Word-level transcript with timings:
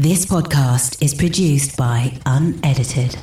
This 0.00 0.24
podcast 0.24 1.02
is 1.02 1.12
produced 1.12 1.76
by 1.76 2.16
Unedited. 2.24 3.16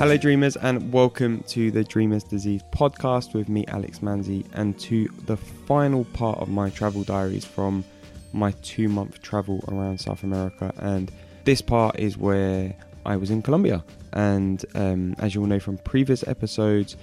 Hello, 0.00 0.16
dreamers, 0.16 0.56
and 0.56 0.92
welcome 0.92 1.44
to 1.44 1.70
the 1.70 1.84
Dreamers 1.84 2.24
Disease 2.24 2.62
podcast 2.72 3.34
with 3.34 3.48
me, 3.48 3.64
Alex 3.68 4.00
Manzi, 4.00 4.46
and 4.54 4.76
to 4.80 5.06
the 5.26 5.36
final 5.36 6.06
part 6.06 6.40
of 6.40 6.48
my 6.48 6.70
travel 6.70 7.04
diaries 7.04 7.44
from 7.44 7.84
my 8.32 8.50
two 8.62 8.88
month 8.88 9.22
travel 9.22 9.64
around 9.68 10.00
South 10.00 10.24
America. 10.24 10.72
And 10.78 11.12
this 11.44 11.62
part 11.62 12.00
is 12.00 12.18
where 12.18 12.74
I 13.06 13.14
was 13.14 13.30
in 13.30 13.42
Colombia. 13.42 13.84
And 14.12 14.64
um, 14.74 15.14
as 15.20 15.36
you 15.36 15.42
all 15.42 15.46
know 15.46 15.60
from 15.60 15.78
previous 15.78 16.26
episodes, 16.26 16.96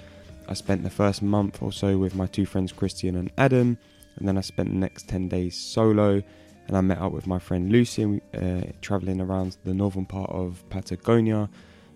I 0.46 0.52
spent 0.52 0.82
the 0.82 0.90
first 0.90 1.22
month 1.22 1.62
or 1.62 1.72
so 1.72 1.96
with 1.96 2.14
my 2.14 2.26
two 2.26 2.44
friends, 2.44 2.70
Christian 2.70 3.16
and 3.16 3.32
Adam, 3.38 3.78
and 4.16 4.28
then 4.28 4.38
I 4.38 4.40
spent 4.40 4.70
the 4.70 4.76
next 4.76 5.08
10 5.08 5.28
days 5.28 5.56
solo. 5.56 6.22
And 6.68 6.76
I 6.76 6.80
met 6.80 6.98
up 6.98 7.12
with 7.12 7.28
my 7.28 7.38
friend 7.38 7.70
Lucy, 7.70 8.20
uh, 8.34 8.62
traveling 8.80 9.20
around 9.20 9.56
the 9.62 9.72
northern 9.72 10.04
part 10.04 10.30
of 10.30 10.64
Patagonia 10.68 11.48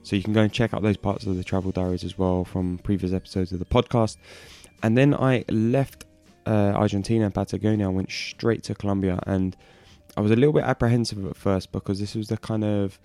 so 0.03 0.17
you 0.17 0.23
can 0.23 0.33
go 0.33 0.43
and 0.43 0.53
check 0.53 0.73
out 0.73 0.83
those 0.83 0.97
parts 0.97 1.27
of 1.27 1.37
the 1.37 1.45
travel 1.45 1.71
diaries 1.71 2.05
as 2.05 2.17
well 2.17 2.45
from 2.45 2.79
previous 2.79 3.13
episodes 3.13 3.53
of 3.53 3.59
the 3.59 3.65
podcast. 3.65 4.17
And 4.83 4.97
then 4.97 5.15
I 5.15 5.45
left 5.51 6.07
uh, 6.47 6.73
Argentina 6.75 7.27
and 7.27 7.35
Patagonia 7.35 7.87
and 7.87 7.97
went 7.97 8.11
straight 8.11 8.63
to 8.65 8.75
Colombia. 8.75 9.19
And 9.27 9.57
I 10.17 10.21
was 10.21 10.31
a 10.31 10.37
little 10.37 10.55
bit 10.55 10.65
apprehensive 10.65 11.25
at 11.27 11.37
first 11.37 11.71
because 11.71 12.01
this 12.01 12.15
was 12.15 12.29
the 12.29 12.39
kind 12.39 12.65
of, 12.65 12.99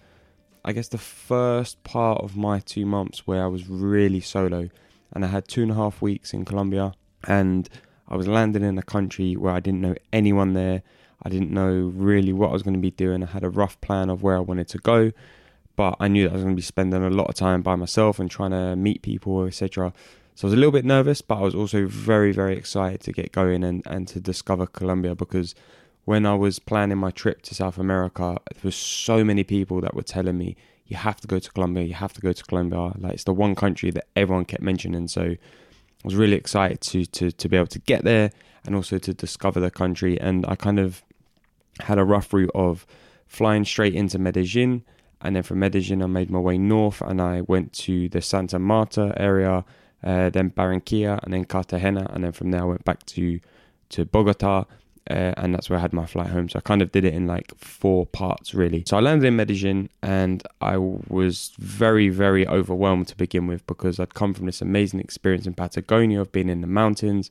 I 0.63 0.71
guess, 0.71 0.87
the 0.87 0.97
first 0.97 1.83
part 1.83 2.21
of 2.21 2.37
my 2.37 2.59
two 2.59 2.85
months 2.85 3.27
where 3.27 3.43
I 3.43 3.47
was 3.47 3.67
really 3.67 4.21
solo. 4.21 4.69
And 5.11 5.25
I 5.25 5.27
had 5.27 5.47
two 5.47 5.63
and 5.63 5.71
a 5.71 5.75
half 5.75 6.01
weeks 6.01 6.33
in 6.33 6.45
Colombia. 6.45 6.93
And 7.27 7.67
I 8.15 8.17
was 8.17 8.27
landing 8.27 8.63
in 8.63 8.77
a 8.77 8.83
country 8.83 9.35
where 9.35 9.53
I 9.53 9.59
didn't 9.59 9.81
know 9.81 9.95
anyone 10.11 10.53
there. 10.53 10.81
I 11.23 11.29
didn't 11.29 11.51
know 11.51 11.91
really 11.93 12.33
what 12.33 12.49
I 12.49 12.53
was 12.53 12.63
going 12.63 12.73
to 12.73 12.79
be 12.79 12.91
doing. 12.91 13.23
I 13.23 13.27
had 13.27 13.43
a 13.43 13.49
rough 13.49 13.79
plan 13.81 14.09
of 14.09 14.23
where 14.23 14.35
I 14.35 14.39
wanted 14.39 14.67
to 14.69 14.77
go 14.79 15.11
but 15.75 15.97
I 15.99 16.07
knew 16.07 16.23
that 16.23 16.31
I 16.31 16.33
was 16.33 16.43
going 16.43 16.55
to 16.55 16.59
be 16.59 16.61
spending 16.61 17.03
a 17.03 17.09
lot 17.09 17.27
of 17.27 17.35
time 17.35 17.61
by 17.61 17.75
myself 17.75 18.19
and 18.19 18.29
trying 18.29 18.51
to 18.51 18.75
meet 18.75 19.01
people, 19.01 19.45
etc. 19.45 19.93
So 20.35 20.47
I 20.47 20.49
was 20.49 20.53
a 20.53 20.57
little 20.57 20.71
bit 20.71 20.85
nervous, 20.85 21.21
but 21.21 21.37
I 21.37 21.41
was 21.41 21.55
also 21.55 21.85
very, 21.87 22.31
very 22.31 22.57
excited 22.57 23.01
to 23.01 23.11
get 23.11 23.31
going 23.31 23.63
and, 23.63 23.83
and 23.85 24.07
to 24.09 24.19
discover 24.19 24.67
Colombia 24.67 25.15
because 25.15 25.55
when 26.05 26.25
I 26.25 26.35
was 26.35 26.59
planning 26.59 26.97
my 26.97 27.11
trip 27.11 27.41
to 27.43 27.55
South 27.55 27.77
America, 27.77 28.37
there 28.53 28.61
were 28.63 28.71
so 28.71 29.23
many 29.23 29.43
people 29.43 29.81
that 29.81 29.95
were 29.95 30.03
telling 30.03 30.37
me, 30.37 30.55
you 30.87 30.97
have 30.97 31.19
to 31.21 31.27
go 31.27 31.39
to 31.39 31.51
Colombia, 31.51 31.83
you 31.83 31.95
have 31.95 32.13
to 32.13 32.21
go 32.21 32.31
to 32.31 32.43
Colombia. 32.43 32.93
Like 32.97 33.13
it's 33.13 33.23
the 33.23 33.33
one 33.33 33.55
country 33.55 33.91
that 33.91 34.07
everyone 34.15 34.45
kept 34.45 34.61
mentioning. 34.61 35.07
So 35.07 35.35
Was 36.05 36.15
really 36.15 36.35
excited 36.35 36.81
to, 36.81 37.05
to, 37.05 37.31
to 37.31 37.49
be 37.49 37.57
able 37.57 37.67
to 37.67 37.79
get 37.79 38.03
there 38.03 38.29
and 38.63 38.75
also 38.75 38.99
to 38.99 39.11
discover 39.11 39.59
the 39.59 39.71
country. 39.71 40.21
And 40.21 40.45
I 40.47 40.55
kind 40.55 40.79
of 40.79 41.03
had 41.79 41.97
a 41.97 42.03
rough 42.03 42.31
route 42.31 42.51
of 42.53 42.85
flying 43.25 43.65
straight 43.65 43.95
into 43.95 44.19
Medellin. 44.19 44.83
And 45.21 45.35
then 45.35 45.41
from 45.41 45.59
Medellin, 45.59 46.03
I 46.03 46.05
made 46.05 46.29
my 46.29 46.37
way 46.37 46.59
north 46.59 47.01
and 47.01 47.19
I 47.19 47.41
went 47.41 47.73
to 47.73 48.07
the 48.09 48.21
Santa 48.21 48.59
Marta 48.59 49.13
area, 49.17 49.65
uh, 50.03 50.29
then 50.29 50.51
Barranquilla, 50.51 51.19
and 51.23 51.33
then 51.33 51.45
Cartagena, 51.45 52.07
and 52.13 52.23
then 52.23 52.31
from 52.31 52.51
there 52.51 52.61
I 52.61 52.65
went 52.65 52.85
back 52.85 53.03
to 53.07 53.39
to 53.89 54.05
Bogota, 54.05 54.65
uh, 55.09 55.33
and 55.37 55.53
that's 55.53 55.69
where 55.69 55.77
I 55.77 55.81
had 55.81 55.93
my 55.93 56.05
flight 56.05 56.29
home. 56.29 56.49
So 56.49 56.57
I 56.57 56.61
kind 56.61 56.81
of 56.81 56.91
did 56.91 57.05
it 57.05 57.13
in 57.13 57.27
like 57.27 57.53
four 57.57 58.05
parts, 58.05 58.53
really. 58.53 58.83
So 58.87 58.97
I 58.97 59.01
landed 59.01 59.27
in 59.27 59.35
Medellin, 59.35 59.89
and 60.01 60.41
I 60.61 60.77
was 60.77 61.53
very, 61.59 62.09
very 62.09 62.47
overwhelmed 62.47 63.07
to 63.09 63.17
begin 63.17 63.45
with 63.45 63.65
because 63.67 63.99
I'd 63.99 64.15
come 64.15 64.33
from 64.33 64.47
this 64.47 64.61
amazing 64.61 64.99
experience 64.99 65.45
in 65.45 65.53
Patagonia 65.53 66.21
of 66.21 66.31
being 66.31 66.49
in 66.49 66.61
the 66.61 66.67
mountains, 66.67 67.29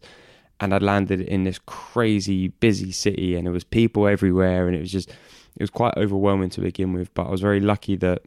and 0.60 0.72
I 0.72 0.78
landed 0.78 1.20
in 1.20 1.44
this 1.44 1.58
crazy 1.66 2.48
busy 2.48 2.92
city, 2.92 3.34
and 3.34 3.46
there 3.46 3.52
was 3.52 3.64
people 3.64 4.06
everywhere, 4.06 4.68
and 4.68 4.76
it 4.76 4.80
was 4.80 4.92
just 4.92 5.10
it 5.10 5.62
was 5.62 5.70
quite 5.70 5.96
overwhelming 5.96 6.50
to 6.50 6.60
begin 6.60 6.92
with, 6.92 7.12
but 7.14 7.26
I 7.26 7.30
was 7.30 7.40
very 7.40 7.60
lucky 7.60 7.96
that 7.96 8.22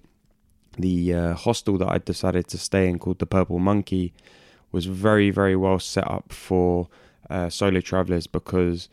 the 0.78 1.14
uh, 1.14 1.34
hostel 1.34 1.78
that 1.78 1.90
I 1.90 1.98
decided 1.98 2.48
to 2.50 2.58
stay 2.58 2.88
in, 2.88 3.00
called 3.00 3.20
the 3.20 3.26
Purple 3.26 3.60
Monkey, 3.60 4.14
was 4.72 4.86
very, 4.86 5.32
very 5.32 5.56
well 5.56 5.80
set 5.80 6.10
up 6.10 6.32
for 6.32 6.88
uh, 7.30 7.50
solo 7.50 7.82
travelers 7.82 8.28
because 8.28 8.90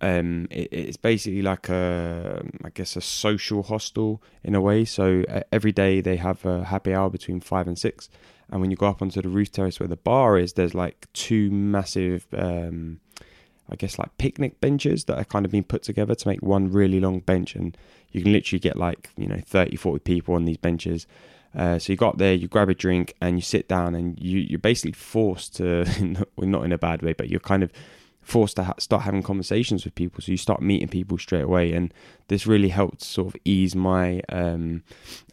um, 0.00 0.46
it, 0.50 0.68
it's 0.72 0.96
basically 0.96 1.42
like 1.42 1.68
a, 1.68 2.42
I 2.64 2.70
guess, 2.70 2.96
a 2.96 3.00
social 3.00 3.62
hostel 3.62 4.22
in 4.42 4.54
a 4.54 4.60
way. 4.60 4.84
So 4.84 5.24
uh, 5.28 5.40
every 5.52 5.72
day 5.72 6.00
they 6.00 6.16
have 6.16 6.44
a 6.44 6.64
happy 6.64 6.94
hour 6.94 7.10
between 7.10 7.40
five 7.40 7.66
and 7.66 7.78
six, 7.78 8.08
and 8.50 8.60
when 8.60 8.70
you 8.70 8.76
go 8.76 8.86
up 8.86 9.02
onto 9.02 9.22
the 9.22 9.28
roof 9.28 9.52
terrace 9.52 9.78
where 9.78 9.88
the 9.88 9.96
bar 9.96 10.38
is, 10.38 10.54
there's 10.54 10.74
like 10.74 11.06
two 11.12 11.50
massive. 11.50 12.26
Um, 12.36 13.00
I 13.72 13.76
guess 13.76 13.98
like 13.98 14.16
picnic 14.18 14.60
benches 14.60 15.04
that 15.04 15.16
are 15.16 15.24
kind 15.24 15.46
of 15.46 15.52
being 15.52 15.64
put 15.64 15.84
together 15.84 16.14
to 16.14 16.28
make 16.28 16.42
one 16.42 16.72
really 16.72 16.98
long 16.98 17.20
bench 17.20 17.54
and 17.54 17.76
you 18.10 18.22
can 18.22 18.32
literally 18.32 18.58
get 18.58 18.76
like 18.76 19.10
you 19.16 19.28
know 19.28 19.40
30 19.46 19.76
40 19.76 20.00
people 20.00 20.34
on 20.34 20.44
these 20.44 20.56
benches 20.56 21.06
uh, 21.54 21.78
so 21.78 21.92
you 21.92 21.96
got 21.96 22.18
there 22.18 22.34
you 22.34 22.48
grab 22.48 22.68
a 22.68 22.74
drink 22.74 23.14
and 23.20 23.36
you 23.36 23.42
sit 23.42 23.68
down 23.68 23.94
and 23.94 24.18
you, 24.18 24.40
you're 24.40 24.58
basically 24.58 24.90
forced 24.90 25.54
to 25.56 25.84
not 26.36 26.64
in 26.64 26.72
a 26.72 26.78
bad 26.78 27.02
way 27.02 27.12
but 27.12 27.28
you're 27.28 27.38
kind 27.38 27.62
of 27.62 27.72
forced 28.22 28.56
to 28.56 28.64
ha- 28.64 28.74
start 28.78 29.02
having 29.02 29.22
conversations 29.22 29.84
with 29.84 29.94
people 29.94 30.20
so 30.20 30.30
you 30.30 30.36
start 30.36 30.60
meeting 30.60 30.88
people 30.88 31.16
straight 31.18 31.42
away 31.42 31.72
and 31.72 31.92
this 32.28 32.46
really 32.46 32.68
helped 32.68 33.02
sort 33.02 33.26
of 33.26 33.36
ease 33.44 33.74
my 33.74 34.20
um, 34.28 34.82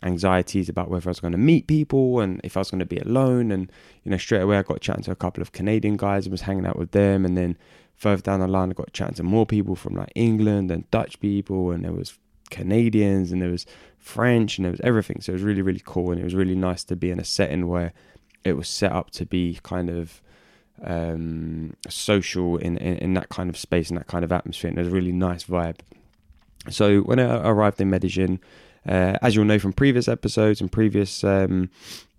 anxieties 0.03 0.69
about 0.69 0.89
whether 0.89 1.09
I 1.09 1.11
was 1.11 1.19
going 1.19 1.33
to 1.33 1.37
meet 1.37 1.67
people 1.67 2.21
and 2.21 2.39
if 2.43 2.55
I 2.55 2.61
was 2.61 2.71
going 2.71 2.79
to 2.79 2.85
be 2.85 2.97
alone 2.97 3.51
and 3.51 3.71
you 4.03 4.11
know 4.11 4.17
straight 4.17 4.41
away 4.41 4.57
I 4.57 4.63
got 4.63 4.81
chatting 4.81 5.03
to 5.03 5.11
a 5.11 5.15
couple 5.15 5.41
of 5.41 5.51
Canadian 5.51 5.97
guys 5.97 6.25
and 6.25 6.31
was 6.31 6.41
hanging 6.41 6.65
out 6.65 6.79
with 6.79 6.91
them 6.91 7.25
and 7.25 7.37
then 7.37 7.57
further 7.97 8.21
down 8.21 8.39
the 8.39 8.47
line, 8.47 8.69
I 8.69 8.73
got 8.73 8.93
chatting 8.93 9.15
to 9.15 9.23
more 9.23 9.45
people 9.45 9.75
from 9.75 9.95
like 9.95 10.11
England 10.15 10.71
and 10.71 10.89
Dutch 10.91 11.19
people, 11.19 11.71
and 11.71 11.83
there 11.83 11.91
was 11.91 12.17
Canadians 12.49 13.31
and 13.31 13.41
there 13.41 13.49
was 13.49 13.65
French 13.97 14.57
and 14.57 14.65
there 14.65 14.71
was 14.71 14.79
everything. 14.81 15.19
So 15.19 15.31
it 15.31 15.33
was 15.33 15.41
really, 15.41 15.63
really 15.63 15.81
cool, 15.83 16.11
and 16.11 16.21
it 16.21 16.23
was 16.23 16.35
really 16.35 16.55
nice 16.55 16.83
to 16.85 16.95
be 16.95 17.11
in 17.11 17.19
a 17.19 17.25
setting 17.25 17.67
where 17.67 17.93
it 18.43 18.53
was 18.53 18.69
set 18.69 18.91
up 18.91 19.11
to 19.11 19.25
be 19.25 19.59
kind 19.63 19.89
of 19.89 20.21
um, 20.83 21.75
social 21.89 22.57
in, 22.57 22.77
in, 22.77 22.97
in 22.97 23.13
that 23.15 23.29
kind 23.29 23.49
of 23.49 23.57
space 23.57 23.89
and 23.89 23.97
that 23.97 24.07
kind 24.07 24.23
of 24.23 24.31
atmosphere. 24.31 24.69
And 24.69 24.77
was 24.77 24.87
a 24.87 24.91
really 24.91 25.11
nice 25.11 25.43
vibe. 25.45 25.79
So 26.69 26.99
when 27.01 27.19
I 27.19 27.47
arrived 27.47 27.79
in 27.79 27.89
Medellin, 27.89 28.39
uh, 28.87 29.17
as 29.21 29.35
you'll 29.35 29.45
know 29.45 29.59
from 29.59 29.73
previous 29.73 30.07
episodes 30.07 30.61
and 30.61 30.71
previous 30.71 31.23
um, 31.23 31.69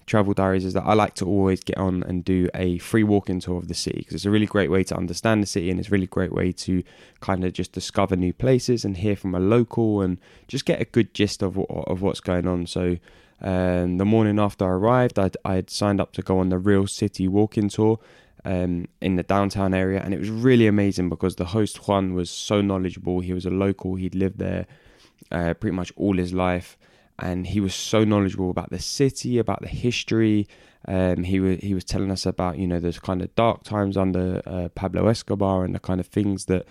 travel 0.06 0.32
diaries 0.32 0.64
is 0.64 0.72
that 0.72 0.84
I 0.84 0.94
like 0.94 1.14
to 1.16 1.26
always 1.26 1.62
get 1.62 1.76
on 1.76 2.02
and 2.02 2.24
do 2.24 2.48
a 2.54 2.78
free 2.78 3.04
walking 3.04 3.40
tour 3.40 3.58
of 3.58 3.68
the 3.68 3.74
city 3.74 3.98
because 3.98 4.14
it's 4.14 4.24
a 4.24 4.30
really 4.30 4.46
great 4.46 4.70
way 4.70 4.82
to 4.84 4.96
understand 4.96 5.42
the 5.42 5.46
city 5.46 5.70
and 5.70 5.78
it's 5.78 5.88
a 5.88 5.92
really 5.92 6.06
great 6.06 6.32
way 6.32 6.50
to 6.52 6.82
kind 7.20 7.44
of 7.44 7.52
just 7.52 7.72
discover 7.72 8.16
new 8.16 8.32
places 8.32 8.84
and 8.84 8.96
hear 8.96 9.16
from 9.16 9.34
a 9.34 9.40
local 9.40 10.00
and 10.00 10.18
just 10.48 10.64
get 10.64 10.80
a 10.80 10.84
good 10.84 11.14
gist 11.14 11.42
of 11.42 11.58
of 11.58 12.02
what's 12.02 12.20
going 12.20 12.48
on. 12.48 12.66
So 12.66 12.96
um, 13.40 13.98
the 13.98 14.04
morning 14.04 14.38
after 14.40 14.64
I 14.64 14.70
arrived, 14.70 15.18
I'd, 15.18 15.36
I'd 15.44 15.70
signed 15.70 16.00
up 16.00 16.12
to 16.12 16.22
go 16.22 16.38
on 16.38 16.48
the 16.48 16.58
Real 16.58 16.86
City 16.86 17.28
walking 17.28 17.68
tour. 17.68 18.00
Um, 18.48 18.86
in 19.02 19.16
the 19.16 19.22
downtown 19.22 19.74
area, 19.74 20.00
and 20.02 20.14
it 20.14 20.18
was 20.18 20.30
really 20.30 20.66
amazing 20.66 21.10
because 21.10 21.36
the 21.36 21.44
host 21.44 21.86
Juan 21.86 22.14
was 22.14 22.30
so 22.30 22.62
knowledgeable. 22.62 23.20
He 23.20 23.34
was 23.34 23.44
a 23.44 23.50
local; 23.50 23.96
he'd 23.96 24.14
lived 24.14 24.38
there 24.38 24.66
uh, 25.30 25.52
pretty 25.52 25.76
much 25.76 25.92
all 25.96 26.16
his 26.16 26.32
life, 26.32 26.78
and 27.18 27.46
he 27.46 27.60
was 27.60 27.74
so 27.74 28.04
knowledgeable 28.04 28.50
about 28.50 28.70
the 28.70 28.78
city, 28.78 29.38
about 29.38 29.60
the 29.60 29.68
history. 29.68 30.48
Um, 30.86 31.24
he 31.24 31.40
was 31.40 31.58
he 31.58 31.74
was 31.74 31.84
telling 31.84 32.10
us 32.10 32.24
about 32.24 32.58
you 32.58 32.66
know 32.66 32.80
those 32.80 32.98
kind 32.98 33.20
of 33.20 33.34
dark 33.34 33.64
times 33.64 33.96
under 33.96 34.40
uh, 34.46 34.68
Pablo 34.74 35.08
Escobar 35.08 35.64
and 35.64 35.74
the 35.74 35.80
kind 35.80 36.00
of 36.00 36.06
things 36.06 36.46
that 36.46 36.66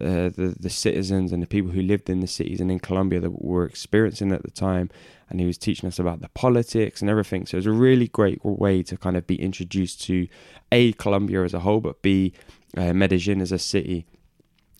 uh, 0.00 0.28
the 0.28 0.54
the 0.60 0.70
citizens 0.70 1.32
and 1.32 1.42
the 1.42 1.46
people 1.46 1.70
who 1.70 1.80
lived 1.80 2.10
in 2.10 2.20
the 2.20 2.26
cities 2.26 2.60
and 2.60 2.70
in 2.70 2.78
Colombia 2.78 3.20
that 3.20 3.42
were 3.42 3.64
experiencing 3.64 4.32
at 4.32 4.42
the 4.42 4.50
time. 4.50 4.90
And 5.30 5.40
he 5.40 5.46
was 5.46 5.58
teaching 5.58 5.86
us 5.86 5.98
about 5.98 6.20
the 6.20 6.28
politics 6.30 7.00
and 7.00 7.10
everything. 7.10 7.44
So 7.44 7.56
it 7.56 7.58
was 7.58 7.66
a 7.66 7.72
really 7.72 8.08
great 8.08 8.42
way 8.42 8.82
to 8.84 8.96
kind 8.96 9.16
of 9.16 9.26
be 9.26 9.40
introduced 9.40 10.00
to 10.04 10.26
a 10.72 10.92
Colombia 10.94 11.44
as 11.44 11.52
a 11.52 11.60
whole, 11.60 11.80
but 11.80 12.00
b 12.02 12.32
uh, 12.76 12.92
Medellin 12.92 13.40
as 13.40 13.52
a 13.52 13.58
city. 13.58 14.06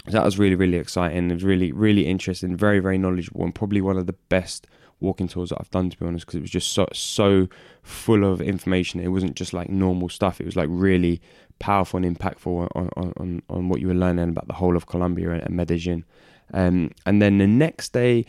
That 0.07 0.25
was 0.25 0.39
really 0.39 0.55
really 0.55 0.79
exciting. 0.79 1.31
It 1.31 1.35
was 1.35 1.45
really 1.45 1.73
really 1.73 2.07
interesting, 2.07 2.57
very 2.57 2.79
very 2.79 2.99
knowledgeable, 2.99 3.45
and 3.45 3.55
probably 3.55 3.81
one 3.81 3.97
of 3.97 4.07
the 4.07 4.17
best 4.29 4.67
walking 5.01 5.29
tours 5.29 5.51
that 5.51 5.59
I've 5.61 5.71
done 5.71 5.91
to 5.91 5.99
be 5.99 6.07
honest 6.07 6.27
because 6.27 6.37
it 6.37 6.41
was 6.41 6.51
just 6.51 6.73
so 6.73 6.87
so 6.93 7.49
full 7.83 8.25
of 8.25 8.41
information. 8.41 9.01
It 9.01 9.09
wasn't 9.09 9.37
just 9.37 9.53
like 9.53 9.71
normal 9.71 10.09
stuff. 10.09 10.41
It 10.41 10.47
was 10.47 10.57
like 10.57 10.69
really 10.71 11.21
powerful 11.59 12.03
and 12.03 12.19
impactful 12.19 12.69
on 12.75 13.13
on, 13.17 13.43
on 13.49 13.69
what 13.69 13.81
you 13.81 13.89
were 13.89 13.95
learning 13.95 14.31
about 14.31 14.47
the 14.47 14.55
whole 14.55 14.77
of 14.77 14.87
Colombia 14.87 15.31
and, 15.31 15.43
and 15.43 15.57
Medellin. 15.57 16.05
Um, 16.55 16.91
and 17.05 17.21
then 17.21 17.39
the 17.39 17.47
next 17.47 17.93
day, 17.93 18.25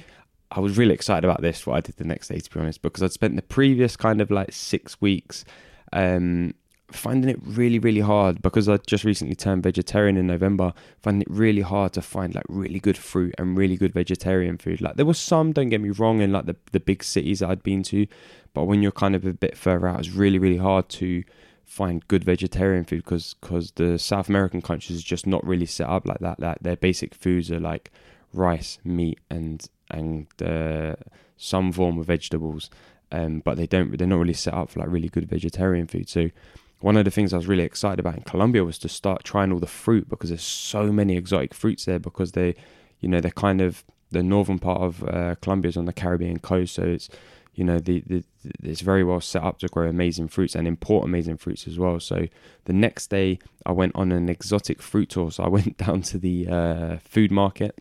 I 0.51 0.59
was 0.59 0.77
really 0.77 0.93
excited 0.93 1.25
about 1.25 1.41
this. 1.41 1.65
What 1.65 1.77
I 1.77 1.81
did 1.81 1.97
the 1.97 2.03
next 2.03 2.27
day, 2.27 2.39
to 2.39 2.49
be 2.49 2.59
honest, 2.59 2.81
because 2.81 3.03
I'd 3.03 3.11
spent 3.11 3.35
the 3.35 3.41
previous 3.41 3.95
kind 3.95 4.19
of 4.19 4.31
like 4.31 4.51
six 4.51 4.99
weeks 4.99 5.45
um, 5.93 6.53
finding 6.91 7.29
it 7.29 7.39
really, 7.43 7.79
really 7.79 8.01
hard 8.01 8.41
because 8.41 8.67
I 8.67 8.77
just 8.77 9.03
recently 9.03 9.35
turned 9.35 9.63
vegetarian 9.63 10.17
in 10.17 10.27
November. 10.27 10.73
Finding 11.01 11.21
it 11.21 11.29
really 11.29 11.61
hard 11.61 11.93
to 11.93 12.01
find 12.01 12.33
like 12.33 12.45
really 12.49 12.79
good 12.79 12.97
fruit 12.97 13.35
and 13.37 13.57
really 13.57 13.77
good 13.77 13.93
vegetarian 13.93 14.57
food. 14.57 14.81
Like 14.81 14.95
there 14.95 15.05
was 15.05 15.19
some, 15.19 15.53
don't 15.53 15.69
get 15.69 15.81
me 15.81 15.91
wrong, 15.91 16.21
in 16.21 16.31
like 16.31 16.45
the 16.45 16.55
the 16.71 16.79
big 16.79 17.03
cities 17.03 17.39
that 17.39 17.49
I'd 17.49 17.63
been 17.63 17.83
to, 17.83 18.07
but 18.53 18.65
when 18.65 18.81
you're 18.81 18.91
kind 18.91 19.15
of 19.15 19.25
a 19.25 19.33
bit 19.33 19.55
further 19.55 19.87
out, 19.87 19.99
it's 19.99 20.09
really, 20.09 20.39
really 20.39 20.57
hard 20.57 20.89
to 20.89 21.23
find 21.69 22.05
good 22.07 22.23
vegetarian 22.23 22.83
food 22.83 23.03
because 23.03 23.35
because 23.39 23.71
the 23.73 23.99
South 23.99 24.27
American 24.27 24.61
countries 24.61 25.03
just 25.03 25.27
not 25.27 25.45
really 25.45 25.67
set 25.67 25.87
up 25.87 26.05
like 26.05 26.19
that. 26.19 26.39
That 26.39 26.63
their 26.63 26.75
basic 26.75 27.13
foods 27.13 27.51
are 27.51 27.59
like 27.59 27.91
rice, 28.33 28.79
meat, 28.83 29.19
and 29.29 29.65
and 29.91 30.27
uh, 30.41 30.95
some 31.37 31.71
form 31.71 31.99
of 31.99 32.07
vegetables, 32.07 32.69
um, 33.11 33.41
but 33.45 33.55
they 33.55 33.67
don't 33.67 33.95
they're 33.97 34.07
not 34.07 34.19
really 34.19 34.33
set 34.33 34.55
up 34.55 34.71
for 34.71 34.79
like 34.79 34.89
really 34.89 35.09
good 35.09 35.29
vegetarian 35.29 35.85
food. 35.85 36.09
So 36.09 36.31
one 36.79 36.97
of 36.97 37.05
the 37.05 37.11
things 37.11 37.33
I 37.33 37.37
was 37.37 37.47
really 37.47 37.63
excited 37.63 37.99
about 37.99 38.15
in 38.15 38.23
Colombia 38.23 38.63
was 38.63 38.79
to 38.79 38.89
start 38.89 39.23
trying 39.23 39.51
all 39.51 39.59
the 39.59 39.67
fruit 39.67 40.09
because 40.09 40.29
there's 40.29 40.41
so 40.41 40.91
many 40.91 41.17
exotic 41.17 41.53
fruits 41.53 41.85
there 41.85 41.99
because 41.99 42.31
they, 42.31 42.55
you 42.99 43.09
know, 43.09 43.19
they're 43.21 43.31
kind 43.31 43.61
of 43.61 43.83
the 44.11 44.23
northern 44.23 44.57
part 44.57 44.81
of 44.81 45.03
uh, 45.03 45.35
Colombia 45.35 45.69
is 45.69 45.77
on 45.77 45.85
the 45.85 45.93
Caribbean 45.93 46.39
coast, 46.39 46.73
so 46.73 46.83
it's 46.83 47.09
you 47.59 47.65
know 47.65 47.77
the, 47.77 48.01
the 48.07 48.23
it's 48.63 48.79
very 48.79 49.03
well 49.03 49.19
set 49.19 49.43
up 49.43 49.59
to 49.59 49.67
grow 49.67 49.89
amazing 49.89 50.29
fruits 50.29 50.55
and 50.55 50.65
import 50.65 51.03
amazing 51.03 51.35
fruits 51.35 51.67
as 51.67 51.77
well. 51.77 51.99
So 51.99 52.27
the 52.65 52.73
next 52.73 53.09
day 53.09 53.37
i 53.65 53.71
went 53.73 53.93
on 53.95 54.13
an 54.13 54.29
exotic 54.29 54.81
fruit 54.81 55.09
tour. 55.09 55.29
So 55.29 55.43
i 55.43 55.49
went 55.57 55.77
down 55.77 56.01
to 56.03 56.17
the 56.17 56.47
uh, 56.47 56.97
food 57.03 57.31
market 57.31 57.77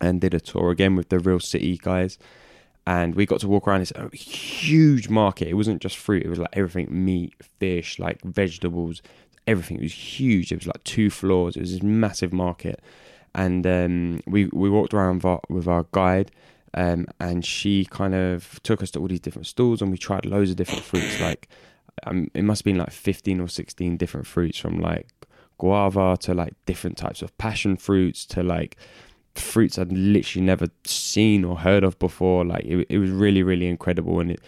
and 0.00 0.20
did 0.20 0.32
a 0.32 0.40
tour 0.40 0.70
again 0.70 0.94
with 0.94 1.08
the 1.08 1.18
real 1.18 1.40
city 1.40 1.76
guys. 1.76 2.18
And 2.86 3.14
we 3.14 3.26
got 3.26 3.40
to 3.40 3.48
walk 3.48 3.66
around 3.66 3.80
this 3.80 3.92
huge 4.12 5.08
market. 5.08 5.48
It 5.48 5.54
wasn't 5.54 5.82
just 5.82 5.96
fruit. 5.96 6.24
It 6.24 6.28
was 6.28 6.38
like 6.38 6.48
everything 6.52 7.04
meat 7.04 7.34
fish 7.58 7.98
like 7.98 8.22
vegetables 8.22 9.02
everything. 9.46 9.78
It 9.78 9.82
was 9.82 9.92
huge. 9.92 10.52
It 10.52 10.56
was 10.58 10.66
like 10.66 10.84
two 10.84 11.10
floors. 11.10 11.56
It 11.56 11.60
was 11.60 11.72
this 11.72 11.82
massive 11.82 12.32
market. 12.32 12.80
And 13.34 13.66
um, 13.66 14.20
we 14.26 14.46
we 14.52 14.70
walked 14.70 14.94
around 14.94 15.16
with 15.16 15.24
our, 15.24 15.40
with 15.48 15.68
our 15.68 15.86
guide 15.92 16.30
um, 16.74 17.06
and 17.18 17.44
she 17.44 17.84
kind 17.84 18.14
of 18.14 18.60
took 18.62 18.82
us 18.82 18.90
to 18.92 19.00
all 19.00 19.08
these 19.08 19.20
different 19.20 19.46
stalls 19.46 19.82
and 19.82 19.90
we 19.90 19.98
tried 19.98 20.24
loads 20.24 20.50
of 20.50 20.56
different 20.56 20.84
fruits. 20.84 21.20
Like, 21.20 21.48
um, 22.04 22.30
it 22.34 22.42
must 22.42 22.60
have 22.60 22.64
been 22.64 22.78
like 22.78 22.92
15 22.92 23.40
or 23.40 23.48
16 23.48 23.96
different 23.96 24.26
fruits 24.26 24.58
from 24.58 24.80
like 24.80 25.08
guava 25.58 26.16
to 26.20 26.32
like 26.32 26.54
different 26.66 26.96
types 26.96 27.22
of 27.22 27.36
passion 27.36 27.76
fruits 27.76 28.24
to 28.24 28.42
like 28.42 28.76
fruits 29.34 29.78
I'd 29.78 29.92
literally 29.92 30.46
never 30.46 30.68
seen 30.84 31.44
or 31.44 31.58
heard 31.58 31.84
of 31.84 31.98
before. 31.98 32.44
Like, 32.44 32.64
it, 32.64 32.86
it 32.88 32.98
was 32.98 33.10
really, 33.10 33.42
really 33.42 33.68
incredible. 33.68 34.20
And 34.20 34.32
it, 34.32 34.40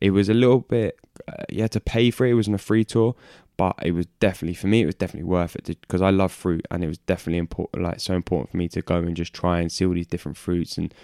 it 0.00 0.10
was 0.10 0.28
a 0.28 0.34
little 0.34 0.60
bit, 0.60 0.98
uh, 1.28 1.44
you 1.48 1.62
had 1.62 1.72
to 1.72 1.80
pay 1.80 2.10
for 2.10 2.26
it. 2.26 2.30
It 2.30 2.34
wasn't 2.34 2.56
a 2.56 2.58
free 2.58 2.84
tour, 2.84 3.14
but 3.60 3.74
it 3.82 3.92
was 3.92 4.06
definitely 4.20 4.54
for 4.54 4.68
me 4.68 4.80
it 4.80 4.86
was 4.86 4.94
definitely 4.94 5.28
worth 5.28 5.54
it 5.54 5.66
because 5.82 6.00
I 6.00 6.08
love 6.08 6.32
fruit 6.32 6.66
and 6.70 6.82
it 6.82 6.86
was 6.86 6.96
definitely 6.96 7.36
important 7.36 7.84
like 7.84 8.00
so 8.00 8.14
important 8.14 8.50
for 8.50 8.56
me 8.56 8.68
to 8.68 8.80
go 8.80 8.96
and 8.96 9.14
just 9.14 9.34
try 9.34 9.60
and 9.60 9.70
see 9.70 9.84
all 9.84 9.92
these 9.92 10.06
different 10.06 10.38
fruits 10.38 10.78
and 10.78 10.94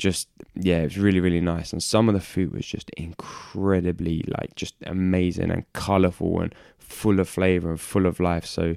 just 0.00 0.28
yeah, 0.54 0.78
it 0.78 0.84
was 0.84 0.98
really 0.98 1.20
really 1.20 1.40
nice, 1.40 1.72
and 1.72 1.82
some 1.82 2.08
of 2.08 2.14
the 2.14 2.20
food 2.20 2.52
was 2.52 2.66
just 2.66 2.90
incredibly 2.90 4.24
like 4.26 4.56
just 4.56 4.74
amazing 4.86 5.50
and 5.50 5.70
colourful 5.74 6.40
and 6.40 6.54
full 6.78 7.20
of 7.20 7.28
flavour 7.28 7.70
and 7.70 7.80
full 7.80 8.06
of 8.06 8.18
life. 8.18 8.46
So 8.46 8.76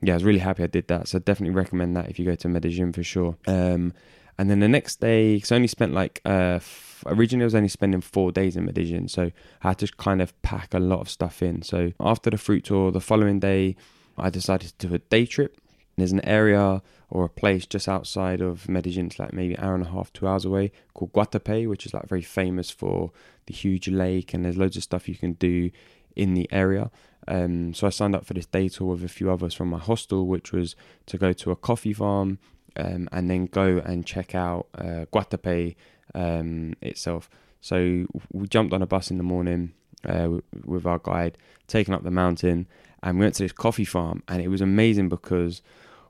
yeah, 0.00 0.14
I 0.14 0.16
was 0.16 0.24
really 0.24 0.40
happy 0.40 0.64
I 0.64 0.66
did 0.66 0.88
that. 0.88 1.08
So 1.08 1.18
definitely 1.18 1.54
recommend 1.54 1.96
that 1.96 2.08
if 2.08 2.18
you 2.18 2.24
go 2.24 2.34
to 2.34 2.48
Medellin 2.48 2.92
for 2.92 3.04
sure. 3.04 3.36
Um, 3.46 3.92
and 4.38 4.50
then 4.50 4.60
the 4.60 4.68
next 4.68 4.98
day, 5.00 5.34
because 5.36 5.52
I 5.52 5.56
only 5.56 5.68
spent 5.68 5.92
like 5.92 6.20
uh, 6.24 6.58
originally 7.06 7.44
I 7.44 7.46
was 7.46 7.54
only 7.54 7.68
spending 7.68 8.00
four 8.00 8.32
days 8.32 8.56
in 8.56 8.64
Medellin, 8.64 9.08
so 9.08 9.30
I 9.62 9.68
had 9.68 9.78
to 9.78 9.88
kind 9.98 10.22
of 10.22 10.40
pack 10.42 10.72
a 10.72 10.80
lot 10.80 11.00
of 11.00 11.10
stuff 11.10 11.42
in. 11.42 11.62
So 11.62 11.92
after 12.00 12.30
the 12.30 12.38
fruit 12.38 12.64
tour, 12.64 12.90
the 12.90 13.00
following 13.00 13.40
day, 13.40 13.76
I 14.16 14.30
decided 14.30 14.76
to 14.78 14.88
do 14.88 14.94
a 14.94 14.98
day 14.98 15.26
trip. 15.26 15.58
There's 15.96 16.12
an 16.12 16.24
area 16.24 16.82
or 17.10 17.24
a 17.24 17.28
place 17.28 17.66
just 17.66 17.88
outside 17.88 18.40
of 18.40 18.68
Medellin, 18.68 19.06
it's 19.06 19.18
like 19.18 19.32
maybe 19.32 19.54
an 19.54 19.64
hour 19.64 19.74
and 19.74 19.86
a 19.86 19.90
half, 19.90 20.12
two 20.12 20.26
hours 20.26 20.44
away, 20.44 20.72
called 20.94 21.12
Guatapé, 21.12 21.68
which 21.68 21.84
is 21.84 21.92
like 21.92 22.08
very 22.08 22.22
famous 22.22 22.70
for 22.70 23.12
the 23.46 23.52
huge 23.52 23.88
lake, 23.88 24.32
and 24.32 24.44
there's 24.44 24.56
loads 24.56 24.76
of 24.76 24.82
stuff 24.82 25.08
you 25.08 25.14
can 25.14 25.34
do 25.34 25.70
in 26.16 26.34
the 26.34 26.48
area. 26.50 26.90
Um, 27.28 27.74
so 27.74 27.86
I 27.86 27.90
signed 27.90 28.16
up 28.16 28.24
for 28.24 28.34
this 28.34 28.46
day 28.46 28.68
tour 28.68 28.94
with 28.94 29.04
a 29.04 29.08
few 29.08 29.30
others 29.30 29.54
from 29.54 29.68
my 29.68 29.78
hostel, 29.78 30.26
which 30.26 30.52
was 30.52 30.74
to 31.06 31.18
go 31.18 31.32
to 31.32 31.50
a 31.50 31.56
coffee 31.56 31.92
farm 31.92 32.38
um, 32.76 33.08
and 33.12 33.30
then 33.30 33.46
go 33.46 33.78
and 33.84 34.06
check 34.06 34.34
out 34.34 34.68
uh, 34.74 35.04
Guatapé 35.12 35.76
um, 36.14 36.74
itself. 36.80 37.28
So 37.60 38.06
we 38.32 38.48
jumped 38.48 38.72
on 38.74 38.82
a 38.82 38.86
bus 38.86 39.10
in 39.10 39.18
the 39.18 39.22
morning 39.22 39.72
uh, 40.04 40.38
with 40.64 40.86
our 40.86 40.98
guide, 40.98 41.38
taking 41.68 41.94
up 41.94 42.02
the 42.02 42.10
mountain, 42.10 42.66
and 43.02 43.18
we 43.18 43.24
went 43.24 43.34
to 43.36 43.42
this 43.42 43.52
coffee 43.52 43.84
farm, 43.84 44.22
and 44.28 44.42
it 44.42 44.48
was 44.48 44.60
amazing 44.60 45.08
because 45.08 45.62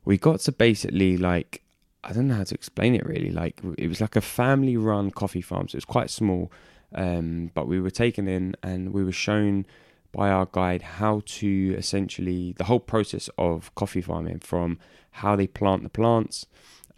we 0.04 0.18
got 0.18 0.40
to 0.40 0.52
basically 0.52 1.16
like 1.16 1.62
I 2.04 2.12
don't 2.12 2.28
know 2.28 2.34
how 2.34 2.44
to 2.44 2.54
explain 2.54 2.94
it 2.94 3.06
really. 3.06 3.30
Like 3.30 3.60
it 3.78 3.88
was 3.88 4.00
like 4.00 4.16
a 4.16 4.20
family 4.20 4.76
run 4.76 5.10
coffee 5.10 5.42
farm, 5.42 5.68
so 5.68 5.76
it 5.76 5.78
was 5.78 5.84
quite 5.84 6.10
small. 6.10 6.50
Um, 6.94 7.50
but 7.54 7.66
we 7.66 7.80
were 7.80 7.90
taken 7.90 8.28
in 8.28 8.54
and 8.62 8.92
we 8.92 9.02
were 9.02 9.12
shown 9.12 9.66
by 10.12 10.28
our 10.30 10.46
guide 10.52 10.82
how 10.82 11.22
to 11.24 11.74
essentially 11.76 12.54
the 12.58 12.64
whole 12.64 12.80
process 12.80 13.30
of 13.38 13.74
coffee 13.74 14.02
farming 14.02 14.40
from 14.40 14.78
how 15.12 15.34
they 15.34 15.46
plant 15.46 15.82
the 15.82 15.88
plants 15.88 16.46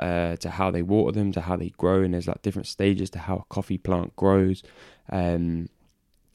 uh, 0.01 0.35
to 0.37 0.51
how 0.51 0.71
they 0.71 0.83
water 0.83 1.13
them 1.13 1.31
to 1.31 1.43
how 1.43 1.57
they 1.57 1.69
grow 1.79 2.03
and 2.03 2.13
there's 2.13 2.27
like 2.27 2.43
different 2.43 2.67
stages 2.67 3.09
to 3.11 3.21
how 3.21 3.37
a 3.37 3.55
coffee 3.55 3.79
plant 3.79 4.15
grows 4.17 4.65
um, 5.11 5.69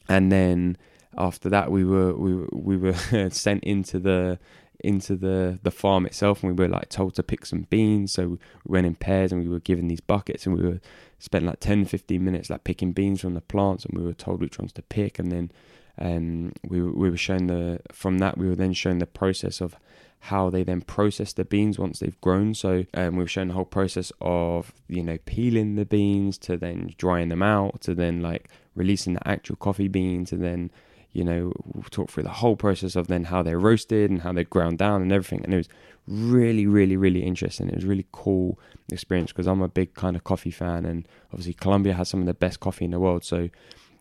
and 0.08 0.32
then 0.32 0.78
after 1.16 1.48
that 1.48 1.70
we 1.70 1.84
were 1.84 2.14
we, 2.14 2.46
we 2.52 2.76
were 2.76 2.94
sent 3.30 3.64
into 3.64 3.98
the 3.98 4.38
into 4.82 5.16
the 5.16 5.58
the 5.62 5.70
farm 5.70 6.06
itself 6.06 6.42
and 6.42 6.56
we 6.56 6.62
were 6.64 6.68
like 6.68 6.88
told 6.88 7.14
to 7.14 7.22
pick 7.22 7.46
some 7.46 7.66
beans. 7.70 8.12
So 8.12 8.28
we 8.28 8.38
went 8.64 8.86
in 8.86 8.94
pairs 8.94 9.32
and 9.32 9.42
we 9.42 9.48
were 9.48 9.60
given 9.60 9.88
these 9.88 10.00
buckets 10.00 10.46
and 10.46 10.56
we 10.56 10.66
were 10.66 10.80
spent 11.18 11.44
like 11.44 11.60
10 11.60 11.84
15 11.84 12.24
minutes 12.24 12.50
like 12.50 12.64
picking 12.64 12.92
beans 12.92 13.20
from 13.20 13.34
the 13.34 13.40
plants 13.40 13.84
and 13.84 13.98
we 13.98 14.04
were 14.04 14.14
told 14.14 14.40
which 14.40 14.58
ones 14.58 14.72
to 14.74 14.82
pick. 14.82 15.18
And 15.18 15.30
then 15.30 15.50
um, 15.98 16.52
we, 16.66 16.80
we 16.80 17.10
were 17.10 17.16
shown 17.16 17.46
the 17.46 17.80
from 17.92 18.18
that 18.18 18.38
we 18.38 18.48
were 18.48 18.56
then 18.56 18.72
shown 18.72 18.98
the 18.98 19.06
process 19.06 19.60
of 19.60 19.76
how 20.24 20.50
they 20.50 20.62
then 20.62 20.82
process 20.82 21.32
the 21.32 21.44
beans 21.44 21.78
once 21.78 21.98
they've 21.98 22.20
grown. 22.20 22.54
So 22.54 22.84
um, 22.94 23.16
we 23.16 23.24
were 23.24 23.28
shown 23.28 23.48
the 23.48 23.54
whole 23.54 23.64
process 23.64 24.12
of 24.20 24.72
you 24.88 25.02
know 25.02 25.18
peeling 25.24 25.76
the 25.76 25.86
beans 25.86 26.38
to 26.38 26.56
then 26.56 26.94
drying 26.96 27.28
them 27.28 27.42
out 27.42 27.82
to 27.82 27.94
then 27.94 28.20
like 28.20 28.48
releasing 28.74 29.14
the 29.14 29.28
actual 29.28 29.56
coffee 29.56 29.88
beans 29.88 30.32
and 30.32 30.42
then 30.42 30.70
you 31.12 31.24
know, 31.24 31.52
talk 31.90 32.10
through 32.10 32.22
the 32.22 32.28
whole 32.28 32.56
process 32.56 32.94
of 32.96 33.08
then 33.08 33.24
how 33.24 33.42
they're 33.42 33.58
roasted 33.58 34.10
and 34.10 34.22
how 34.22 34.32
they're 34.32 34.44
ground 34.44 34.78
down 34.78 35.02
and 35.02 35.12
everything. 35.12 35.42
And 35.44 35.52
it 35.52 35.56
was 35.56 35.68
really, 36.06 36.66
really, 36.66 36.96
really 36.96 37.22
interesting. 37.22 37.68
It 37.68 37.74
was 37.74 37.84
really 37.84 38.06
cool 38.12 38.58
experience 38.92 39.32
because 39.32 39.46
I'm 39.46 39.62
a 39.62 39.68
big 39.68 39.94
kind 39.94 40.16
of 40.16 40.24
coffee 40.24 40.50
fan, 40.50 40.84
and 40.84 41.06
obviously 41.32 41.54
Colombia 41.54 41.94
has 41.94 42.08
some 42.08 42.20
of 42.20 42.26
the 42.26 42.34
best 42.34 42.60
coffee 42.60 42.84
in 42.84 42.92
the 42.92 43.00
world. 43.00 43.24
So 43.24 43.48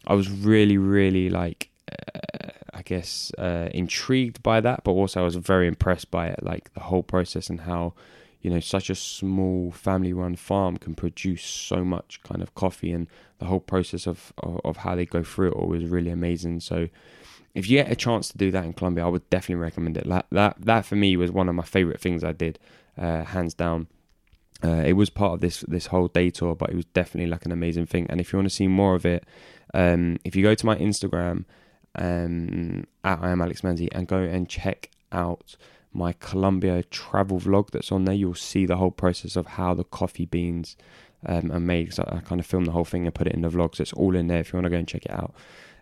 I 0.07 0.13
was 0.13 0.29
really, 0.29 0.77
really 0.77 1.29
like, 1.29 1.69
uh, 1.91 2.49
I 2.73 2.81
guess, 2.83 3.31
uh, 3.37 3.69
intrigued 3.73 4.41
by 4.43 4.61
that, 4.61 4.83
but 4.83 4.91
also 4.91 5.21
I 5.21 5.23
was 5.23 5.35
very 5.35 5.67
impressed 5.67 6.11
by 6.11 6.27
it, 6.27 6.43
like 6.43 6.73
the 6.73 6.81
whole 6.81 7.03
process 7.03 7.49
and 7.49 7.61
how 7.61 7.93
you 8.41 8.49
know 8.49 8.59
such 8.59 8.89
a 8.89 8.95
small 8.95 9.71
family 9.71 10.13
run 10.13 10.35
farm 10.35 10.77
can 10.77 10.95
produce 10.95 11.43
so 11.43 11.83
much 11.83 12.21
kind 12.23 12.41
of 12.41 12.55
coffee 12.55 12.91
and 12.91 13.07
the 13.39 13.45
whole 13.45 13.59
process 13.59 14.07
of, 14.07 14.33
of, 14.37 14.61
of 14.63 14.77
how 14.77 14.95
they 14.95 15.05
go 15.05 15.23
through 15.23 15.49
it 15.49 15.53
all 15.53 15.73
is 15.73 15.85
really 15.85 16.09
amazing. 16.09 16.59
So 16.59 16.87
if 17.53 17.69
you 17.69 17.77
get 17.77 17.91
a 17.91 17.95
chance 17.95 18.29
to 18.29 18.37
do 18.37 18.51
that 18.51 18.65
in 18.65 18.73
Colombia 18.73 19.05
I 19.05 19.09
would 19.09 19.29
definitely 19.29 19.61
recommend 19.63 19.97
it. 19.97 20.07
That 20.07 20.27
that, 20.31 20.55
that 20.59 20.85
for 20.85 20.95
me 20.95 21.17
was 21.17 21.31
one 21.31 21.49
of 21.49 21.55
my 21.55 21.63
favorite 21.63 21.99
things 21.99 22.23
I 22.23 22.31
did 22.31 22.59
uh, 22.97 23.23
hands 23.25 23.53
down. 23.53 23.87
Uh, 24.63 24.83
it 24.85 24.93
was 24.93 25.09
part 25.09 25.33
of 25.33 25.39
this 25.41 25.61
this 25.67 25.87
whole 25.87 26.07
day 26.07 26.29
tour 26.29 26.55
but 26.55 26.69
it 26.69 26.75
was 26.75 26.85
definitely 26.85 27.29
like 27.29 27.45
an 27.45 27.51
amazing 27.51 27.87
thing. 27.87 28.07
And 28.09 28.21
if 28.21 28.31
you 28.31 28.37
want 28.37 28.49
to 28.49 28.55
see 28.55 28.67
more 28.67 28.95
of 28.95 29.05
it 29.05 29.25
um, 29.73 30.17
if 30.23 30.35
you 30.35 30.43
go 30.43 30.55
to 30.55 30.65
my 30.65 30.77
Instagram 30.77 31.43
um, 31.95 32.85
at 33.03 33.19
I 33.21 33.31
am 33.31 33.41
Alex 33.41 33.61
Manzi 33.61 33.89
and 33.91 34.07
go 34.07 34.17
and 34.17 34.47
check 34.47 34.89
out 35.11 35.57
my 35.93 36.13
Colombia 36.13 36.83
travel 36.83 37.39
vlog 37.39 37.71
that's 37.71 37.91
on 37.91 38.05
there, 38.05 38.15
you'll 38.15 38.35
see 38.35 38.65
the 38.65 38.77
whole 38.77 38.91
process 38.91 39.35
of 39.35 39.47
how 39.47 39.73
the 39.73 39.83
coffee 39.83 40.25
beans 40.25 40.77
um, 41.25 41.51
are 41.51 41.59
made. 41.59 41.93
So 41.93 42.03
I 42.07 42.19
kind 42.19 42.39
of 42.39 42.45
filmed 42.45 42.67
the 42.67 42.71
whole 42.71 42.85
thing 42.85 43.05
and 43.05 43.15
put 43.15 43.27
it 43.27 43.33
in 43.33 43.41
the 43.41 43.49
vlog, 43.49 43.75
so 43.75 43.81
it's 43.81 43.93
all 43.93 44.15
in 44.15 44.27
there 44.27 44.39
if 44.39 44.53
you 44.53 44.57
want 44.57 44.65
to 44.65 44.69
go 44.69 44.77
and 44.77 44.87
check 44.87 45.05
it 45.05 45.11
out. 45.11 45.33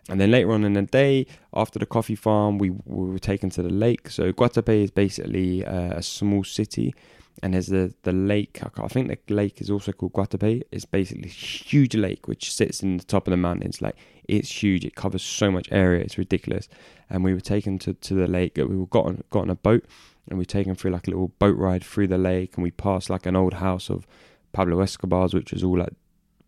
And 0.08 0.18
then 0.20 0.30
later 0.30 0.52
on 0.52 0.64
in 0.64 0.72
the 0.72 0.82
day, 0.82 1.26
after 1.52 1.78
the 1.78 1.84
coffee 1.86 2.14
farm, 2.14 2.56
we, 2.58 2.70
we 2.70 3.10
were 3.10 3.18
taken 3.18 3.50
to 3.50 3.62
the 3.62 3.68
lake. 3.68 4.08
So 4.08 4.32
Guatapé 4.32 4.84
is 4.84 4.90
basically 4.90 5.64
uh, 5.64 5.98
a 5.98 6.02
small 6.02 6.44
city, 6.44 6.94
and 7.42 7.54
there's 7.54 7.68
the 7.68 7.94
the 8.02 8.12
lake. 8.12 8.60
I 8.62 8.88
think 8.88 9.08
the 9.08 9.34
lake 9.34 9.60
is 9.60 9.70
also 9.70 9.92
called 9.92 10.12
Guatapé. 10.12 10.62
It's 10.72 10.84
basically 10.84 11.28
a 11.28 11.32
huge 11.32 11.94
lake 11.94 12.28
which 12.28 12.52
sits 12.52 12.82
in 12.82 12.96
the 12.96 13.04
top 13.04 13.26
of 13.26 13.30
the 13.30 13.36
mountains. 13.36 13.80
Like 13.80 13.96
it's 14.28 14.62
huge. 14.62 14.84
It 14.84 14.94
covers 14.94 15.22
so 15.22 15.50
much 15.50 15.68
area. 15.70 16.02
It's 16.02 16.18
ridiculous. 16.18 16.68
And 17.08 17.24
we 17.24 17.32
were 17.32 17.40
taken 17.40 17.78
to, 17.80 17.94
to 17.94 18.14
the 18.14 18.26
lake. 18.26 18.56
We 18.56 18.64
were 18.64 18.86
got 18.86 19.06
on, 19.06 19.24
got 19.30 19.40
on 19.40 19.50
a 19.50 19.54
boat, 19.54 19.84
and 20.28 20.38
we 20.38 20.42
were 20.42 20.46
taken 20.46 20.74
through 20.74 20.90
like 20.90 21.06
a 21.06 21.10
little 21.10 21.28
boat 21.38 21.56
ride 21.56 21.82
through 21.82 22.08
the 22.08 22.18
lake, 22.18 22.56
and 22.56 22.62
we 22.62 22.70
passed 22.70 23.08
like 23.08 23.26
an 23.26 23.36
old 23.36 23.54
house 23.54 23.88
of 23.88 24.06
Pablo 24.52 24.80
Escobar's, 24.80 25.34
which 25.34 25.52
was 25.52 25.64
all 25.64 25.78
like 25.78 25.94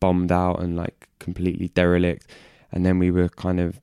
bombed 0.00 0.32
out 0.32 0.60
and 0.60 0.76
like 0.76 1.08
completely 1.18 1.68
derelict. 1.68 2.26
And 2.72 2.84
then 2.84 2.98
we 2.98 3.10
were 3.10 3.28
kind 3.28 3.58
of 3.60 3.80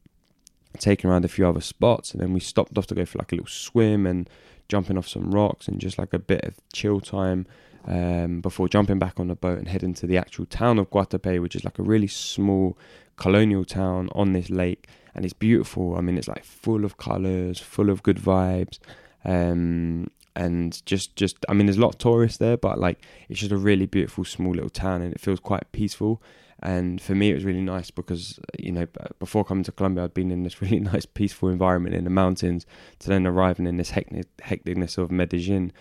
taken 0.79 1.09
around 1.09 1.25
a 1.25 1.29
few 1.29 1.47
other 1.47 1.61
spots, 1.61 2.11
and 2.11 2.21
then 2.21 2.33
we 2.33 2.39
stopped 2.39 2.77
off 2.77 2.87
to 2.87 2.95
go 2.95 3.05
for 3.05 3.17
like 3.17 3.31
a 3.31 3.35
little 3.35 3.49
swim 3.49 4.05
and 4.05 4.29
jumping 4.69 4.97
off 4.97 5.07
some 5.07 5.31
rocks 5.31 5.67
and 5.67 5.79
just 5.79 5.97
like 5.97 6.13
a 6.13 6.19
bit 6.19 6.43
of 6.43 6.55
chill 6.73 6.99
time 6.99 7.45
um, 7.87 8.41
before 8.41 8.67
jumping 8.67 8.99
back 8.99 9.19
on 9.19 9.27
the 9.27 9.35
boat 9.35 9.57
and 9.57 9.67
heading 9.67 9.93
to 9.95 10.07
the 10.07 10.17
actual 10.17 10.45
town 10.45 10.77
of 10.77 10.89
Guatapé, 10.89 11.41
which 11.41 11.55
is 11.55 11.63
like 11.63 11.79
a 11.79 11.83
really 11.83 12.07
small 12.07 12.77
colonial 13.15 13.65
town 13.65 14.09
on 14.13 14.33
this 14.33 14.49
lake, 14.49 14.87
and 15.15 15.25
it's 15.25 15.33
beautiful. 15.33 15.95
I 15.95 16.01
mean, 16.01 16.17
it's 16.17 16.27
like 16.27 16.43
full 16.43 16.85
of 16.85 16.97
colors, 16.97 17.59
full 17.59 17.89
of 17.89 18.03
good 18.03 18.17
vibes. 18.17 18.79
Um, 19.25 20.09
and 20.37 20.85
just 20.85 21.15
just 21.15 21.43
I 21.49 21.53
mean 21.53 21.65
there's 21.65 21.77
a 21.77 21.81
lot 21.81 21.95
of 21.95 21.97
tourists 21.97 22.37
there 22.37 22.57
but 22.57 22.79
like 22.79 23.03
it's 23.27 23.39
just 23.39 23.51
a 23.51 23.57
really 23.57 23.87
beautiful 23.87 24.23
small 24.23 24.53
little 24.53 24.69
town 24.69 25.01
and 25.01 25.11
it 25.11 25.19
feels 25.19 25.39
quite 25.39 25.69
peaceful. 25.71 26.21
And 26.61 27.01
for 27.01 27.13
me 27.13 27.31
it 27.31 27.33
was 27.33 27.43
really 27.43 27.61
nice 27.61 27.91
because 27.91 28.39
you 28.57 28.71
know 28.71 28.87
before 29.19 29.43
coming 29.43 29.63
to 29.63 29.71
Colombia 29.71 30.03
I'd 30.03 30.13
been 30.13 30.31
in 30.31 30.43
this 30.43 30.61
really 30.61 30.79
nice 30.79 31.05
peaceful 31.05 31.49
environment 31.49 31.95
in 31.95 32.03
the 32.03 32.11
mountains 32.11 32.65
to 32.99 33.09
then 33.09 33.25
arriving 33.25 33.65
in 33.65 33.77
this 33.77 33.89
hectic, 33.89 34.25
hecticness 34.37 34.97
of 34.97 35.11
Medellin 35.11 35.73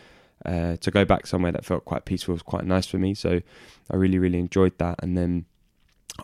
uh, 0.45 0.77
to 0.77 0.91
go 0.91 1.05
back 1.05 1.27
somewhere 1.27 1.53
that 1.53 1.65
felt 1.65 1.85
quite 1.85 2.07
peaceful 2.07 2.33
was 2.33 2.43
quite 2.43 2.65
nice 2.65 2.87
for 2.87 2.99
me. 2.99 3.13
So 3.15 3.43
I 3.91 3.97
really 3.97 4.19
really 4.19 4.39
enjoyed 4.39 4.79
that. 4.79 4.97
And 5.03 5.19
then 5.19 5.45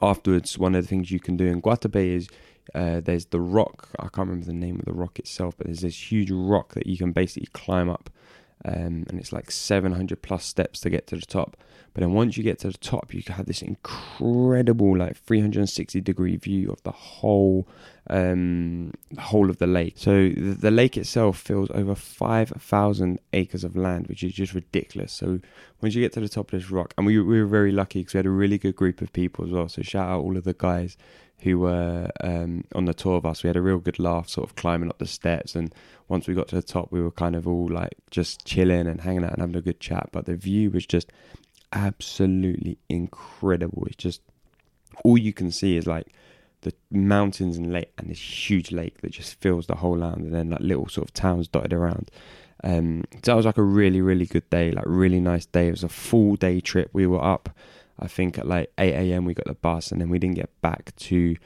afterwards 0.00 0.58
one 0.58 0.74
of 0.74 0.82
the 0.82 0.88
things 0.88 1.10
you 1.10 1.20
can 1.20 1.36
do 1.36 1.46
in 1.46 1.60
Guatapé 1.60 2.16
is 2.16 2.28
uh, 2.74 3.00
there's 3.00 3.26
the 3.26 3.40
rock. 3.40 3.88
I 3.98 4.04
can't 4.04 4.28
remember 4.28 4.46
the 4.46 4.54
name 4.54 4.78
of 4.78 4.86
the 4.86 4.94
rock 4.94 5.18
itself 5.18 5.54
but 5.58 5.66
there's 5.66 5.82
this 5.82 6.10
huge 6.10 6.30
rock 6.30 6.72
that 6.74 6.86
you 6.86 6.96
can 6.96 7.12
basically 7.12 7.48
climb 7.52 7.90
up 7.90 8.08
um, 8.64 9.04
and 9.08 9.18
it's 9.18 9.32
like 9.32 9.50
700 9.50 10.22
plus 10.22 10.44
steps 10.44 10.80
to 10.80 10.90
get 10.90 11.06
to 11.08 11.16
the 11.16 11.26
top. 11.26 11.56
But 11.94 12.00
then 12.00 12.12
once 12.12 12.36
you 12.36 12.42
get 12.42 12.58
to 12.60 12.68
the 12.68 12.78
top, 12.78 13.12
you 13.12 13.22
have 13.28 13.46
this 13.46 13.60
incredible 13.60 14.96
like 14.96 15.16
360 15.16 16.00
degree 16.00 16.36
view 16.36 16.70
of 16.70 16.82
the 16.84 16.90
whole 16.90 17.68
um, 18.08 18.92
whole 19.18 19.50
of 19.50 19.58
the 19.58 19.66
lake. 19.66 19.94
So 19.96 20.28
the, 20.30 20.56
the 20.58 20.70
lake 20.70 20.96
itself 20.96 21.38
fills 21.38 21.70
over 21.72 21.94
5,000 21.94 23.20
acres 23.32 23.62
of 23.62 23.76
land, 23.76 24.06
which 24.06 24.22
is 24.22 24.32
just 24.32 24.54
ridiculous. 24.54 25.12
So 25.12 25.40
once 25.80 25.94
you 25.94 26.02
get 26.02 26.12
to 26.14 26.20
the 26.20 26.28
top 26.28 26.52
of 26.52 26.60
this 26.60 26.70
rock, 26.70 26.94
and 26.96 27.06
we, 27.06 27.20
we 27.20 27.40
were 27.40 27.46
very 27.46 27.72
lucky 27.72 28.00
because 28.00 28.14
we 28.14 28.18
had 28.18 28.26
a 28.26 28.30
really 28.30 28.58
good 28.58 28.76
group 28.76 29.02
of 29.02 29.12
people 29.12 29.44
as 29.44 29.50
well. 29.50 29.68
So 29.68 29.82
shout 29.82 30.08
out 30.08 30.20
all 30.20 30.36
of 30.36 30.44
the 30.44 30.54
guys 30.54 30.96
who 31.42 31.58
were 31.58 32.08
um, 32.20 32.64
on 32.74 32.84
the 32.84 32.94
tour 32.94 33.16
of 33.16 33.26
us. 33.26 33.42
We 33.42 33.48
had 33.48 33.56
a 33.56 33.62
real 33.62 33.78
good 33.78 33.98
laugh, 33.98 34.28
sort 34.28 34.48
of 34.48 34.56
climbing 34.56 34.88
up 34.88 34.98
the 34.98 35.06
steps. 35.06 35.54
And 35.54 35.74
once 36.12 36.28
we 36.28 36.34
got 36.34 36.46
to 36.48 36.54
the 36.54 36.62
top, 36.62 36.92
we 36.92 37.00
were 37.00 37.10
kind 37.10 37.34
of 37.34 37.48
all 37.48 37.68
like 37.70 37.94
just 38.10 38.44
chilling 38.44 38.86
and 38.86 39.00
hanging 39.00 39.24
out 39.24 39.32
and 39.32 39.40
having 39.40 39.56
a 39.56 39.62
good 39.62 39.80
chat. 39.80 40.10
But 40.12 40.26
the 40.26 40.36
view 40.36 40.70
was 40.70 40.84
just 40.84 41.10
absolutely 41.72 42.76
incredible. 42.90 43.84
It's 43.86 43.96
just 43.96 44.20
all 45.04 45.16
you 45.16 45.32
can 45.32 45.50
see 45.50 45.78
is 45.78 45.86
like 45.86 46.12
the 46.60 46.74
mountains 46.90 47.56
and 47.56 47.72
lake 47.72 47.92
and 47.96 48.10
this 48.10 48.20
huge 48.20 48.70
lake 48.70 49.00
that 49.00 49.12
just 49.12 49.40
fills 49.40 49.66
the 49.66 49.76
whole 49.76 49.96
land, 49.96 50.18
and 50.18 50.34
then 50.34 50.50
like 50.50 50.60
little 50.60 50.86
sort 50.86 51.08
of 51.08 51.14
towns 51.14 51.48
dotted 51.48 51.72
around. 51.72 52.10
Um, 52.62 53.04
so 53.14 53.32
that 53.32 53.34
was 53.34 53.46
like 53.46 53.58
a 53.58 53.62
really, 53.62 54.02
really 54.02 54.26
good 54.26 54.48
day, 54.50 54.70
like 54.70 54.84
really 54.86 55.18
nice 55.18 55.46
day. 55.46 55.68
It 55.68 55.72
was 55.72 55.82
a 55.82 55.88
full 55.88 56.36
day 56.36 56.60
trip. 56.60 56.90
We 56.92 57.06
were 57.06 57.24
up 57.24 57.48
I 57.98 58.08
think 58.08 58.38
at 58.38 58.46
like 58.46 58.72
8 58.78 58.92
a.m. 58.94 59.24
we 59.24 59.34
got 59.34 59.46
the 59.46 59.54
bus 59.54 59.92
and 59.92 60.00
then 60.00 60.08
we 60.08 60.18
didn't 60.18 60.36
get 60.36 60.50
back 60.60 60.94
to 60.96 61.36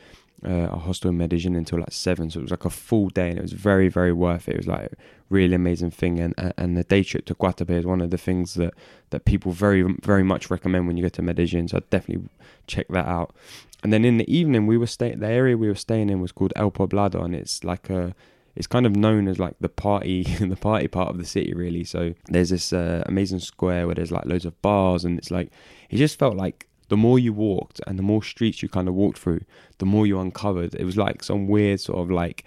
uh, 0.45 0.69
a 0.71 0.77
hostel 0.77 1.11
in 1.11 1.19
Medellin 1.19 1.57
until 1.57 1.81
like 1.81 1.93
7. 1.93 2.31
So 2.31 2.41
it 2.41 2.43
was 2.43 2.51
like 2.51 2.65
a 2.65 2.71
full 2.71 3.09
day 3.09 3.31
and 3.31 3.39
it 3.39 3.43
was 3.43 3.53
very, 3.53 3.89
very 3.89 4.13
worth 4.13 4.49
it. 4.49 4.55
It 4.55 4.59
was 4.59 4.67
like 4.67 4.93
a 4.93 4.97
really 5.31 5.55
amazing 5.55 5.91
thing. 5.91 6.19
And, 6.19 6.35
and 6.57 6.77
the 6.77 6.85
day 6.85 7.03
trip 7.03 7.25
to 7.27 7.35
Guatapé 7.35 7.71
is 7.71 7.87
one 7.87 8.01
of 8.01 8.11
the 8.11 8.19
things 8.19 8.55
that, 8.55 8.75
that 9.11 9.25
people 9.25 9.53
very, 9.53 9.83
very 10.03 10.23
much 10.23 10.51
recommend 10.51 10.87
when 10.87 10.97
you 10.97 11.03
go 11.03 11.09
to 11.09 11.23
Medellin. 11.23 11.69
So 11.69 11.79
I'd 11.79 11.91
definitely 11.91 12.29
check 12.67 12.89
that 12.89 13.07
out. 13.07 13.35
And 13.83 13.93
then 13.93 14.05
in 14.05 14.19
the 14.19 14.33
evening, 14.35 14.67
we 14.67 14.79
were 14.79 14.87
staying, 14.87 15.21
the 15.21 15.29
area 15.29 15.57
we 15.57 15.69
were 15.69 15.75
staying 15.75 16.11
in 16.11 16.21
was 16.21 16.33
called 16.33 16.53
El 16.57 16.71
Poblado 16.71 17.25
and 17.25 17.35
it's 17.35 17.65
like 17.65 17.89
a, 17.91 18.15
it's 18.57 18.67
kind 18.67 18.87
of 18.87 18.97
known 18.97 19.29
as 19.29 19.39
like 19.39 19.55
the 19.61 19.69
party 19.69 20.23
the 20.41 20.57
party 20.57 20.89
part 20.89 21.11
of 21.11 21.19
the 21.19 21.27
city 21.27 21.53
really 21.53 21.85
so 21.85 22.15
there's 22.29 22.49
this 22.49 22.73
uh, 22.73 23.05
amazing 23.07 23.39
square 23.39 23.87
where 23.87 23.95
there's 23.95 24.11
like 24.11 24.25
loads 24.25 24.47
of 24.47 24.61
bars 24.63 25.05
and 25.05 25.19
it's 25.19 25.31
like 25.31 25.53
it 25.91 25.97
just 25.99 26.19
felt 26.19 26.37
like 26.37 26.66
the 26.89 26.97
more 26.97 27.19
you 27.19 27.33
walked 27.33 27.81
and 27.87 27.99
the 27.99 28.03
more 28.03 28.23
streets 28.23 28.63
you 28.63 28.69
kind 28.69 28.89
of 28.89 28.95
walked 28.95 29.19
through 29.19 29.41
the 29.79 29.87
more 29.87 30.07
you 30.07 30.19
uncovered 30.19 30.75
it 30.75 30.85
was 30.85 30.97
like 30.97 31.23
some 31.23 31.47
weird 31.47 31.81
sort 31.81 31.99
of 31.99 32.11
like 32.11 32.45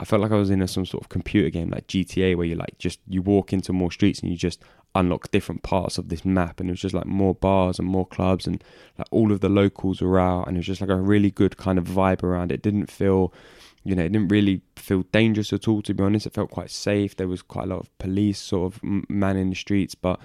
I 0.00 0.06
felt 0.06 0.22
like 0.22 0.32
I 0.32 0.36
was 0.36 0.48
in 0.48 0.62
a, 0.62 0.68
some 0.68 0.86
sort 0.86 1.04
of 1.04 1.10
computer 1.10 1.50
game 1.50 1.70
like 1.70 1.86
GTA 1.88 2.36
where 2.36 2.46
you 2.46 2.54
like 2.54 2.78
just 2.78 3.00
you 3.06 3.20
walk 3.20 3.52
into 3.52 3.72
more 3.72 3.92
streets 3.92 4.20
and 4.20 4.30
you 4.30 4.36
just 4.36 4.62
unlock 4.94 5.30
different 5.30 5.62
parts 5.62 5.98
of 5.98 6.08
this 6.08 6.24
map 6.24 6.58
and 6.58 6.70
it 6.70 6.72
was 6.72 6.80
just 6.80 6.94
like 6.94 7.04
more 7.04 7.34
bars 7.34 7.78
and 7.78 7.86
more 7.86 8.06
clubs 8.06 8.46
and 8.46 8.64
like 8.96 9.08
all 9.10 9.30
of 9.30 9.40
the 9.40 9.48
locals 9.48 10.00
were 10.00 10.18
out 10.18 10.46
and 10.46 10.56
it 10.56 10.60
was 10.60 10.66
just 10.66 10.80
like 10.80 10.88
a 10.88 10.96
really 10.96 11.30
good 11.30 11.56
kind 11.56 11.78
of 11.78 11.84
vibe 11.84 12.22
around 12.22 12.50
it 12.50 12.62
didn't 12.62 12.90
feel 12.90 13.32
you 13.84 13.94
know, 13.94 14.02
it 14.02 14.12
didn't 14.12 14.28
really 14.28 14.62
feel 14.76 15.02
dangerous 15.12 15.52
at 15.52 15.68
all, 15.68 15.82
to 15.82 15.94
be 15.94 16.02
honest. 16.02 16.26
It 16.26 16.32
felt 16.32 16.50
quite 16.50 16.70
safe. 16.70 17.16
There 17.16 17.28
was 17.28 17.42
quite 17.42 17.64
a 17.64 17.68
lot 17.68 17.80
of 17.80 17.98
police 17.98 18.38
sort 18.38 18.72
of 18.72 18.82
man 18.82 19.36
in 19.36 19.50
the 19.50 19.56
streets, 19.56 19.94
but 19.94 20.18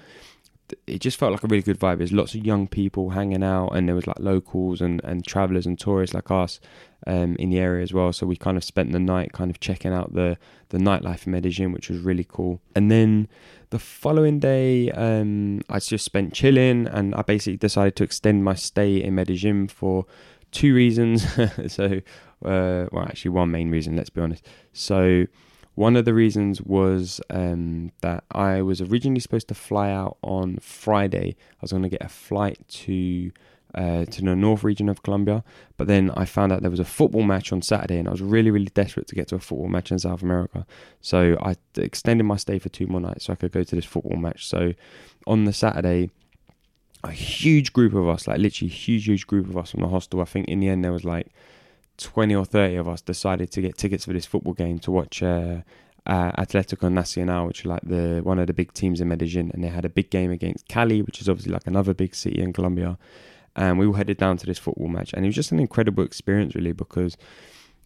it 0.86 1.00
just 1.00 1.18
felt 1.18 1.32
like 1.32 1.44
a 1.44 1.46
really 1.46 1.62
good 1.62 1.78
vibe. 1.78 1.98
There's 1.98 2.12
lots 2.12 2.34
of 2.34 2.44
young 2.44 2.66
people 2.66 3.10
hanging 3.10 3.42
out, 3.42 3.70
and 3.70 3.88
there 3.88 3.94
was 3.94 4.06
like 4.06 4.18
locals 4.18 4.80
and, 4.80 5.00
and 5.04 5.26
travelers 5.26 5.66
and 5.66 5.78
tourists 5.78 6.14
like 6.14 6.30
us 6.30 6.60
um, 7.06 7.36
in 7.36 7.50
the 7.50 7.58
area 7.58 7.82
as 7.82 7.92
well. 7.92 8.12
So 8.12 8.26
we 8.26 8.36
kind 8.36 8.56
of 8.56 8.64
spent 8.64 8.92
the 8.92 9.00
night 9.00 9.32
kind 9.32 9.50
of 9.50 9.60
checking 9.60 9.92
out 9.92 10.14
the 10.14 10.38
the 10.70 10.78
nightlife 10.78 11.26
in 11.26 11.32
Medellin, 11.32 11.72
which 11.72 11.88
was 11.88 11.98
really 11.98 12.26
cool. 12.28 12.60
And 12.74 12.90
then 12.90 13.28
the 13.70 13.78
following 13.78 14.38
day, 14.38 14.90
um, 14.92 15.62
I 15.68 15.78
just 15.78 16.04
spent 16.04 16.34
chilling, 16.34 16.86
and 16.86 17.14
I 17.14 17.22
basically 17.22 17.56
decided 17.56 17.96
to 17.96 18.04
extend 18.04 18.44
my 18.44 18.54
stay 18.54 19.02
in 19.02 19.14
Medellin 19.14 19.68
for 19.68 20.06
two 20.50 20.74
reasons. 20.74 21.26
so 21.72 22.00
uh, 22.44 22.86
well, 22.90 23.04
actually, 23.04 23.30
one 23.30 23.50
main 23.50 23.70
reason, 23.70 23.96
let's 23.96 24.10
be 24.10 24.20
honest. 24.20 24.46
So, 24.72 25.26
one 25.80 25.96
of 25.96 26.04
the 26.04 26.12
reasons 26.12 26.60
was 26.60 27.22
um, 27.30 27.90
that 28.02 28.22
I 28.30 28.60
was 28.60 28.82
originally 28.82 29.18
supposed 29.18 29.48
to 29.48 29.54
fly 29.54 29.90
out 29.90 30.18
on 30.20 30.58
Friday. 30.58 31.36
I 31.52 31.58
was 31.62 31.70
going 31.70 31.84
to 31.84 31.88
get 31.88 32.02
a 32.02 32.08
flight 32.08 32.58
to 32.68 33.32
uh, 33.74 34.04
to 34.04 34.20
the 34.20 34.36
north 34.36 34.62
region 34.62 34.90
of 34.90 35.02
Colombia, 35.02 35.42
but 35.78 35.86
then 35.86 36.10
I 36.10 36.26
found 36.26 36.52
out 36.52 36.60
there 36.60 36.70
was 36.70 36.80
a 36.80 36.84
football 36.98 37.22
match 37.22 37.50
on 37.50 37.62
Saturday, 37.62 37.96
and 37.98 38.08
I 38.08 38.10
was 38.10 38.20
really, 38.20 38.50
really 38.50 38.66
desperate 38.66 39.06
to 39.06 39.14
get 39.14 39.28
to 39.28 39.36
a 39.36 39.38
football 39.38 39.68
match 39.68 39.90
in 39.90 39.98
South 39.98 40.22
America. 40.22 40.66
So 41.00 41.38
I 41.40 41.56
extended 41.76 42.24
my 42.24 42.36
stay 42.36 42.58
for 42.58 42.68
two 42.68 42.86
more 42.86 43.00
nights 43.00 43.24
so 43.24 43.32
I 43.32 43.36
could 43.36 43.52
go 43.52 43.62
to 43.62 43.74
this 43.74 43.86
football 43.86 44.18
match. 44.18 44.46
So 44.46 44.74
on 45.26 45.46
the 45.46 45.52
Saturday, 45.54 46.10
a 47.04 47.12
huge 47.12 47.72
group 47.72 47.94
of 47.94 48.06
us, 48.06 48.28
like 48.28 48.38
literally 48.38 48.68
huge, 48.68 49.06
huge 49.06 49.26
group 49.26 49.48
of 49.48 49.56
us 49.56 49.70
from 49.70 49.80
the 49.80 49.88
hostel. 49.88 50.20
I 50.20 50.26
think 50.26 50.48
in 50.48 50.60
the 50.60 50.68
end 50.68 50.84
there 50.84 50.92
was 50.92 51.06
like 51.06 51.28
20 52.00 52.34
or 52.34 52.44
30 52.44 52.76
of 52.76 52.88
us 52.88 53.00
decided 53.00 53.50
to 53.52 53.60
get 53.60 53.76
tickets 53.76 54.04
for 54.04 54.12
this 54.12 54.26
football 54.26 54.54
game 54.54 54.78
to 54.80 54.90
watch 54.90 55.22
uh, 55.22 55.58
uh, 56.06 56.32
Atletico 56.32 56.90
Nacional, 56.90 57.46
which 57.46 57.60
is 57.60 57.66
like 57.66 57.82
the 57.82 58.20
one 58.22 58.38
of 58.38 58.46
the 58.46 58.52
big 58.52 58.72
teams 58.72 59.00
in 59.00 59.08
Medellin, 59.08 59.50
and 59.52 59.62
they 59.62 59.68
had 59.68 59.84
a 59.84 59.88
big 59.90 60.10
game 60.10 60.30
against 60.30 60.68
Cali, 60.68 61.02
which 61.02 61.20
is 61.20 61.28
obviously 61.28 61.52
like 61.52 61.66
another 61.66 61.94
big 61.94 62.14
city 62.14 62.40
in 62.40 62.52
Colombia. 62.52 62.98
And 63.56 63.78
we 63.78 63.86
all 63.86 63.94
headed 63.94 64.16
down 64.16 64.36
to 64.38 64.46
this 64.46 64.58
football 64.58 64.88
match, 64.88 65.12
and 65.12 65.24
it 65.24 65.28
was 65.28 65.34
just 65.34 65.52
an 65.52 65.60
incredible 65.60 66.04
experience, 66.04 66.54
really, 66.54 66.72
because 66.72 67.16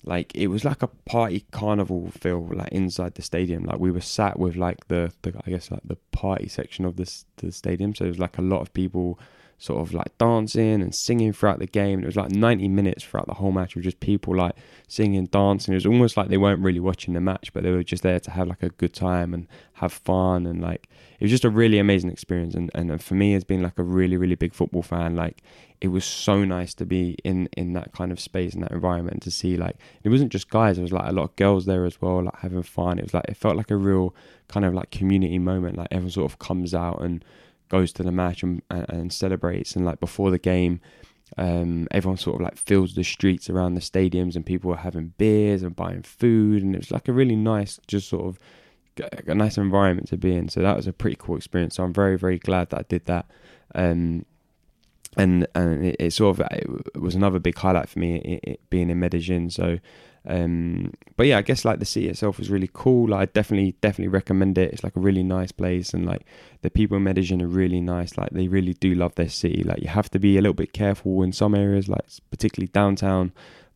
like 0.05 0.35
it 0.35 0.49
was 0.49 0.65
like 0.65 0.83
a 0.83 0.87
party 0.87 1.45
carnival 1.51 2.11
feel 2.11 2.47
like 2.53 2.69
inside 2.69 3.15
the 3.15 3.23
stadium 3.23 3.65
like 3.65 3.79
we 3.79 3.91
were 3.91 4.01
sat 4.01 4.39
with 4.39 4.55
like 4.55 4.87
the, 4.89 5.11
the 5.23 5.33
i 5.47 5.51
guess 5.51 5.71
like 5.71 5.81
the 5.85 5.97
party 6.13 6.47
section 6.47 6.85
of 6.85 6.97
this 6.97 7.25
the 7.39 7.51
stadium 7.51 7.95
so 7.95 8.05
it 8.05 8.09
was 8.09 8.19
like 8.19 8.37
a 8.37 8.43
lot 8.43 8.61
of 8.61 8.73
people 8.75 9.19
sort 9.59 9.81
of 9.81 9.95
like 9.95 10.17
dancing 10.19 10.83
and 10.83 10.95
singing 10.95 11.33
throughout 11.33 11.59
the 11.59 11.67
game. 11.67 12.01
It 12.01 12.07
was 12.07 12.17
like 12.17 12.31
90 12.31 12.69
minutes 12.69 13.05
throughout 13.05 13.27
the 13.27 13.35
whole 13.35 13.53
match 13.53 13.75
with 13.75 13.85
just 13.85 14.01
people 14.01 14.37
like 14.37 14.55
singing, 14.89 15.27
dancing. 15.27 15.73
It 15.73 15.77
was 15.77 15.87
almost 15.87 16.17
like 16.17 16.29
they 16.29 16.37
weren't 16.37 16.63
really 16.63 16.81
watching 16.81 17.15
the 17.15 17.21
match, 17.21 17.53
but 17.53 17.63
they 17.63 17.71
were 17.71 17.83
just 17.83 18.03
there 18.03 18.21
to 18.21 18.31
have 18.31 18.49
like 18.49 18.63
a 18.63 18.71
good 18.71 18.93
time 18.93 19.33
and 19.33 19.47
have 19.75 19.93
fun. 19.93 20.47
And 20.47 20.61
like, 20.61 20.89
it 21.21 21.25
was 21.25 21.31
just 21.31 21.45
a 21.45 21.51
really 21.51 21.79
amazing 21.79 22.11
experience. 22.11 22.55
And, 22.55 22.71
and 22.75 23.03
for 23.03 23.15
me, 23.15 23.35
as 23.35 23.45
being 23.45 23.63
like 23.63 23.79
a 23.79 23.83
really, 23.83 24.17
really 24.17 24.35
big 24.35 24.55
football 24.55 24.83
fan, 24.83 25.17
like, 25.17 25.43
it 25.81 25.89
was 25.89 26.05
so 26.05 26.45
nice 26.45 26.73
to 26.75 26.87
be 26.87 27.17
in, 27.25 27.49
in 27.57 27.75
that 27.75 27.93
kind 27.93 28.11
of 28.11 28.19
space 28.19 28.55
and 28.55 28.63
that 28.63 28.73
environment 28.73 29.15
and 29.15 29.23
to 29.23 29.31
see 29.31 29.57
like, 29.57 29.77
it 30.03 30.09
wasn't 30.09 30.33
just 30.33 30.49
guys, 30.49 30.77
there 30.77 30.83
was 30.83 30.93
like 30.93 31.09
a 31.09 31.13
lot 31.13 31.25
of 31.25 31.37
girls 31.37 31.67
there 31.67 31.85
as 31.85 32.01
well, 32.01 32.23
like 32.23 32.39
having 32.39 32.63
fun. 32.63 32.99
It 32.99 33.03
was 33.03 33.15
like, 33.15 33.27
it 33.29 33.37
felt 33.37 33.57
like 33.57 33.71
a 33.71 33.77
real 33.77 34.15
kind 34.49 34.65
of 34.65 34.73
like 34.73 34.91
community 34.91 35.39
moment. 35.39 35.77
Like, 35.77 35.89
everyone 35.91 36.11
sort 36.11 36.33
of 36.33 36.39
comes 36.39 36.75
out 36.75 37.03
and, 37.03 37.25
goes 37.69 37.93
to 37.93 38.03
the 38.03 38.13
match 38.13 38.43
and, 38.43 38.63
and 38.71 39.13
celebrates. 39.13 39.77
And 39.77 39.85
like 39.85 40.01
before 40.01 40.31
the 40.31 40.39
game, 40.39 40.81
um, 41.37 41.89
everyone 41.91 42.19
sort 42.19 42.37
of 42.37 42.43
like 42.43 42.57
fills 42.57 42.95
the 42.95 43.05
streets 43.05 43.51
around 43.51 43.75
the 43.75 43.81
stadiums 43.81 44.37
and 44.37 44.47
people 44.47 44.73
are 44.73 44.79
having 44.79 45.15
beers 45.19 45.63
and 45.63 45.75
buying 45.75 46.03
food. 46.03 46.63
And 46.63 46.75
it 46.75 46.79
was 46.79 46.91
like 46.91 47.09
a 47.09 47.13
really 47.13 47.37
nice, 47.37 47.81
just 47.87 48.09
sort 48.09 48.27
of 48.27 48.39
a 49.27 49.35
nice 49.35 49.59
environment 49.59 50.09
to 50.09 50.17
be 50.17 50.35
in. 50.35 50.49
So 50.49 50.61
that 50.61 50.77
was 50.77 50.87
a 50.87 50.93
pretty 50.93 51.17
cool 51.19 51.37
experience. 51.37 51.77
So 51.77 51.85
I'm 51.85 51.93
very, 51.93 52.17
very 52.17 52.39
glad 52.39 52.71
that 52.71 52.81
I 52.81 52.85
did 52.89 53.07
that. 53.07 53.27
Um, 53.75 54.25
and 55.17 55.47
and 55.55 55.85
it, 55.85 55.97
it, 55.99 56.13
sort 56.13 56.39
of 56.39 56.47
it 56.51 57.01
was 57.01 57.15
another 57.15 57.39
big 57.39 57.57
highlight 57.57 57.89
for 57.89 58.01
me 58.01 58.17
it, 58.17 58.41
it 58.43 58.71
being 58.71 58.91
in 58.91 58.99
Medellin. 59.01 59.51
So 59.51 59.79
um, 60.27 60.93
but 61.17 61.27
yeah, 61.27 61.39
I 61.39 61.43
guess 61.43 61.65
like 61.65 61.79
the 61.79 61.85
city 61.85 62.09
itself 62.09 62.39
was 62.39 62.51
really 62.51 62.71
cool. 62.73 63.11
Like, 63.11 63.21
I 63.21 63.33
definitely, 63.33 63.77
definitely 63.81 64.09
recommend 64.09 64.57
it. 64.57 64.73
It's 64.73 64.85
like 64.85 64.97
a 64.97 65.01
really 65.01 65.23
nice 65.23 65.53
place, 65.53 65.93
and 65.93 66.07
like 66.07 66.25
the 66.63 66.71
people 66.71 66.97
in 66.97 67.05
Medellin 67.05 67.43
are 67.43 67.47
really 67.47 67.81
nice. 67.81 68.17
Like 68.17 68.31
they 68.31 68.49
really 68.49 68.75
do 68.75 68.95
love 68.95 69.15
their 69.17 69.29
city. 69.29 69.63
Like 69.63 69.83
you 69.83 69.89
have 69.89 70.11
to 70.11 70.19
be 70.19 70.39
a 70.39 70.41
little 70.41 70.55
bit 70.55 70.73
careful 70.73 71.23
in 71.23 71.33
some 71.33 71.55
areas, 71.55 71.89
like 71.89 72.05
particularly 72.31 72.69
downtown. 72.69 73.33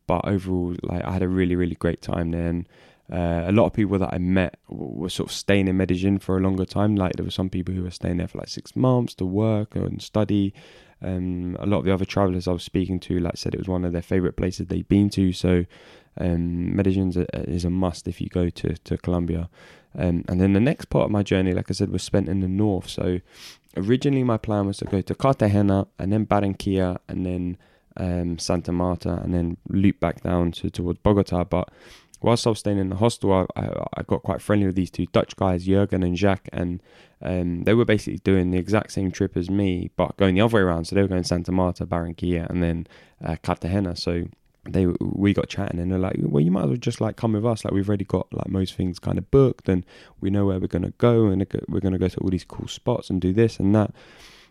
But 0.07 0.27
overall, 0.27 0.75
like 0.81 1.05
I 1.05 1.11
had 1.11 1.21
a 1.21 1.27
really, 1.27 1.55
really 1.55 1.75
great 1.75 2.01
time 2.01 2.31
there. 2.31 2.47
And 2.47 2.67
uh, 3.11 3.43
a 3.47 3.51
lot 3.51 3.65
of 3.65 3.73
people 3.73 3.99
that 3.99 4.13
I 4.13 4.17
met 4.17 4.57
were 4.67 5.09
sort 5.09 5.29
of 5.29 5.35
staying 5.35 5.67
in 5.67 5.77
Medellin 5.77 6.17
for 6.17 6.37
a 6.37 6.41
longer 6.41 6.65
time. 6.65 6.95
Like 6.95 7.13
there 7.13 7.25
were 7.25 7.31
some 7.31 7.49
people 7.49 7.75
who 7.75 7.83
were 7.83 7.91
staying 7.91 8.17
there 8.17 8.27
for 8.27 8.39
like 8.39 8.49
six 8.49 8.75
months 8.75 9.13
to 9.15 9.25
work 9.25 9.75
and 9.75 10.01
study. 10.01 10.53
Um, 11.01 11.55
a 11.59 11.65
lot 11.65 11.79
of 11.79 11.85
the 11.85 11.93
other 11.93 12.05
travelers 12.05 12.47
I 12.47 12.51
was 12.51 12.63
speaking 12.63 12.99
to, 13.01 13.19
like 13.19 13.37
said, 13.37 13.53
it 13.53 13.59
was 13.59 13.67
one 13.67 13.85
of 13.85 13.93
their 13.93 14.01
favorite 14.01 14.35
places 14.35 14.67
they'd 14.67 14.87
been 14.87 15.09
to. 15.11 15.31
So 15.31 15.65
um, 16.17 16.75
Medellin 16.75 17.13
is 17.33 17.65
a 17.65 17.69
must 17.69 18.07
if 18.07 18.21
you 18.21 18.29
go 18.29 18.49
to 18.49 18.75
to 18.75 18.97
Colombia. 18.97 19.49
Um, 19.97 20.23
and 20.27 20.39
then 20.39 20.53
the 20.53 20.59
next 20.59 20.85
part 20.85 21.05
of 21.05 21.11
my 21.11 21.23
journey, 21.23 21.53
like 21.53 21.69
I 21.69 21.73
said, 21.73 21.89
was 21.89 22.03
spent 22.03 22.29
in 22.29 22.41
the 22.41 22.47
north. 22.47 22.89
So 22.89 23.19
originally 23.75 24.23
my 24.23 24.37
plan 24.37 24.67
was 24.67 24.77
to 24.77 24.85
go 24.85 25.01
to 25.01 25.15
Cartagena 25.15 25.87
and 25.97 26.13
then 26.13 26.25
Barranquilla 26.25 26.99
and 27.07 27.25
then 27.25 27.57
um, 27.97 28.37
Santa 28.37 28.71
Marta 28.71 29.19
and 29.23 29.33
then 29.33 29.57
loop 29.67 29.99
back 29.99 30.21
down 30.21 30.51
to 30.53 30.69
towards 30.69 30.99
Bogota. 30.99 31.43
But 31.43 31.69
whilst 32.21 32.45
I 32.45 32.51
was 32.51 32.59
staying 32.59 32.77
in 32.77 32.89
the 32.89 32.97
hostel, 32.97 33.33
I, 33.33 33.45
I, 33.59 33.69
I 33.97 34.03
got 34.03 34.23
quite 34.23 34.41
friendly 34.41 34.67
with 34.67 34.75
these 34.75 34.91
two 34.91 35.07
Dutch 35.07 35.35
guys, 35.35 35.65
Jurgen 35.65 36.03
and 36.03 36.17
Jacques, 36.17 36.49
and 36.53 36.81
um, 37.21 37.63
they 37.63 37.73
were 37.73 37.85
basically 37.85 38.19
doing 38.19 38.51
the 38.51 38.57
exact 38.57 38.91
same 38.91 39.11
trip 39.11 39.35
as 39.35 39.49
me, 39.49 39.89
but 39.95 40.17
going 40.17 40.35
the 40.35 40.41
other 40.41 40.55
way 40.55 40.61
around. 40.61 40.85
So 40.85 40.95
they 40.95 41.01
were 41.01 41.07
going 41.07 41.23
Santa 41.23 41.51
Marta, 41.51 41.85
Barranquilla, 41.85 42.49
and 42.49 42.61
then 42.61 42.87
uh, 43.23 43.37
Cartagena. 43.41 43.95
So 43.95 44.25
they 44.73 44.85
we 44.99 45.33
got 45.33 45.49
chatting 45.49 45.79
and 45.79 45.91
they're 45.91 45.99
like, 45.99 46.15
well, 46.19 46.43
you 46.43 46.51
might 46.51 46.63
as 46.63 46.67
well 46.67 46.77
just 46.77 47.01
like 47.01 47.15
come 47.15 47.33
with 47.33 47.45
us. 47.45 47.63
Like 47.65 47.73
we've 47.73 47.87
already 47.87 48.05
got 48.05 48.31
like 48.31 48.49
most 48.49 48.75
things 48.75 48.99
kind 48.99 49.17
of 49.17 49.29
booked, 49.31 49.69
and 49.69 49.85
we 50.21 50.29
know 50.29 50.45
where 50.45 50.59
we're 50.59 50.67
gonna 50.67 50.93
go, 50.97 51.27
and 51.27 51.45
we're 51.67 51.79
gonna 51.79 51.97
go 51.97 52.07
to 52.07 52.19
all 52.19 52.29
these 52.29 52.45
cool 52.45 52.67
spots 52.67 53.09
and 53.09 53.21
do 53.21 53.33
this 53.33 53.59
and 53.59 53.73
that. 53.75 53.91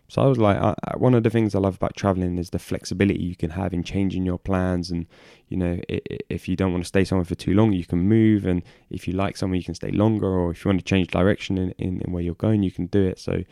So 0.09 0.23
I 0.23 0.25
was 0.25 0.39
like, 0.39 0.57
I, 0.57 0.73
one 0.97 1.13
of 1.13 1.21
the 1.21 1.29
things 1.29 1.53
I 1.53 1.59
love 1.59 1.75
about 1.75 1.95
traveling 1.95 2.39
is 2.39 2.49
the 2.49 2.57
flexibility 2.57 3.21
you 3.21 3.35
can 3.35 3.51
have 3.51 3.75
in 3.75 3.83
changing 3.83 4.25
your 4.25 4.39
plans. 4.39 4.89
And, 4.89 5.05
you 5.49 5.57
know, 5.57 5.79
if 5.87 6.49
you 6.49 6.55
don't 6.55 6.71
want 6.71 6.83
to 6.83 6.87
stay 6.87 7.05
somewhere 7.05 7.25
for 7.25 7.35
too 7.35 7.53
long, 7.53 7.73
you 7.73 7.85
can 7.85 7.99
move. 7.99 8.47
And 8.47 8.63
if 8.89 9.07
you 9.07 9.13
like 9.13 9.37
somewhere, 9.37 9.57
you 9.57 9.63
can 9.63 9.75
stay 9.75 9.91
longer. 9.91 10.25
Or 10.25 10.49
if 10.49 10.65
you 10.65 10.69
want 10.69 10.79
to 10.79 10.85
change 10.85 11.09
direction 11.09 11.59
in, 11.59 11.71
in, 11.77 12.01
in 12.01 12.11
where 12.11 12.23
you're 12.23 12.33
going, 12.33 12.63
you 12.63 12.71
can 12.71 12.87
do 12.87 13.05
it. 13.05 13.19
So, 13.19 13.43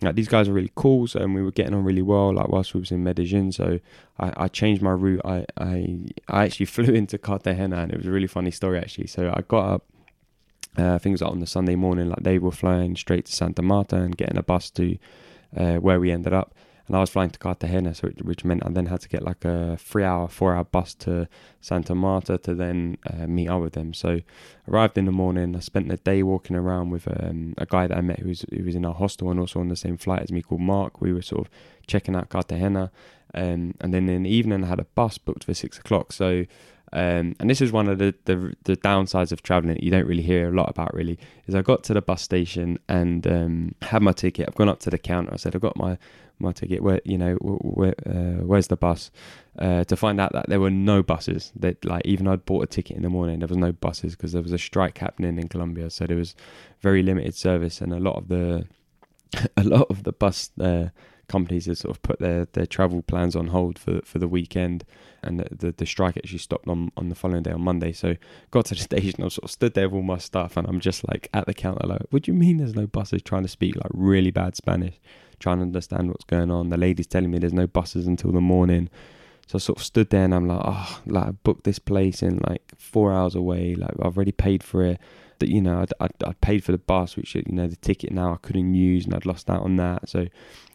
like, 0.00 0.14
these 0.14 0.28
guys 0.28 0.48
are 0.48 0.52
really 0.52 0.70
cool. 0.76 1.08
So, 1.08 1.18
and 1.18 1.34
we 1.34 1.42
were 1.42 1.50
getting 1.50 1.74
on 1.74 1.82
really 1.82 2.02
well, 2.02 2.32
like, 2.32 2.48
whilst 2.48 2.72
we 2.72 2.78
was 2.78 2.92
in 2.92 3.02
Medellin. 3.02 3.50
So, 3.50 3.80
I, 4.20 4.44
I 4.44 4.48
changed 4.48 4.82
my 4.82 4.92
route. 4.92 5.22
I, 5.24 5.44
I, 5.58 5.98
I 6.28 6.44
actually 6.44 6.66
flew 6.76 6.94
into 6.94 7.18
Cartagena, 7.18 7.78
and 7.78 7.90
it 7.90 7.98
was 7.98 8.06
a 8.06 8.12
really 8.12 8.28
funny 8.28 8.52
story, 8.52 8.78
actually. 8.78 9.08
So, 9.08 9.32
I 9.34 9.42
got 9.42 9.68
up. 9.68 9.84
Uh, 10.78 10.98
things 10.98 11.22
like 11.22 11.30
on 11.30 11.40
the 11.40 11.46
Sunday 11.46 11.74
morning, 11.74 12.10
like 12.10 12.22
they 12.22 12.38
were 12.38 12.52
flying 12.52 12.94
straight 12.96 13.24
to 13.24 13.32
Santa 13.32 13.62
Marta 13.62 13.96
and 13.96 14.14
getting 14.14 14.36
a 14.36 14.42
bus 14.42 14.68
to 14.72 14.98
uh, 15.54 15.76
where 15.76 16.00
we 16.00 16.10
ended 16.10 16.32
up. 16.32 16.54
And 16.86 16.94
I 16.94 17.00
was 17.00 17.10
flying 17.10 17.30
to 17.30 17.38
Cartagena, 17.38 17.94
so 17.96 18.08
which, 18.22 18.44
meant 18.44 18.64
I 18.64 18.70
then 18.70 18.86
had 18.86 19.00
to 19.00 19.08
get 19.08 19.24
like 19.24 19.44
a 19.44 19.76
three-hour, 19.76 20.28
four-hour 20.28 20.64
bus 20.64 20.94
to 20.94 21.26
Santa 21.60 21.96
Marta 21.96 22.38
to 22.38 22.54
then 22.54 22.96
uh, 23.12 23.26
meet 23.26 23.48
up 23.48 23.60
with 23.60 23.72
them. 23.72 23.92
So 23.92 24.20
arrived 24.68 24.96
in 24.96 25.06
the 25.06 25.10
morning. 25.12 25.56
I 25.56 25.60
spent 25.60 25.88
the 25.88 25.96
day 25.96 26.22
walking 26.22 26.54
around 26.54 26.90
with 26.90 27.08
um, 27.08 27.54
a 27.58 27.66
guy 27.66 27.88
that 27.88 27.98
I 27.98 28.02
met 28.02 28.20
who 28.20 28.28
was 28.28 28.44
who 28.52 28.62
was 28.62 28.76
in 28.76 28.84
our 28.84 28.94
hostel 28.94 29.30
and 29.32 29.40
also 29.40 29.58
on 29.58 29.68
the 29.68 29.74
same 29.74 29.96
flight 29.96 30.22
as 30.22 30.30
me 30.30 30.42
called 30.42 30.60
Mark. 30.60 31.00
We 31.00 31.12
were 31.12 31.22
sort 31.22 31.46
of 31.46 31.50
checking 31.88 32.14
out 32.14 32.28
Cartagena, 32.28 32.92
um, 33.34 33.74
and 33.80 33.92
then 33.92 34.08
in 34.08 34.22
the 34.22 34.30
evening 34.30 34.62
I 34.62 34.68
had 34.68 34.78
a 34.78 34.86
bus 34.94 35.18
booked 35.18 35.42
for 35.42 35.54
six 35.54 35.78
o'clock. 35.78 36.12
So 36.12 36.44
um, 36.92 37.34
and 37.40 37.50
this 37.50 37.60
is 37.60 37.72
one 37.72 37.88
of 37.88 37.98
the, 37.98 38.14
the, 38.26 38.54
the 38.64 38.76
downsides 38.76 39.32
of 39.32 39.42
traveling 39.42 39.74
that 39.74 39.82
you 39.82 39.90
don't 39.90 40.06
really 40.06 40.22
hear 40.22 40.48
a 40.48 40.52
lot 40.52 40.68
about. 40.68 40.94
Really, 40.94 41.18
is 41.46 41.54
I 41.54 41.62
got 41.62 41.82
to 41.84 41.94
the 41.94 42.00
bus 42.00 42.22
station 42.22 42.78
and 42.88 43.26
um, 43.26 43.74
had 43.82 44.02
my 44.02 44.12
ticket. 44.12 44.46
I've 44.48 44.54
gone 44.54 44.68
up 44.68 44.80
to 44.80 44.90
the 44.90 44.98
counter. 44.98 45.32
I 45.32 45.36
said 45.36 45.54
I've 45.54 45.62
got 45.62 45.76
my 45.76 45.98
my 46.38 46.52
ticket. 46.52 46.82
Where 46.82 47.00
you 47.04 47.18
know 47.18 47.34
where, 47.34 47.94
uh, 48.06 48.44
where's 48.44 48.68
the 48.68 48.76
bus? 48.76 49.10
Uh, 49.58 49.84
to 49.84 49.96
find 49.96 50.20
out 50.20 50.32
that 50.32 50.48
there 50.48 50.60
were 50.60 50.70
no 50.70 51.02
buses. 51.02 51.52
That 51.56 51.84
like 51.84 52.02
even 52.04 52.28
I'd 52.28 52.44
bought 52.44 52.62
a 52.62 52.66
ticket 52.66 52.96
in 52.96 53.02
the 53.02 53.08
morning, 53.08 53.40
there 53.40 53.48
was 53.48 53.56
no 53.56 53.72
buses 53.72 54.14
because 54.14 54.32
there 54.32 54.42
was 54.42 54.52
a 54.52 54.58
strike 54.58 54.98
happening 54.98 55.38
in 55.38 55.48
Colombia. 55.48 55.90
So 55.90 56.06
there 56.06 56.16
was 56.16 56.36
very 56.80 57.02
limited 57.02 57.34
service, 57.34 57.80
and 57.80 57.92
a 57.92 57.98
lot 57.98 58.16
of 58.16 58.28
the 58.28 58.66
a 59.56 59.64
lot 59.64 59.86
of 59.90 60.04
the 60.04 60.12
bus. 60.12 60.50
Uh, 60.60 60.88
companies 61.28 61.66
have 61.66 61.76
sort 61.76 61.90
of 61.96 62.00
put 62.02 62.20
their, 62.20 62.44
their 62.52 62.66
travel 62.66 63.02
plans 63.02 63.34
on 63.34 63.48
hold 63.48 63.80
for 63.80 64.00
for 64.04 64.20
the 64.20 64.28
weekend, 64.28 64.84
and 65.26 65.40
the, 65.40 65.54
the, 65.54 65.72
the 65.72 65.86
strike 65.86 66.16
actually 66.16 66.38
stopped 66.38 66.68
on 66.68 66.90
on 66.96 67.08
the 67.08 67.14
following 67.14 67.42
day 67.42 67.52
on 67.52 67.62
Monday. 67.62 67.92
So 67.92 68.16
got 68.50 68.66
to 68.66 68.74
the 68.74 68.80
station, 68.90 69.22
I 69.22 69.28
sort 69.28 69.44
of 69.44 69.50
stood 69.50 69.74
there 69.74 69.88
with 69.88 69.96
all 69.96 70.02
my 70.02 70.18
stuff, 70.18 70.56
and 70.56 70.66
I'm 70.66 70.80
just 70.80 71.06
like 71.08 71.28
at 71.34 71.46
the 71.46 71.54
counter, 71.54 71.86
like, 71.86 72.02
"What 72.10 72.22
do 72.22 72.32
you 72.32 72.38
mean 72.38 72.58
there's 72.58 72.74
no 72.74 72.86
buses?" 72.86 73.22
Trying 73.22 73.42
to 73.42 73.48
speak 73.48 73.76
like 73.76 73.90
really 73.92 74.30
bad 74.30 74.56
Spanish, 74.56 74.98
trying 75.38 75.58
to 75.58 75.62
understand 75.62 76.08
what's 76.08 76.24
going 76.24 76.50
on. 76.50 76.70
The 76.70 76.76
lady's 76.76 77.06
telling 77.06 77.30
me 77.30 77.38
there's 77.38 77.52
no 77.52 77.66
buses 77.66 78.06
until 78.06 78.32
the 78.32 78.40
morning. 78.40 78.88
So 79.48 79.56
I 79.56 79.60
sort 79.60 79.78
of 79.78 79.84
stood 79.84 80.10
there 80.10 80.24
and 80.24 80.34
I'm 80.34 80.48
like, 80.48 80.60
oh, 80.64 81.00
like 81.06 81.28
I 81.28 81.30
booked 81.30 81.62
this 81.62 81.78
place 81.78 82.20
in 82.20 82.40
like 82.48 82.62
four 82.76 83.12
hours 83.12 83.36
away. 83.36 83.76
Like 83.76 83.92
I've 84.02 84.16
already 84.16 84.32
paid 84.32 84.64
for 84.64 84.82
it 84.82 85.00
that 85.38 85.48
you 85.48 85.60
know 85.60 85.84
I'd, 86.00 86.12
I'd, 86.24 86.40
paid 86.40 86.64
for 86.64 86.72
the 86.72 86.78
bus, 86.78 87.16
which 87.16 87.34
you 87.34 87.42
know 87.48 87.66
the 87.66 87.76
ticket 87.76 88.12
now 88.12 88.32
I 88.32 88.36
couldn't 88.36 88.74
use, 88.74 89.04
and 89.04 89.14
I'd 89.14 89.26
lost 89.26 89.50
out 89.50 89.62
on 89.62 89.76
that. 89.76 90.08
So 90.08 90.26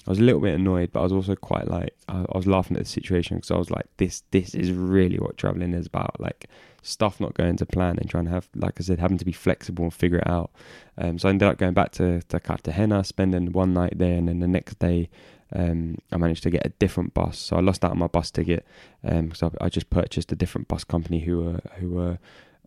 I 0.07 0.09
was 0.09 0.19
a 0.19 0.23
little 0.23 0.41
bit 0.41 0.55
annoyed, 0.55 0.91
but 0.91 1.01
I 1.01 1.03
was 1.03 1.11
also 1.11 1.35
quite 1.35 1.67
like 1.67 1.95
I, 2.09 2.21
I 2.21 2.37
was 2.37 2.47
laughing 2.47 2.77
at 2.77 2.83
the 2.83 2.89
situation 2.89 3.37
because 3.37 3.51
I 3.51 3.57
was 3.57 3.69
like, 3.69 3.85
this 3.97 4.23
this 4.31 4.55
is 4.55 4.71
really 4.71 5.17
what 5.17 5.37
traveling 5.37 5.73
is 5.73 5.85
about, 5.85 6.19
like 6.19 6.47
stuff 6.81 7.19
not 7.19 7.35
going 7.35 7.57
to 7.57 7.65
plan 7.65 7.99
and 7.99 8.09
trying 8.09 8.25
to 8.25 8.31
have, 8.31 8.49
like 8.55 8.79
I 8.79 8.83
said, 8.83 8.99
having 8.99 9.19
to 9.19 9.25
be 9.25 9.31
flexible 9.31 9.83
and 9.83 9.93
figure 9.93 10.17
it 10.17 10.27
out. 10.27 10.51
Um, 10.97 11.19
so 11.19 11.27
I 11.27 11.31
ended 11.31 11.47
up 11.47 11.57
going 11.57 11.73
back 11.73 11.91
to 11.93 12.21
to 12.21 12.39
Cartagena, 12.39 13.03
spending 13.03 13.51
one 13.51 13.73
night 13.73 13.97
there, 13.97 14.17
and 14.17 14.27
then 14.27 14.39
the 14.39 14.47
next 14.47 14.79
day. 14.79 15.09
Um, 15.53 15.97
I 16.13 16.15
managed 16.15 16.43
to 16.43 16.49
get 16.49 16.65
a 16.65 16.69
different 16.69 17.13
bus, 17.13 17.37
so 17.37 17.57
I 17.57 17.59
lost 17.59 17.83
out 17.83 17.91
on 17.91 17.99
my 17.99 18.07
bus 18.07 18.31
ticket 18.31 18.65
because 19.03 19.43
um, 19.43 19.51
I, 19.59 19.65
I, 19.65 19.69
just 19.69 19.89
purchased 19.89 20.31
a 20.31 20.35
different 20.37 20.69
bus 20.69 20.85
company 20.85 21.19
who 21.19 21.39
were 21.39 21.59
who 21.75 21.89
were 21.89 22.19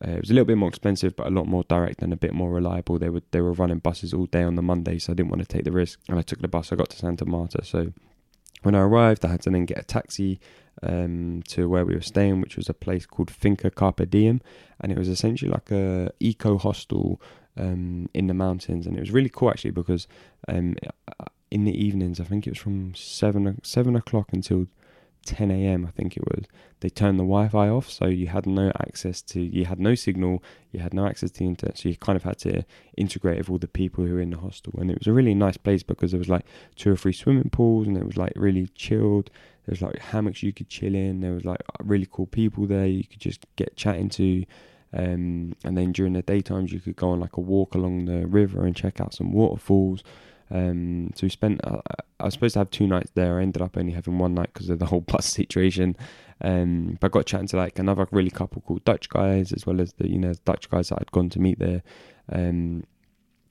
uh, 0.04 0.10
it 0.10 0.20
was 0.20 0.30
a 0.30 0.34
little 0.34 0.46
bit 0.46 0.58
more 0.58 0.68
expensive, 0.68 1.14
but 1.14 1.26
a 1.26 1.30
lot 1.30 1.46
more 1.46 1.64
direct 1.64 2.02
and 2.02 2.12
a 2.12 2.16
bit 2.16 2.34
more 2.34 2.50
reliable. 2.50 2.98
They 2.98 3.10
were 3.10 3.22
they 3.30 3.40
were 3.40 3.52
running 3.52 3.78
buses 3.78 4.12
all 4.12 4.26
day 4.26 4.42
on 4.42 4.56
the 4.56 4.62
Monday, 4.62 4.98
so 4.98 5.12
I 5.12 5.14
didn't 5.14 5.30
want 5.30 5.42
to 5.42 5.48
take 5.48 5.64
the 5.64 5.72
risk. 5.72 6.00
And 6.08 6.18
I 6.18 6.22
took 6.22 6.40
the 6.40 6.48
bus. 6.48 6.72
I 6.72 6.76
got 6.76 6.90
to 6.90 6.96
Santa 6.96 7.24
Marta. 7.24 7.64
So 7.64 7.92
when 8.62 8.74
I 8.74 8.80
arrived, 8.80 9.24
I 9.24 9.28
had 9.28 9.42
to 9.42 9.50
then 9.50 9.66
get 9.66 9.78
a 9.78 9.84
taxi 9.84 10.40
um, 10.82 11.42
to 11.48 11.68
where 11.68 11.84
we 11.84 11.94
were 11.94 12.00
staying, 12.00 12.40
which 12.40 12.56
was 12.56 12.68
a 12.68 12.74
place 12.74 13.06
called 13.06 13.30
Finca 13.30 13.70
Carpe 13.70 14.08
Diem, 14.10 14.40
and 14.80 14.90
it 14.90 14.98
was 14.98 15.08
essentially 15.08 15.50
like 15.50 15.70
a 15.70 16.10
eco 16.18 16.58
hostel 16.58 17.20
um, 17.56 18.08
in 18.12 18.26
the 18.26 18.34
mountains, 18.34 18.86
and 18.86 18.96
it 18.96 19.00
was 19.00 19.12
really 19.12 19.30
cool 19.30 19.50
actually 19.50 19.70
because 19.70 20.08
um, 20.48 20.74
in 21.50 21.64
the 21.64 21.84
evenings, 21.84 22.18
I 22.18 22.24
think 22.24 22.46
it 22.46 22.50
was 22.50 22.58
from 22.58 22.94
seven 22.96 23.60
seven 23.62 23.94
o'clock 23.94 24.30
until 24.32 24.66
10 25.24 25.50
a.m. 25.50 25.86
I 25.86 25.90
think 25.90 26.16
it 26.16 26.24
was. 26.24 26.44
They 26.80 26.88
turned 26.88 27.18
the 27.18 27.24
Wi-Fi 27.24 27.68
off, 27.68 27.90
so 27.90 28.06
you 28.06 28.26
had 28.26 28.46
no 28.46 28.70
access 28.80 29.22
to, 29.22 29.40
you 29.40 29.64
had 29.64 29.80
no 29.80 29.94
signal, 29.94 30.42
you 30.70 30.80
had 30.80 30.92
no 30.92 31.06
access 31.06 31.30
to 31.32 31.38
the 31.40 31.46
internet, 31.46 31.78
so 31.78 31.88
you 31.88 31.96
kind 31.96 32.16
of 32.16 32.22
had 32.22 32.38
to 32.38 32.64
integrate 32.96 33.38
with 33.38 33.50
all 33.50 33.58
the 33.58 33.68
people 33.68 34.04
who 34.04 34.12
were 34.12 34.20
in 34.20 34.30
the 34.30 34.38
hostel. 34.38 34.74
And 34.78 34.90
it 34.90 34.98
was 34.98 35.06
a 35.06 35.12
really 35.12 35.34
nice 35.34 35.56
place 35.56 35.82
because 35.82 36.10
there 36.10 36.18
was 36.18 36.28
like 36.28 36.44
two 36.76 36.92
or 36.92 36.96
three 36.96 37.12
swimming 37.12 37.50
pools, 37.50 37.86
and 37.86 37.96
it 37.96 38.04
was 38.04 38.16
like 38.16 38.32
really 38.36 38.66
chilled. 38.74 39.30
There 39.66 39.72
was 39.72 39.82
like 39.82 39.98
hammocks 39.98 40.42
you 40.42 40.52
could 40.52 40.68
chill 40.68 40.94
in. 40.94 41.20
There 41.20 41.32
was 41.32 41.44
like 41.44 41.62
really 41.82 42.06
cool 42.10 42.26
people 42.26 42.66
there 42.66 42.86
you 42.86 43.04
could 43.04 43.20
just 43.20 43.46
get 43.56 43.76
chatting 43.76 44.10
to. 44.10 44.44
Um, 44.96 45.56
and 45.64 45.76
then 45.76 45.92
during 45.92 46.12
the 46.12 46.22
daytimes 46.22 46.70
you 46.70 46.80
could 46.80 46.96
go 46.96 47.10
on 47.10 47.20
like 47.20 47.36
a 47.36 47.40
walk 47.40 47.74
along 47.74 48.04
the 48.04 48.26
river 48.26 48.64
and 48.64 48.76
check 48.76 49.00
out 49.00 49.14
some 49.14 49.32
waterfalls. 49.32 50.04
Um, 50.54 51.10
so 51.16 51.26
we 51.26 51.30
spent. 51.30 51.60
Uh, 51.64 51.80
I 52.20 52.24
was 52.24 52.34
supposed 52.34 52.52
to 52.52 52.60
have 52.60 52.70
two 52.70 52.86
nights 52.86 53.10
there. 53.14 53.38
I 53.38 53.42
ended 53.42 53.60
up 53.60 53.76
only 53.76 53.92
having 53.92 54.18
one 54.18 54.34
night 54.34 54.50
because 54.54 54.70
of 54.70 54.78
the 54.78 54.86
whole 54.92 55.00
bus 55.00 55.26
situation. 55.26 55.96
Um, 56.40 56.96
but 57.00 57.08
I 57.08 57.10
got 57.10 57.26
chatting 57.26 57.48
to 57.48 57.56
like 57.56 57.78
another 57.78 58.06
really 58.12 58.30
couple 58.30 58.62
called 58.62 58.84
Dutch 58.84 59.08
guys, 59.08 59.52
as 59.52 59.66
well 59.66 59.80
as 59.80 59.92
the 59.94 60.08
you 60.08 60.18
know 60.18 60.32
Dutch 60.44 60.70
guys 60.70 60.88
that 60.88 60.98
I'd 61.00 61.10
gone 61.10 61.28
to 61.30 61.40
meet 61.40 61.58
there, 61.58 61.82
um, 62.32 62.84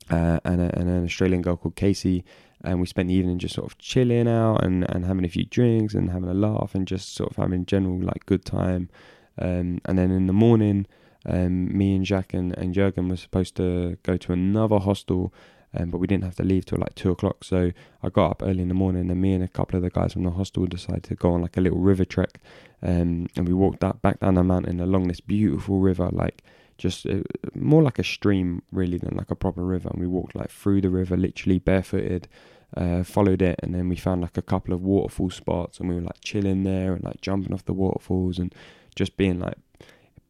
uh, 0.10 0.40
and, 0.46 0.62
a, 0.62 0.80
and 0.80 0.90
an 0.90 1.04
Australian 1.04 1.42
girl 1.42 1.58
called 1.58 1.76
Casey. 1.76 2.24
And 2.66 2.80
we 2.80 2.88
spent 2.88 3.10
the 3.10 3.16
evening 3.16 3.40
just 3.40 3.56
sort 3.56 3.70
of 3.70 3.78
chilling 3.78 4.26
out 4.26 4.64
and, 4.64 4.90
and 4.90 5.04
having 5.04 5.26
a 5.26 5.30
few 5.30 5.44
drinks 5.44 5.94
and 5.94 6.10
having 6.10 6.30
a 6.30 6.34
laugh 6.34 6.74
and 6.74 6.88
just 6.88 7.14
sort 7.14 7.30
of 7.30 7.36
having 7.36 7.66
general 7.66 8.00
like 8.02 8.26
good 8.26 8.46
time. 8.46 8.90
Um, 9.38 9.82
and 9.84 9.98
then 9.98 10.12
in 10.12 10.28
the 10.28 10.34
morning, 10.34 10.88
um, 11.26 11.78
me 11.78 11.94
and 11.94 12.06
Jack 12.06 12.34
and, 12.34 12.58
and 12.58 12.74
Jurgen 12.74 13.10
were 13.10 13.18
supposed 13.18 13.58
to 13.58 13.98
go 14.04 14.16
to 14.16 14.32
another 14.32 14.80
hostel 14.80 15.34
um, 15.76 15.90
but 15.90 15.98
we 15.98 16.08
didn't 16.08 16.24
have 16.24 16.36
to 16.36 16.44
leave 16.44 16.66
till 16.66 16.80
like 16.80 16.96
two 16.96 17.12
o'clock. 17.12 17.44
So 17.44 17.72
I 18.02 18.10
got 18.10 18.32
up 18.32 18.44
early 18.44 18.62
in 18.62 18.68
the 18.68 18.74
morning, 18.74 19.10
and 19.10 19.22
me 19.22 19.34
and 19.34 19.44
a 19.44 19.48
couple 19.48 19.78
of 19.78 19.84
the 19.84 19.90
guys 19.90 20.14
from 20.14 20.24
the 20.24 20.32
hostel 20.32 20.66
decided 20.66 21.04
to 21.06 21.16
go 21.16 21.34
on 21.34 21.42
like 21.42 21.58
a 21.58 21.62
little 21.62 21.80
river 21.80 22.06
trek, 22.06 22.40
um, 22.82 23.28
and 23.36 23.48
we 23.48 23.54
walked 23.54 23.80
that 23.82 24.02
back 24.02 24.20
down 24.20 24.36
the 24.36 24.44
mountain 24.44 24.80
along 24.80 25.08
this 25.08 25.20
beautiful 25.20 25.80
river, 25.80 26.10
like 26.12 26.44
just 26.78 27.06
uh, 27.06 27.22
more 27.56 27.84
like 27.84 28.00
a 28.00 28.04
stream 28.04 28.62
really 28.72 28.98
than 28.98 29.16
like 29.16 29.32
a 29.32 29.36
proper 29.36 29.64
river. 29.64 29.90
And 29.90 30.00
we 30.00 30.08
walked 30.08 30.36
like 30.36 30.50
through 30.50 30.82
the 30.82 30.90
river, 30.90 31.18
literally 31.18 31.60
barefooted. 31.60 32.28
Uh, 32.76 33.04
followed 33.04 33.40
it 33.44 33.60
and 33.62 33.76
then 33.76 33.88
we 33.88 33.96
found 33.96 34.24
like 34.24 34.36
a 34.36 34.42
couple 34.42 34.74
of 34.74 34.82
waterfall 34.82 35.30
spots 35.30 35.80
and 35.80 35.88
we 35.88 35.94
were 35.94 36.02
like 36.02 36.20
chilling 36.22 36.64
there 36.64 36.94
and 36.94 37.04
like 37.04 37.22
jumping 37.22 37.54
off 37.54 37.64
the 37.66 37.72
waterfalls 37.72 38.40
and 38.40 38.56
just 38.96 39.16
being 39.16 39.40
like 39.40 39.60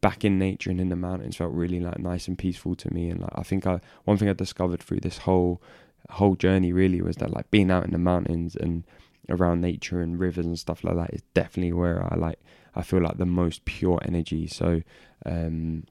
back 0.04 0.22
in 0.22 0.38
nature 0.38 0.70
and 0.70 0.82
in 0.82 0.90
the 0.90 0.96
mountains 0.96 1.36
felt 1.36 1.54
really 1.54 1.80
like 1.80 1.98
nice 1.98 2.28
and 2.28 2.36
peaceful 2.36 2.74
to 2.76 2.92
me. 2.92 3.08
And 3.08 3.22
like 3.22 3.32
I 3.34 3.42
think 3.42 3.66
I 3.66 3.80
one 4.04 4.18
thing 4.18 4.28
I 4.28 4.34
discovered 4.34 4.82
through 4.82 5.00
this 5.00 5.16
whole 5.16 5.62
whole 6.10 6.34
journey 6.34 6.74
really 6.74 7.00
was 7.00 7.16
that 7.16 7.32
like 7.32 7.50
being 7.50 7.70
out 7.70 7.86
in 7.86 7.92
the 7.92 7.98
mountains 8.12 8.54
and 8.54 8.84
around 9.30 9.62
nature 9.62 10.02
and 10.02 10.20
rivers 10.20 10.44
and 10.44 10.58
stuff 10.58 10.84
like 10.84 10.96
that 10.96 11.14
is 11.14 11.22
definitely 11.32 11.72
where 11.72 12.06
I 12.12 12.16
like 12.16 12.38
I 12.74 12.82
feel 12.82 13.00
like 13.00 13.16
the 13.16 13.24
most 13.24 13.64
pure 13.64 13.98
energy. 14.04 14.46
So 14.46 14.82
um 15.24 15.84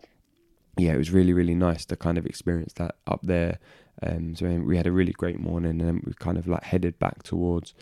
yeah, 0.78 0.93
it 0.93 0.97
was 0.97 1.10
really 1.10 1.34
really 1.34 1.56
nice 1.56 1.84
to 1.86 1.95
kind 1.95 2.19
of 2.19 2.28
experience 2.28 2.73
that 2.73 2.93
up 3.08 3.21
there. 3.23 3.58
Um, 4.04 4.36
so 4.36 4.45
we 4.47 4.78
had 4.78 4.88
a 4.88 4.91
really 4.91 5.12
great 5.12 5.39
morning, 5.39 5.82
and 5.82 6.04
we 6.04 6.13
kind 6.13 6.38
of 6.38 6.47
like 6.47 6.63
headed 6.63 6.99
back 6.99 7.23
towards 7.23 7.73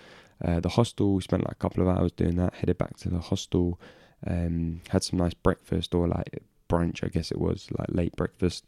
uh, 0.45 0.59
the 0.59 0.69
hostel. 0.69 1.15
We 1.15 1.21
spent 1.21 1.43
like 1.43 1.53
a 1.53 1.55
couple 1.55 1.81
of 1.83 1.89
hours 1.89 2.11
doing 2.11 2.35
that. 2.35 2.53
Headed 2.53 2.77
back 2.77 2.97
to 2.97 3.09
the 3.09 3.19
hostel, 3.19 3.79
um, 4.27 4.81
had 4.89 5.03
some 5.03 5.19
nice 5.19 5.33
breakfast 5.33 5.93
or 5.95 6.07
like 6.07 6.43
brunch, 6.69 7.03
I 7.03 7.07
guess 7.07 7.31
it 7.31 7.39
was 7.39 7.67
like 7.77 7.89
late 7.89 8.15
breakfast. 8.15 8.65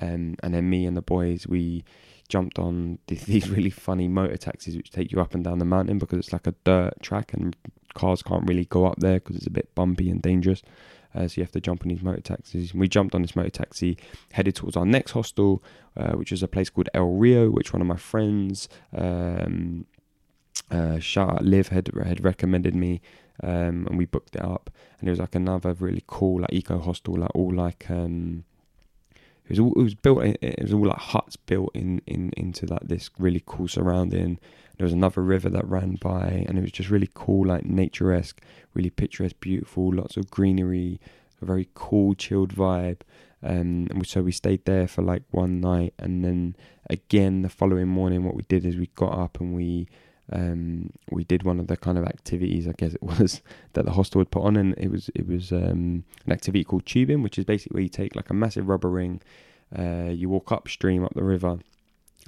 Um, 0.00 0.36
and 0.42 0.54
then 0.54 0.70
me 0.70 0.86
and 0.86 0.96
the 0.96 1.02
boys, 1.02 1.46
we 1.46 1.84
jumped 2.28 2.58
on 2.58 2.98
these 3.06 3.50
really 3.50 3.70
funny 3.70 4.08
motor 4.08 4.36
taxis 4.36 4.76
which 4.76 4.90
take 4.90 5.10
you 5.12 5.20
up 5.20 5.34
and 5.34 5.44
down 5.44 5.58
the 5.58 5.64
mountain 5.64 5.98
because 5.98 6.18
it's 6.18 6.32
like 6.32 6.46
a 6.46 6.54
dirt 6.64 6.94
track 7.02 7.32
and 7.32 7.56
cars 7.94 8.22
can't 8.22 8.46
really 8.46 8.66
go 8.66 8.86
up 8.86 8.98
there 8.98 9.14
because 9.14 9.36
it's 9.36 9.46
a 9.46 9.50
bit 9.50 9.74
bumpy 9.74 10.08
and 10.10 10.22
dangerous. 10.22 10.62
Uh, 11.12 11.26
so 11.26 11.40
you 11.40 11.42
have 11.42 11.50
to 11.50 11.60
jump 11.60 11.82
on 11.82 11.88
these 11.88 12.02
motor 12.02 12.20
taxis. 12.20 12.70
And 12.70 12.80
we 12.80 12.88
jumped 12.88 13.14
on 13.14 13.22
this 13.22 13.34
motor 13.34 13.50
taxi, 13.50 13.98
headed 14.32 14.54
towards 14.54 14.76
our 14.76 14.86
next 14.86 15.10
hostel, 15.10 15.62
uh, 15.96 16.12
which 16.12 16.30
is 16.30 16.42
a 16.42 16.48
place 16.48 16.70
called 16.70 16.88
El 16.94 17.08
Rio, 17.08 17.50
which 17.50 17.72
one 17.72 17.82
of 17.82 17.88
my 17.88 17.96
friends, 17.96 18.68
um, 18.96 19.86
uh, 20.70 21.00
shout 21.00 21.30
out 21.30 21.44
Liv, 21.44 21.68
had 21.68 21.90
had 22.04 22.22
recommended 22.22 22.76
me, 22.76 23.00
um, 23.42 23.86
and 23.86 23.98
we 23.98 24.06
booked 24.06 24.36
it 24.36 24.44
up. 24.44 24.70
And 24.98 25.08
it 25.08 25.12
was 25.12 25.20
like 25.20 25.34
another 25.34 25.74
really 25.74 26.04
cool 26.06 26.40
like 26.40 26.52
eco 26.52 26.78
hostel, 26.78 27.16
like 27.16 27.34
all 27.34 27.52
like 27.52 27.86
um, 27.90 28.44
it 29.50 29.50
was 29.50 29.58
all, 29.58 29.72
it 29.72 29.82
was 29.82 29.94
built. 29.94 30.22
It 30.22 30.62
was 30.62 30.72
all 30.72 30.86
like 30.86 30.98
huts 30.98 31.36
built 31.36 31.70
in 31.74 32.00
in 32.06 32.30
into 32.36 32.66
like 32.66 32.82
this 32.82 33.10
really 33.18 33.42
cool 33.44 33.68
surrounding. 33.68 34.38
There 34.76 34.84
was 34.84 34.92
another 34.92 35.22
river 35.22 35.50
that 35.50 35.66
ran 35.66 35.96
by, 35.96 36.44
and 36.48 36.56
it 36.56 36.62
was 36.62 36.72
just 36.72 36.88
really 36.88 37.10
cool, 37.12 37.48
like 37.48 37.64
naturesque, 37.64 38.38
really 38.74 38.90
picturesque, 38.90 39.36
beautiful, 39.40 39.92
lots 39.92 40.16
of 40.16 40.30
greenery, 40.30 41.00
a 41.42 41.44
very 41.44 41.68
cool, 41.74 42.14
chilled 42.14 42.54
vibe. 42.54 43.00
Um, 43.42 43.88
and 43.90 44.06
so 44.06 44.22
we 44.22 44.32
stayed 44.32 44.64
there 44.64 44.86
for 44.86 45.02
like 45.02 45.22
one 45.32 45.60
night, 45.60 45.94
and 45.98 46.24
then 46.24 46.56
again 46.88 47.42
the 47.42 47.48
following 47.48 47.88
morning, 47.88 48.24
what 48.24 48.36
we 48.36 48.44
did 48.44 48.64
is 48.64 48.76
we 48.76 48.86
got 48.94 49.18
up 49.18 49.40
and 49.40 49.54
we 49.54 49.88
um, 50.32 50.90
we 51.10 51.24
did 51.24 51.42
one 51.42 51.58
of 51.58 51.66
the 51.66 51.76
kind 51.76 51.98
of 51.98 52.04
activities, 52.04 52.68
I 52.68 52.72
guess 52.72 52.94
it 52.94 53.02
was, 53.20 53.42
that 53.72 53.84
the 53.84 53.92
hostel 53.92 54.20
had 54.20 54.30
put 54.30 54.44
on, 54.44 54.56
and 54.56 54.74
it 54.78 54.90
was 54.90 55.10
it 55.14 55.26
was 55.26 55.52
um, 55.52 56.04
an 56.26 56.32
activity 56.32 56.64
called 56.64 56.86
tubing, 56.86 57.22
which 57.22 57.38
is 57.38 57.44
basically 57.44 57.74
where 57.74 57.82
you 57.82 57.88
take 57.88 58.16
like 58.16 58.30
a 58.30 58.34
massive 58.34 58.68
rubber 58.68 58.90
ring, 58.90 59.20
uh, 59.76 60.10
you 60.10 60.28
walk 60.28 60.52
upstream 60.52 61.04
up 61.04 61.14
the 61.14 61.24
river, 61.24 61.58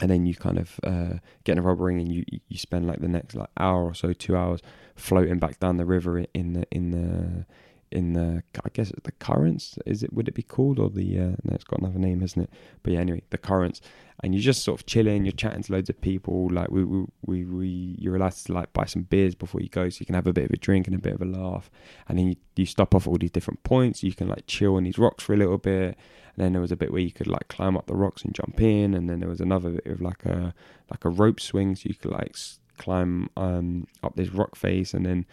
and 0.00 0.10
then 0.10 0.26
you 0.26 0.34
kind 0.34 0.58
of 0.58 0.80
uh, 0.82 1.18
get 1.44 1.52
in 1.52 1.58
a 1.58 1.62
rubber 1.62 1.84
ring, 1.84 2.00
and 2.00 2.12
you 2.12 2.24
you 2.48 2.58
spend 2.58 2.86
like 2.86 3.00
the 3.00 3.08
next 3.08 3.34
like 3.34 3.50
hour 3.56 3.84
or 3.84 3.94
so, 3.94 4.12
two 4.12 4.36
hours, 4.36 4.60
floating 4.96 5.38
back 5.38 5.60
down 5.60 5.76
the 5.76 5.86
river 5.86 6.24
in 6.34 6.54
the 6.54 6.66
in 6.70 6.90
the 6.90 7.46
in 7.92 8.12
the 8.14 8.42
I 8.64 8.68
guess 8.72 8.90
it's 8.90 9.02
the 9.02 9.12
currents 9.12 9.78
is 9.86 10.02
it 10.02 10.12
would 10.12 10.28
it 10.28 10.34
be 10.34 10.42
called 10.42 10.78
or 10.78 10.90
the 10.90 11.18
uh, 11.18 11.36
no 11.44 11.54
it's 11.54 11.64
got 11.64 11.80
another 11.80 11.98
name 11.98 12.22
isn't 12.22 12.42
it? 12.42 12.50
But 12.82 12.92
yeah 12.92 13.00
anyway 13.00 13.22
the 13.30 13.38
currents. 13.38 13.80
And 14.24 14.34
you're 14.34 14.42
just 14.42 14.62
sort 14.62 14.80
of 14.80 14.86
chilling 14.86 15.24
you're 15.24 15.32
chatting 15.32 15.62
to 15.64 15.72
loads 15.72 15.90
of 15.90 16.00
people 16.00 16.48
like 16.50 16.70
we 16.70 16.84
we 16.84 17.04
we, 17.26 17.44
we 17.44 17.96
you're 17.98 18.16
allowed 18.16 18.32
to 18.32 18.52
like 18.52 18.72
buy 18.72 18.84
some 18.84 19.02
beers 19.02 19.34
before 19.34 19.60
you 19.60 19.68
go 19.68 19.88
so 19.88 19.98
you 20.00 20.06
can 20.06 20.14
have 20.14 20.26
a 20.26 20.32
bit 20.32 20.44
of 20.44 20.50
a 20.50 20.56
drink 20.56 20.86
and 20.86 20.94
a 20.94 20.98
bit 20.98 21.14
of 21.14 21.22
a 21.22 21.24
laugh. 21.24 21.70
And 22.08 22.18
then 22.18 22.28
you, 22.28 22.36
you 22.56 22.66
stop 22.66 22.94
off 22.94 23.06
at 23.06 23.10
all 23.10 23.18
these 23.18 23.30
different 23.30 23.62
points 23.62 24.02
you 24.02 24.14
can 24.14 24.28
like 24.28 24.46
chill 24.46 24.76
on 24.76 24.84
these 24.84 24.98
rocks 24.98 25.24
for 25.24 25.34
a 25.34 25.36
little 25.36 25.58
bit. 25.58 25.96
And 26.34 26.44
then 26.44 26.52
there 26.52 26.62
was 26.62 26.72
a 26.72 26.76
bit 26.76 26.92
where 26.92 27.02
you 27.02 27.12
could 27.12 27.26
like 27.26 27.48
climb 27.48 27.76
up 27.76 27.86
the 27.86 27.96
rocks 27.96 28.22
and 28.22 28.34
jump 28.34 28.60
in. 28.60 28.94
And 28.94 29.08
then 29.10 29.20
there 29.20 29.28
was 29.28 29.40
another 29.40 29.70
bit 29.70 29.86
of 29.86 30.00
like 30.00 30.24
a 30.24 30.54
like 30.90 31.04
a 31.04 31.10
rope 31.10 31.40
swing 31.40 31.74
so 31.76 31.88
you 31.88 31.94
could 31.94 32.12
like 32.12 32.36
climb 32.78 33.28
um, 33.36 33.86
up 34.02 34.16
this 34.16 34.30
rock 34.30 34.56
face 34.56 34.94
and 34.94 35.06
then 35.06 35.26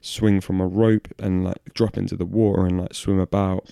swing 0.00 0.40
from 0.40 0.60
a 0.60 0.66
rope 0.66 1.08
and 1.18 1.44
like 1.44 1.74
drop 1.74 1.96
into 1.96 2.16
the 2.16 2.24
water 2.24 2.66
and 2.66 2.80
like 2.80 2.94
swim 2.94 3.18
about. 3.18 3.70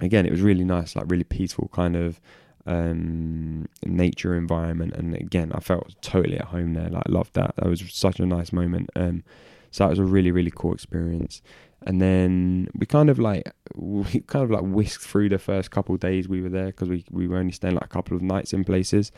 Again, 0.00 0.26
it 0.26 0.32
was 0.32 0.40
really 0.40 0.64
nice, 0.64 0.96
like 0.96 1.04
really 1.08 1.24
peaceful 1.24 1.68
kind 1.72 1.96
of 1.96 2.20
um, 2.66 3.68
nature 3.84 4.34
environment. 4.34 4.94
And 4.94 5.14
again, 5.14 5.52
I 5.54 5.60
felt 5.60 5.94
totally 6.02 6.38
at 6.38 6.46
home 6.46 6.74
there. 6.74 6.88
Like, 6.88 7.08
loved 7.08 7.34
that. 7.34 7.56
That 7.56 7.66
was 7.66 7.82
such 7.92 8.20
a 8.20 8.26
nice 8.26 8.52
moment. 8.52 8.90
Um, 8.96 9.24
so 9.70 9.84
that 9.84 9.90
was 9.90 9.98
a 9.98 10.04
really, 10.04 10.30
really 10.30 10.52
cool 10.54 10.72
experience. 10.72 11.42
And 11.84 12.00
then 12.00 12.68
we 12.74 12.86
kind 12.86 13.10
of 13.10 13.18
like 13.18 13.52
we 13.74 14.20
kind 14.20 14.44
of 14.44 14.50
like 14.50 14.62
whisked 14.62 15.04
through 15.04 15.30
the 15.30 15.38
first 15.38 15.70
couple 15.70 15.94
of 15.94 16.00
days 16.00 16.28
we 16.28 16.40
were 16.40 16.48
there 16.48 16.66
because 16.66 16.88
we 16.88 17.04
we 17.10 17.26
were 17.26 17.38
only 17.38 17.52
staying 17.52 17.74
like 17.74 17.84
a 17.84 17.88
couple 17.88 18.16
of 18.16 18.22
nights 18.22 18.52
in 18.52 18.64
places. 18.64 19.10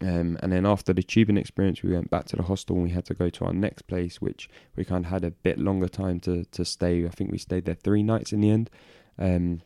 Um, 0.00 0.38
and 0.42 0.52
then 0.52 0.66
after 0.66 0.92
the 0.92 1.02
tubing 1.02 1.38
experience, 1.38 1.82
we 1.82 1.92
went 1.92 2.10
back 2.10 2.26
to 2.26 2.36
the 2.36 2.42
hostel 2.42 2.76
and 2.76 2.84
we 2.84 2.90
had 2.90 3.06
to 3.06 3.14
go 3.14 3.30
to 3.30 3.44
our 3.46 3.54
next 3.54 3.82
place, 3.82 4.20
which 4.20 4.48
we 4.76 4.84
kind 4.84 5.06
of 5.06 5.10
had 5.10 5.24
a 5.24 5.30
bit 5.30 5.58
longer 5.58 5.88
time 5.88 6.20
to, 6.20 6.44
to 6.44 6.64
stay. 6.64 7.06
I 7.06 7.08
think 7.08 7.32
we 7.32 7.38
stayed 7.38 7.64
there 7.64 7.74
three 7.74 8.02
nights 8.02 8.32
in 8.32 8.40
the 8.40 8.50
end. 8.50 8.70
Um, 9.18 9.62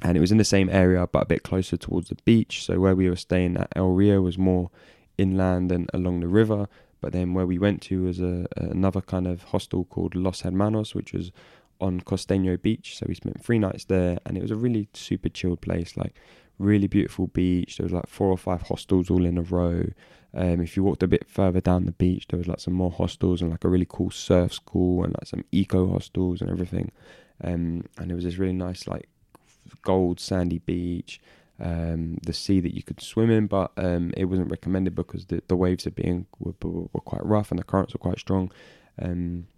and 0.00 0.16
it 0.16 0.20
was 0.20 0.32
in 0.32 0.38
the 0.38 0.44
same 0.44 0.70
area, 0.70 1.06
but 1.06 1.24
a 1.24 1.26
bit 1.26 1.42
closer 1.42 1.76
towards 1.76 2.08
the 2.08 2.16
beach. 2.24 2.64
So 2.64 2.78
where 2.78 2.94
we 2.94 3.10
were 3.10 3.16
staying 3.16 3.56
at 3.56 3.72
El 3.74 3.90
Rio 3.90 4.22
was 4.22 4.38
more 4.38 4.70
inland 5.18 5.72
and 5.72 5.90
along 5.92 6.20
the 6.20 6.28
river. 6.28 6.68
But 7.00 7.12
then 7.12 7.34
where 7.34 7.46
we 7.46 7.58
went 7.58 7.82
to 7.82 8.04
was 8.04 8.20
a, 8.20 8.46
another 8.56 9.00
kind 9.00 9.26
of 9.26 9.42
hostel 9.44 9.84
called 9.84 10.14
Los 10.14 10.42
Hermanos, 10.42 10.94
which 10.94 11.12
was 11.12 11.30
on 11.80 12.00
Costeño 12.00 12.60
Beach. 12.60 12.96
So 12.96 13.06
we 13.08 13.14
spent 13.14 13.42
three 13.42 13.58
nights 13.58 13.84
there, 13.84 14.18
and 14.24 14.36
it 14.36 14.42
was 14.42 14.50
a 14.50 14.56
really 14.56 14.88
super 14.94 15.28
chilled 15.28 15.60
place. 15.60 15.96
Like 15.96 16.14
really 16.58 16.86
beautiful 16.86 17.28
beach. 17.28 17.76
There 17.76 17.84
was 17.84 17.92
like 17.92 18.06
four 18.06 18.28
or 18.28 18.38
five 18.38 18.62
hostels 18.62 19.10
all 19.10 19.24
in 19.24 19.38
a 19.38 19.42
row. 19.42 19.86
Um, 20.34 20.60
if 20.60 20.76
you 20.76 20.84
walked 20.84 21.02
a 21.02 21.08
bit 21.08 21.28
further 21.28 21.60
down 21.60 21.86
the 21.86 21.92
beach, 21.92 22.26
there 22.28 22.38
was 22.38 22.48
like 22.48 22.60
some 22.60 22.74
more 22.74 22.90
hostels 22.90 23.40
and 23.40 23.50
like 23.50 23.64
a 23.64 23.68
really 23.68 23.86
cool 23.88 24.10
surf 24.10 24.52
school 24.52 25.04
and 25.04 25.14
like 25.14 25.26
some 25.26 25.44
eco 25.52 25.90
hostels 25.90 26.40
and 26.40 26.50
everything. 26.50 26.92
Um, 27.42 27.84
and 27.96 28.10
it 28.10 28.14
was 28.14 28.24
this 28.24 28.36
really 28.36 28.52
nice 28.52 28.86
like 28.86 29.08
gold 29.82 30.20
sandy 30.20 30.58
beach. 30.58 31.20
Um, 31.60 32.18
the 32.24 32.32
sea 32.32 32.60
that 32.60 32.76
you 32.76 32.84
could 32.84 33.00
swim 33.00 33.32
in, 33.32 33.48
but 33.48 33.72
um, 33.76 34.12
it 34.16 34.26
wasn't 34.26 34.50
recommended 34.50 34.94
because 34.94 35.26
the, 35.26 35.42
the 35.48 35.56
waves 35.56 35.88
are 35.88 35.90
being 35.90 36.26
were, 36.38 36.54
were, 36.62 37.00
quite 37.00 37.24
rough 37.26 37.50
and 37.50 37.58
the 37.58 37.64
currents 37.64 37.94
were 37.94 37.98
quite 37.98 38.20
strong. 38.20 38.52
Um, 39.02 39.48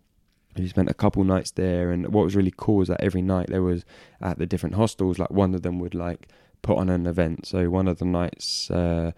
we 0.57 0.67
spent 0.67 0.89
a 0.89 0.95
couple 0.95 1.23
nights 1.25 1.51
there, 1.51 1.91
and 1.91 2.13
what 2.13 2.25
was 2.25 2.35
really 2.35 2.55
cool 2.57 2.77
was 2.77 2.89
that 2.89 3.03
every 3.03 3.21
night 3.21 3.49
there 3.49 3.63
was 3.63 3.85
at 4.21 4.39
the 4.39 4.47
different 4.47 4.77
hostels, 4.77 5.19
like 5.19 5.31
one 5.31 5.55
of 5.55 5.61
them 5.61 5.79
would 5.79 5.95
like 5.95 6.29
put 6.63 6.79
on 6.79 6.89
an 6.89 7.07
event. 7.07 7.47
So 7.47 7.71
one 7.71 7.89
of 7.89 7.99
the 7.99 8.05
nights, 8.05 8.71
uh, 8.71 9.13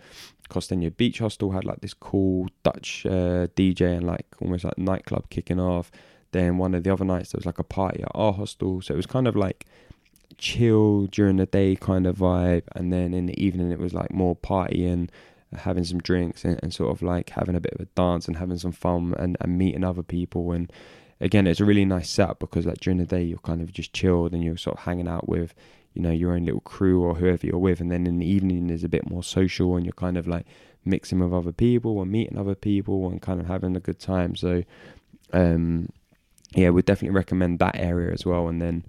Costeño 0.49 0.97
Beach 0.97 1.19
Hostel 1.19 1.53
had 1.53 1.65
like 1.65 1.81
this 1.81 1.95
cool 1.95 2.49
Dutch 2.63 3.07
uh, 3.07 3.49
DJ 3.57 3.97
and 3.97 4.07
like 4.07 4.27
almost 4.41 4.65
like 4.65 4.79
nightclub 4.79 5.31
kicking 5.31 5.61
off. 5.61 5.91
Then 6.33 6.59
one 6.59 6.75
of 6.75 6.83
the 6.83 6.93
other 6.93 7.05
nights 7.05 7.33
there 7.33 7.39
was 7.39 7.47
like 7.47 7.59
a 7.59 7.65
party 7.65 8.03
at 8.03 8.11
our 8.15 8.33
hostel, 8.33 8.81
so 8.81 8.95
it 8.95 8.97
was 8.97 9.07
kind 9.07 9.29
of 9.29 9.37
like 9.37 9.67
chill 10.39 11.07
during 11.07 11.37
the 11.37 11.47
day 11.47 11.77
kind 11.77 12.07
of 12.07 12.17
vibe, 12.17 12.63
and 12.75 12.93
then 12.93 13.13
in 13.13 13.27
the 13.27 13.43
evening 13.43 13.71
it 13.71 13.79
was 13.79 13.93
like 13.93 14.13
more 14.13 14.35
partying, 14.35 15.11
having 15.57 15.85
some 15.85 15.99
drinks 15.99 16.45
and, 16.45 16.59
and 16.63 16.73
sort 16.73 16.91
of 16.91 17.03
like 17.03 17.31
having 17.31 17.55
a 17.55 17.61
bit 17.61 17.75
of 17.75 17.81
a 17.81 17.89
dance 17.95 18.27
and 18.27 18.37
having 18.37 18.59
some 18.59 18.73
fun 18.73 19.15
and, 19.19 19.37
and 19.41 19.59
meeting 19.59 19.85
other 19.85 20.03
people 20.03 20.53
and 20.53 20.73
again 21.21 21.47
it's 21.47 21.61
a 21.61 21.65
really 21.65 21.85
nice 21.85 22.11
setup 22.11 22.39
because 22.39 22.67
like 22.67 22.81
during 22.81 22.99
the 22.99 23.05
day 23.05 23.23
you're 23.23 23.39
kind 23.39 23.61
of 23.61 23.73
just 23.73 23.93
chilled 23.93 24.33
and 24.33 24.43
you're 24.43 24.57
sort 24.57 24.77
of 24.77 24.85
hanging 24.85 25.09
out 25.09 25.29
with 25.29 25.55
you 25.95 26.03
know 26.03 26.11
your 26.11 26.33
own 26.33 26.45
little 26.45 26.61
crew 26.61 27.03
or 27.03 27.15
whoever 27.15 27.47
you're 27.47 27.59
with 27.59 27.81
and 27.81 27.91
then 27.91 28.07
in 28.07 28.19
the 28.19 28.27
evening 28.27 28.69
there's 28.69 28.85
a 28.85 28.89
bit 28.89 29.09
more 29.09 29.23
social 29.23 29.77
and 29.77 29.85
you're 29.85 29.93
kind 29.93 30.17
of 30.17 30.27
like 30.27 30.47
mixing 30.85 31.21
with 31.21 31.33
other 31.33 31.53
people 31.53 32.01
and 32.03 32.11
meeting 32.11 32.39
other 32.39 32.55
people 32.55 33.09
and 33.09 33.23
kind 33.23 33.41
of 33.41 33.47
having 33.47 33.77
a 33.77 33.81
good 33.81 33.99
time. 33.99 34.35
So 34.37 34.65
um 35.33 35.89
yeah 36.55 36.69
would 36.71 36.85
definitely 36.85 37.17
recommend 37.17 37.59
that 37.61 37.77
area 37.77 38.13
as 38.13 38.27
well. 38.27 38.49
And 38.49 38.61
then 38.61 38.85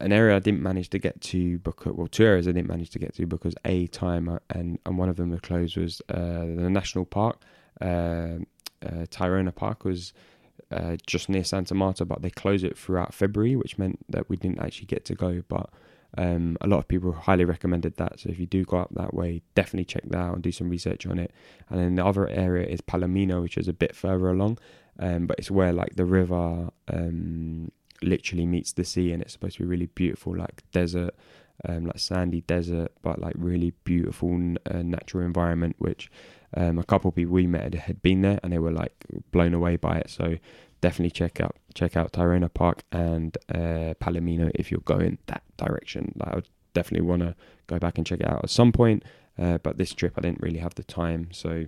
an 0.00 0.12
area 0.12 0.36
I 0.36 0.40
didn't 0.40 0.62
manage 0.62 0.90
to 0.90 0.98
get 0.98 1.20
to 1.22 1.58
because 1.58 1.94
well 1.94 2.06
two 2.06 2.24
areas 2.24 2.48
I 2.48 2.52
didn't 2.52 2.68
manage 2.68 2.90
to 2.90 2.98
get 2.98 3.14
to 3.16 3.26
because 3.26 3.54
a 3.64 3.86
time 3.88 4.28
uh, 4.28 4.38
and 4.50 4.78
and 4.86 4.98
one 4.98 5.08
of 5.08 5.16
them 5.16 5.30
was 5.30 5.40
closed 5.40 5.76
was 5.76 6.00
uh, 6.08 6.46
the 6.46 6.70
national 6.70 7.04
park. 7.06 7.40
Uh, 7.80 8.38
uh, 8.84 9.04
Tayrona 9.10 9.54
Park 9.54 9.84
was 9.84 10.12
uh, 10.70 10.96
just 11.06 11.28
near 11.28 11.44
Santa 11.44 11.74
Marta 11.74 12.04
but 12.04 12.22
they 12.22 12.30
closed 12.30 12.64
it 12.64 12.76
throughout 12.76 13.14
February 13.14 13.56
which 13.56 13.78
meant 13.78 13.98
that 14.08 14.28
we 14.28 14.36
didn't 14.36 14.60
actually 14.60 14.86
get 14.86 15.04
to 15.06 15.14
go. 15.14 15.42
But 15.48 15.70
um, 16.16 16.56
a 16.60 16.66
lot 16.66 16.78
of 16.78 16.88
people 16.88 17.12
highly 17.12 17.44
recommended 17.44 17.96
that. 17.96 18.20
So 18.20 18.30
if 18.30 18.38
you 18.38 18.46
do 18.46 18.64
go 18.64 18.78
up 18.78 18.90
that 18.94 19.14
way, 19.14 19.42
definitely 19.54 19.84
check 19.84 20.04
that 20.08 20.18
out 20.18 20.34
and 20.34 20.42
do 20.42 20.52
some 20.52 20.68
research 20.68 21.06
on 21.06 21.18
it. 21.18 21.32
And 21.68 21.78
then 21.78 21.94
the 21.96 22.04
other 22.04 22.28
area 22.28 22.66
is 22.66 22.80
Palomino, 22.80 23.42
which 23.42 23.58
is 23.58 23.68
a 23.68 23.72
bit 23.72 23.94
further 23.94 24.30
along, 24.30 24.58
um, 24.98 25.26
but 25.26 25.38
it's 25.38 25.50
where 25.50 25.72
like 25.72 25.96
the 25.96 26.04
river 26.04 26.70
um, 26.88 27.70
literally 28.02 28.46
meets 28.46 28.72
the 28.72 28.84
sea, 28.84 29.12
and 29.12 29.22
it's 29.22 29.32
supposed 29.32 29.56
to 29.56 29.62
be 29.62 29.68
really 29.68 29.86
beautiful, 29.86 30.36
like 30.36 30.62
desert, 30.72 31.14
um, 31.68 31.86
like 31.86 31.98
sandy 31.98 32.42
desert, 32.42 32.92
but 33.02 33.18
like 33.18 33.34
really 33.36 33.72
beautiful 33.84 34.54
uh, 34.70 34.82
natural 34.82 35.24
environment. 35.24 35.76
Which 35.78 36.10
um, 36.56 36.78
a 36.78 36.84
couple 36.84 37.08
of 37.08 37.14
people 37.14 37.34
we 37.34 37.46
met 37.46 37.74
had 37.74 38.02
been 38.02 38.22
there, 38.22 38.40
and 38.42 38.52
they 38.52 38.58
were 38.58 38.72
like 38.72 39.04
blown 39.32 39.54
away 39.54 39.76
by 39.76 39.98
it. 39.98 40.10
So 40.10 40.36
definitely 40.86 41.10
check 41.10 41.40
out 41.40 41.56
check 41.74 41.96
out 41.96 42.12
Tayrona 42.12 42.52
Park 42.52 42.84
and 42.92 43.36
uh, 43.52 43.94
Palomino 44.02 44.50
if 44.54 44.70
you're 44.70 44.88
going 44.94 45.18
that 45.26 45.42
direction. 45.56 46.04
I 46.20 46.36
would 46.36 46.48
definitely 46.74 47.08
want 47.08 47.22
to 47.22 47.34
go 47.66 47.78
back 47.78 47.98
and 47.98 48.06
check 48.06 48.20
it 48.20 48.28
out 48.28 48.44
at 48.44 48.50
some 48.50 48.70
point. 48.70 49.02
Uh, 49.36 49.58
but 49.58 49.76
this 49.76 49.92
trip 49.92 50.14
I 50.16 50.20
didn't 50.20 50.40
really 50.40 50.60
have 50.60 50.76
the 50.76 50.84
time, 50.84 51.28
so 51.32 51.66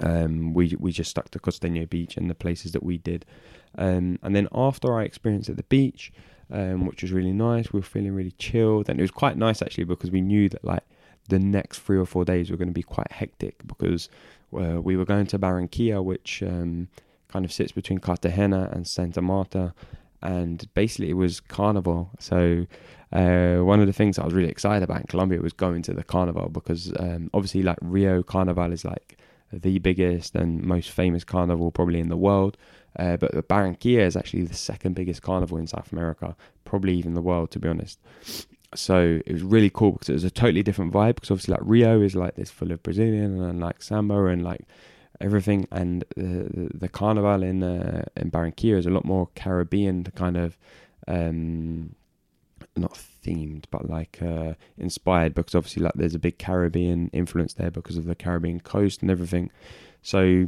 um, 0.00 0.54
we 0.54 0.76
we 0.78 0.92
just 0.92 1.10
stuck 1.10 1.30
to 1.32 1.40
Costeño 1.40 1.90
Beach 1.90 2.16
and 2.16 2.30
the 2.30 2.34
places 2.44 2.70
that 2.72 2.84
we 2.84 2.96
did. 2.98 3.26
Um, 3.76 4.18
and 4.22 4.34
then 4.36 4.46
after 4.54 4.96
I 4.98 5.02
experienced 5.02 5.50
at 5.50 5.56
the 5.56 5.64
beach, 5.64 6.12
um, 6.50 6.86
which 6.86 7.02
was 7.02 7.12
really 7.12 7.32
nice. 7.32 7.72
We 7.72 7.80
were 7.80 7.94
feeling 7.94 8.14
really 8.14 8.36
chilled, 8.48 8.88
and 8.88 9.00
it 9.00 9.02
was 9.02 9.10
quite 9.10 9.36
nice 9.36 9.60
actually 9.60 9.84
because 9.84 10.12
we 10.12 10.20
knew 10.20 10.48
that 10.48 10.64
like 10.64 10.84
the 11.28 11.40
next 11.40 11.80
three 11.80 11.98
or 11.98 12.06
four 12.06 12.24
days 12.24 12.50
were 12.50 12.56
going 12.56 12.74
to 12.74 12.80
be 12.82 12.82
quite 12.82 13.10
hectic 13.10 13.56
because 13.66 14.08
uh, 14.58 14.80
we 14.80 14.96
were 14.96 15.04
going 15.04 15.26
to 15.26 15.38
Barranquilla, 15.38 16.02
which 16.02 16.42
um, 16.42 16.88
kind 17.28 17.44
of 17.44 17.52
sits 17.52 17.72
between 17.72 17.98
Cartagena 17.98 18.70
and 18.72 18.86
Santa 18.86 19.22
Marta, 19.22 19.74
and 20.22 20.66
basically 20.74 21.10
it 21.10 21.14
was 21.14 21.40
carnival. 21.40 22.10
So 22.18 22.66
uh, 23.12 23.58
one 23.58 23.80
of 23.80 23.86
the 23.86 23.92
things 23.92 24.18
I 24.18 24.24
was 24.24 24.34
really 24.34 24.50
excited 24.50 24.82
about 24.82 25.00
in 25.00 25.06
Colombia 25.06 25.40
was 25.40 25.52
going 25.52 25.82
to 25.82 25.94
the 25.94 26.04
carnival 26.04 26.48
because 26.48 26.92
um, 26.98 27.30
obviously 27.32 27.62
like 27.62 27.78
Rio 27.80 28.22
Carnival 28.22 28.72
is 28.72 28.84
like 28.84 29.18
the 29.52 29.78
biggest 29.78 30.34
and 30.34 30.62
most 30.62 30.90
famous 30.90 31.24
carnival 31.24 31.70
probably 31.70 32.00
in 32.00 32.08
the 32.08 32.16
world. 32.16 32.56
Uh, 32.98 33.16
but 33.16 33.32
the 33.32 33.42
Barranquilla 33.42 34.00
is 34.00 34.16
actually 34.16 34.42
the 34.42 34.54
second 34.54 34.94
biggest 34.94 35.22
carnival 35.22 35.56
in 35.56 35.66
South 35.66 35.92
America, 35.92 36.36
probably 36.64 36.94
even 36.96 37.14
the 37.14 37.22
world, 37.22 37.50
to 37.52 37.58
be 37.58 37.68
honest. 37.68 37.98
So 38.74 39.20
it 39.24 39.32
was 39.32 39.42
really 39.42 39.70
cool 39.70 39.92
because 39.92 40.08
it 40.10 40.14
was 40.14 40.24
a 40.24 40.30
totally 40.30 40.62
different 40.62 40.92
vibe. 40.92 41.14
Because 41.14 41.30
obviously, 41.30 41.52
like 41.52 41.62
Rio 41.62 42.00
is 42.00 42.14
like 42.14 42.34
this 42.34 42.50
full 42.50 42.72
of 42.72 42.82
Brazilian 42.82 43.40
and 43.40 43.60
like 43.60 43.82
samba 43.82 44.26
and 44.26 44.42
like 44.42 44.62
everything, 45.20 45.66
and 45.70 46.04
the 46.16 46.70
the, 46.74 46.88
carnival 46.88 47.42
in 47.42 47.62
uh, 47.62 48.04
in 48.16 48.30
Barranquilla 48.30 48.78
is 48.78 48.86
a 48.86 48.90
lot 48.90 49.04
more 49.04 49.28
Caribbean 49.34 50.04
kind 50.14 50.36
of 50.36 50.56
um, 51.06 51.94
not 52.76 52.98
themed, 53.24 53.64
but 53.70 53.88
like 53.88 54.18
uh, 54.22 54.54
inspired 54.76 55.34
because 55.34 55.54
obviously 55.54 55.82
like 55.82 55.94
there's 55.94 56.14
a 56.14 56.18
big 56.18 56.38
Caribbean 56.38 57.10
influence 57.12 57.54
there 57.54 57.70
because 57.70 57.96
of 57.96 58.04
the 58.04 58.14
Caribbean 58.14 58.60
coast 58.60 59.02
and 59.02 59.10
everything. 59.10 59.50
So 60.02 60.46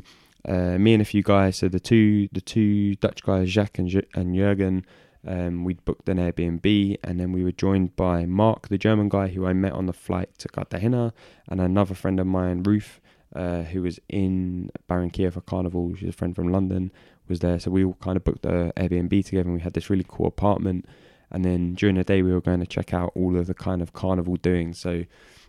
uh, 0.49 0.79
me 0.79 0.95
and 0.95 1.03
a 1.03 1.07
few 1.07 1.23
guys, 1.23 1.57
so 1.57 1.69
the 1.69 1.81
two 1.81 2.29
the 2.33 2.41
two 2.41 2.97
Dutch 2.97 3.23
guys, 3.23 3.51
Jacques 3.51 3.79
and 3.79 4.07
and 4.15 4.35
Jurgen, 4.35 4.87
um, 5.27 5.65
we 5.65 5.75
booked 5.75 6.09
an 6.09 6.19
Airbnb, 6.19 6.99
and 7.05 7.21
then 7.21 7.33
we 7.33 7.45
were 7.45 7.53
joined 7.53 7.95
by 7.97 8.25
Mark, 8.25 8.69
the 8.69 8.79
German 8.79 9.09
guy 9.09 9.29
who 9.29 9.47
I 9.47 9.53
met 9.53 9.73
on 9.73 9.87
the 9.87 9.93
flight 9.93 10.31
to 10.39 10.49
Cartagena, 10.49 11.13
and 11.49 11.61
another 11.61 11.95
friend 11.95 12.19
of 12.19 12.27
mine, 12.27 12.63
Ruth, 12.63 13.00
uh, 13.35 13.63
who 13.63 13.83
was 13.83 13.99
in 14.09 14.71
Barranquilla 14.89 15.33
for 15.33 15.41
Carnival. 15.41 15.95
She's 15.97 16.09
a 16.09 16.13
friend 16.13 16.35
from 16.35 16.49
London, 16.49 16.91
was 17.29 17.41
there. 17.41 17.59
So 17.59 17.71
we 17.71 17.85
all 17.85 17.97
kind 18.01 18.17
of 18.17 18.25
booked 18.25 18.43
the 18.43 18.73
Airbnb 18.77 19.25
together, 19.25 19.49
and 19.49 19.55
we 19.55 19.61
had 19.61 19.75
this 19.75 19.91
really 19.91 20.07
cool 20.09 20.27
apartment. 20.27 20.87
And 21.31 21.45
then 21.45 21.75
during 21.75 21.95
the 21.95 22.05
day, 22.05 22.23
we 22.23 22.33
were 22.33 22.41
going 22.41 22.61
to 22.61 22.67
check 22.67 22.93
out 22.93 23.13
all 23.15 23.37
of 23.37 23.47
the 23.47 23.55
kind 23.55 23.81
of 23.81 23.93
carnival 23.93 24.37
doings. 24.37 24.79
So 24.79 25.05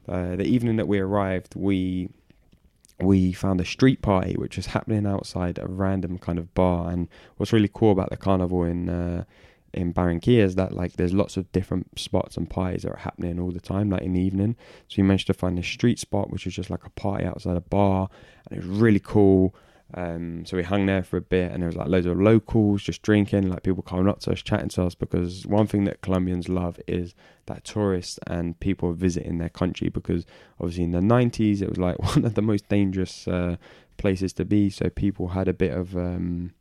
uh, 0.08 0.36
the 0.36 0.46
evening 0.46 0.76
that 0.78 0.88
we 0.88 1.00
arrived, 1.00 1.56
we 1.56 2.10
we 3.00 3.34
found 3.34 3.60
a 3.60 3.66
street 3.66 4.04
party 4.04 4.36
which 4.36 4.58
was 4.58 4.68
happening 4.68 5.08
outside 5.08 5.58
a 5.58 5.66
random 5.68 6.20
kind 6.20 6.38
of 6.38 6.54
bar. 6.54 6.92
And 6.92 7.08
what's 7.38 7.52
really 7.52 7.70
cool 7.74 7.92
about 7.92 8.12
the 8.12 8.18
carnival 8.18 8.64
in 8.64 8.90
uh, 8.90 9.24
in 9.74 9.94
Barranquilla 9.94 10.44
is 10.44 10.56
that 10.56 10.74
like 10.74 10.94
there's 10.94 11.14
lots 11.14 11.38
of 11.38 11.52
different 11.52 12.00
spots 12.00 12.38
and 12.38 12.50
parties 12.50 12.84
that 12.84 12.92
are 12.92 12.98
happening 12.98 13.40
all 13.40 13.52
the 13.52 13.60
time, 13.60 13.90
like 13.90 14.02
in 14.02 14.14
the 14.14 14.22
evening. 14.22 14.56
So 14.88 15.02
we 15.02 15.04
managed 15.04 15.28
to 15.28 15.34
find 15.34 15.58
a 15.60 15.64
street 15.64 16.00
spot 16.00 16.30
which 16.30 16.46
was 16.46 16.54
just 16.54 16.70
like 16.70 16.86
a 16.86 16.90
party 16.92 17.26
outside 17.26 17.58
a 17.58 17.62
bar, 17.62 18.10
and 18.50 18.60
it 18.60 18.66
was 18.66 18.80
really 18.80 19.00
cool. 19.00 19.56
Um, 19.94 20.46
so 20.46 20.56
we 20.56 20.64
hung 20.64 20.86
there 20.86 21.04
for 21.04 21.18
a 21.18 21.22
bit, 21.22 21.52
and 21.52 21.62
there 21.62 21.68
was 21.68 21.76
like 21.76 21.88
loads 21.88 22.06
of 22.06 22.20
locals 22.20 22.84
just 22.84 23.02
drinking, 23.02 23.50
like 23.50 23.64
people 23.64 23.84
coming 23.84 24.08
up 24.08 24.20
to 24.22 24.32
us, 24.32 24.42
chatting 24.42 24.70
to 24.70 24.84
us. 24.84 24.96
Because 24.96 25.46
one 25.46 25.68
thing 25.68 25.84
that 25.86 26.02
Colombians 26.02 26.48
love 26.48 26.80
is 26.88 27.14
that 27.48 27.64
tourists 27.64 28.20
and 28.28 28.60
people 28.60 28.94
visiting 28.94 29.38
their 29.38 29.50
country. 29.50 29.90
Because 29.90 30.26
obviously 30.60 30.86
in 30.86 30.92
the 30.92 31.00
'90s, 31.00 31.62
it 31.62 31.70
was 31.70 31.78
like 31.78 32.00
one 32.16 32.26
of 32.26 32.36
the 32.36 32.42
most 32.42 32.70
dangerous 32.70 33.28
uh, 33.28 33.58
places 33.98 34.34
to 34.34 34.46
be. 34.46 34.70
So 34.70 34.90
people 34.90 35.30
had 35.30 35.48
a 35.48 35.54
bit 35.54 35.72
of 35.72 35.96
um, 35.98 36.54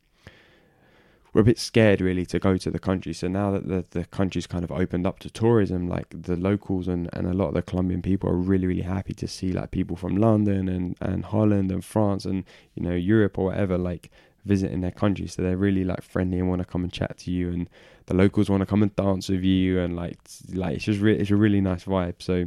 were 1.33 1.41
a 1.41 1.45
bit 1.45 1.59
scared 1.59 2.01
really 2.01 2.25
to 2.25 2.39
go 2.39 2.57
to 2.57 2.69
the 2.69 2.79
country. 2.79 3.13
So 3.13 3.27
now 3.27 3.51
that 3.51 3.67
the, 3.67 3.85
the 3.91 4.05
country's 4.05 4.47
kind 4.47 4.63
of 4.63 4.71
opened 4.71 5.07
up 5.07 5.19
to 5.19 5.29
tourism, 5.29 5.87
like 5.87 6.07
the 6.09 6.35
locals 6.35 6.87
and, 6.87 7.09
and 7.13 7.25
a 7.27 7.33
lot 7.33 7.49
of 7.49 7.53
the 7.53 7.61
Colombian 7.61 8.01
people 8.01 8.29
are 8.29 8.35
really, 8.35 8.67
really 8.67 8.81
happy 8.81 9.13
to 9.13 9.27
see 9.27 9.53
like 9.53 9.71
people 9.71 9.95
from 9.95 10.17
London 10.17 10.67
and, 10.67 10.97
and 10.99 11.25
Holland 11.25 11.71
and 11.71 11.85
France 11.85 12.25
and, 12.25 12.43
you 12.75 12.83
know, 12.83 12.93
Europe 12.93 13.37
or 13.37 13.45
whatever, 13.45 13.77
like 13.77 14.11
visiting 14.43 14.81
their 14.81 14.91
country. 14.91 15.27
So 15.27 15.41
they're 15.41 15.55
really 15.55 15.85
like 15.85 16.01
friendly 16.01 16.39
and 16.39 16.49
want 16.49 16.59
to 16.59 16.65
come 16.65 16.83
and 16.83 16.91
chat 16.91 17.17
to 17.19 17.31
you 17.31 17.49
and 17.49 17.69
the 18.07 18.13
locals 18.13 18.49
want 18.49 18.61
to 18.61 18.65
come 18.65 18.83
and 18.83 18.93
dance 18.95 19.29
with 19.29 19.43
you 19.43 19.79
and 19.79 19.95
like, 19.95 20.17
like 20.53 20.75
it's 20.75 20.85
just 20.85 20.99
re- 20.99 21.17
it's 21.17 21.31
a 21.31 21.35
really 21.37 21.61
nice 21.61 21.85
vibe. 21.85 22.15
So 22.19 22.45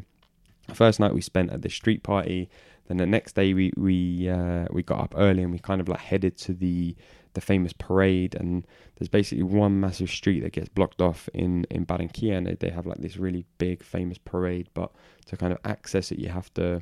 first 0.75 1.01
night 1.01 1.14
we 1.14 1.23
spent 1.23 1.53
at 1.53 1.62
the 1.62 1.70
street 1.70 2.03
party. 2.03 2.51
Then 2.88 2.99
the 2.99 3.07
next 3.07 3.35
day 3.35 3.55
we, 3.55 3.73
we, 3.79 4.29
uh, 4.29 4.66
we 4.70 4.83
got 4.83 5.01
up 5.01 5.14
early 5.16 5.42
and 5.42 5.53
we 5.53 5.59
kind 5.59 5.81
of 5.81 5.88
like 5.88 6.01
headed 6.01 6.37
to 6.38 6.53
the, 6.53 6.94
the 7.35 7.40
famous 7.40 7.73
parade 7.73 8.35
and 8.35 8.66
there's 8.97 9.09
basically 9.09 9.42
one 9.42 9.79
massive 9.81 10.09
street 10.09 10.40
that 10.40 10.53
gets 10.53 10.68
blocked 10.68 11.01
off 11.01 11.29
in 11.35 11.64
in 11.70 11.85
Barranquilla 11.85 12.38
and 12.38 12.47
they, 12.59 12.70
have 12.70 12.87
like 12.87 12.99
this 12.99 13.16
really 13.16 13.44
big 13.59 13.83
famous 13.83 14.18
parade 14.18 14.68
but 14.73 14.90
to 15.27 15.37
kind 15.37 15.53
of 15.53 15.59
access 15.64 16.11
it 16.11 16.18
you 16.18 16.29
have 16.29 16.53
to 16.55 16.81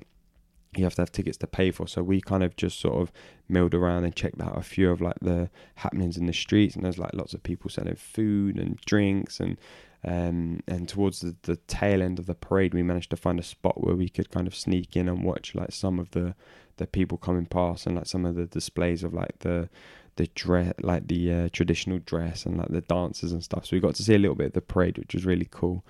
you 0.76 0.84
have 0.84 0.94
to 0.94 1.02
have 1.02 1.12
tickets 1.12 1.36
to 1.38 1.46
pay 1.46 1.70
for. 1.70 1.86
So 1.86 2.02
we 2.02 2.20
kind 2.20 2.42
of 2.42 2.56
just 2.56 2.80
sort 2.80 3.00
of 3.02 3.12
milled 3.48 3.74
around 3.74 4.04
and 4.04 4.14
checked 4.14 4.40
out 4.40 4.56
a 4.56 4.62
few 4.62 4.90
of 4.90 5.00
like 5.00 5.18
the 5.20 5.50
happenings 5.76 6.16
in 6.16 6.26
the 6.26 6.32
streets 6.32 6.74
and 6.74 6.84
there's 6.84 6.98
like 6.98 7.12
lots 7.12 7.34
of 7.34 7.42
people 7.42 7.68
selling 7.68 7.96
food 7.96 8.58
and 8.58 8.76
drinks 8.86 9.38
and 9.38 9.58
um, 10.04 10.60
and 10.66 10.88
towards 10.88 11.20
the, 11.20 11.36
the 11.42 11.56
tail 11.68 12.02
end 12.02 12.18
of 12.18 12.26
the 12.26 12.34
parade 12.34 12.74
we 12.74 12.82
managed 12.82 13.10
to 13.10 13.16
find 13.16 13.38
a 13.38 13.42
spot 13.42 13.84
where 13.84 13.94
we 13.94 14.08
could 14.08 14.30
kind 14.30 14.48
of 14.48 14.54
sneak 14.54 14.96
in 14.96 15.08
and 15.08 15.22
watch 15.22 15.54
like 15.54 15.72
some 15.72 16.00
of 16.00 16.10
the 16.10 16.34
the 16.78 16.86
people 16.86 17.18
coming 17.18 17.46
past 17.46 17.86
and 17.86 17.94
like 17.96 18.06
some 18.06 18.24
of 18.24 18.34
the 18.34 18.46
displays 18.46 19.04
of 19.04 19.12
like 19.12 19.38
the 19.40 19.68
the 20.16 20.26
dress, 20.34 20.74
like 20.82 21.08
the 21.08 21.32
uh, 21.32 21.48
traditional 21.52 21.98
dress 22.00 22.44
and 22.44 22.58
like 22.58 22.68
the 22.68 22.80
dances 22.82 23.32
and 23.32 23.42
stuff. 23.42 23.66
So 23.66 23.76
we 23.76 23.80
got 23.80 23.94
to 23.96 24.02
see 24.02 24.14
a 24.14 24.18
little 24.18 24.36
bit 24.36 24.48
of 24.48 24.52
the 24.52 24.60
parade, 24.60 24.98
which 24.98 25.14
was 25.14 25.24
really 25.24 25.48
cool. 25.50 25.84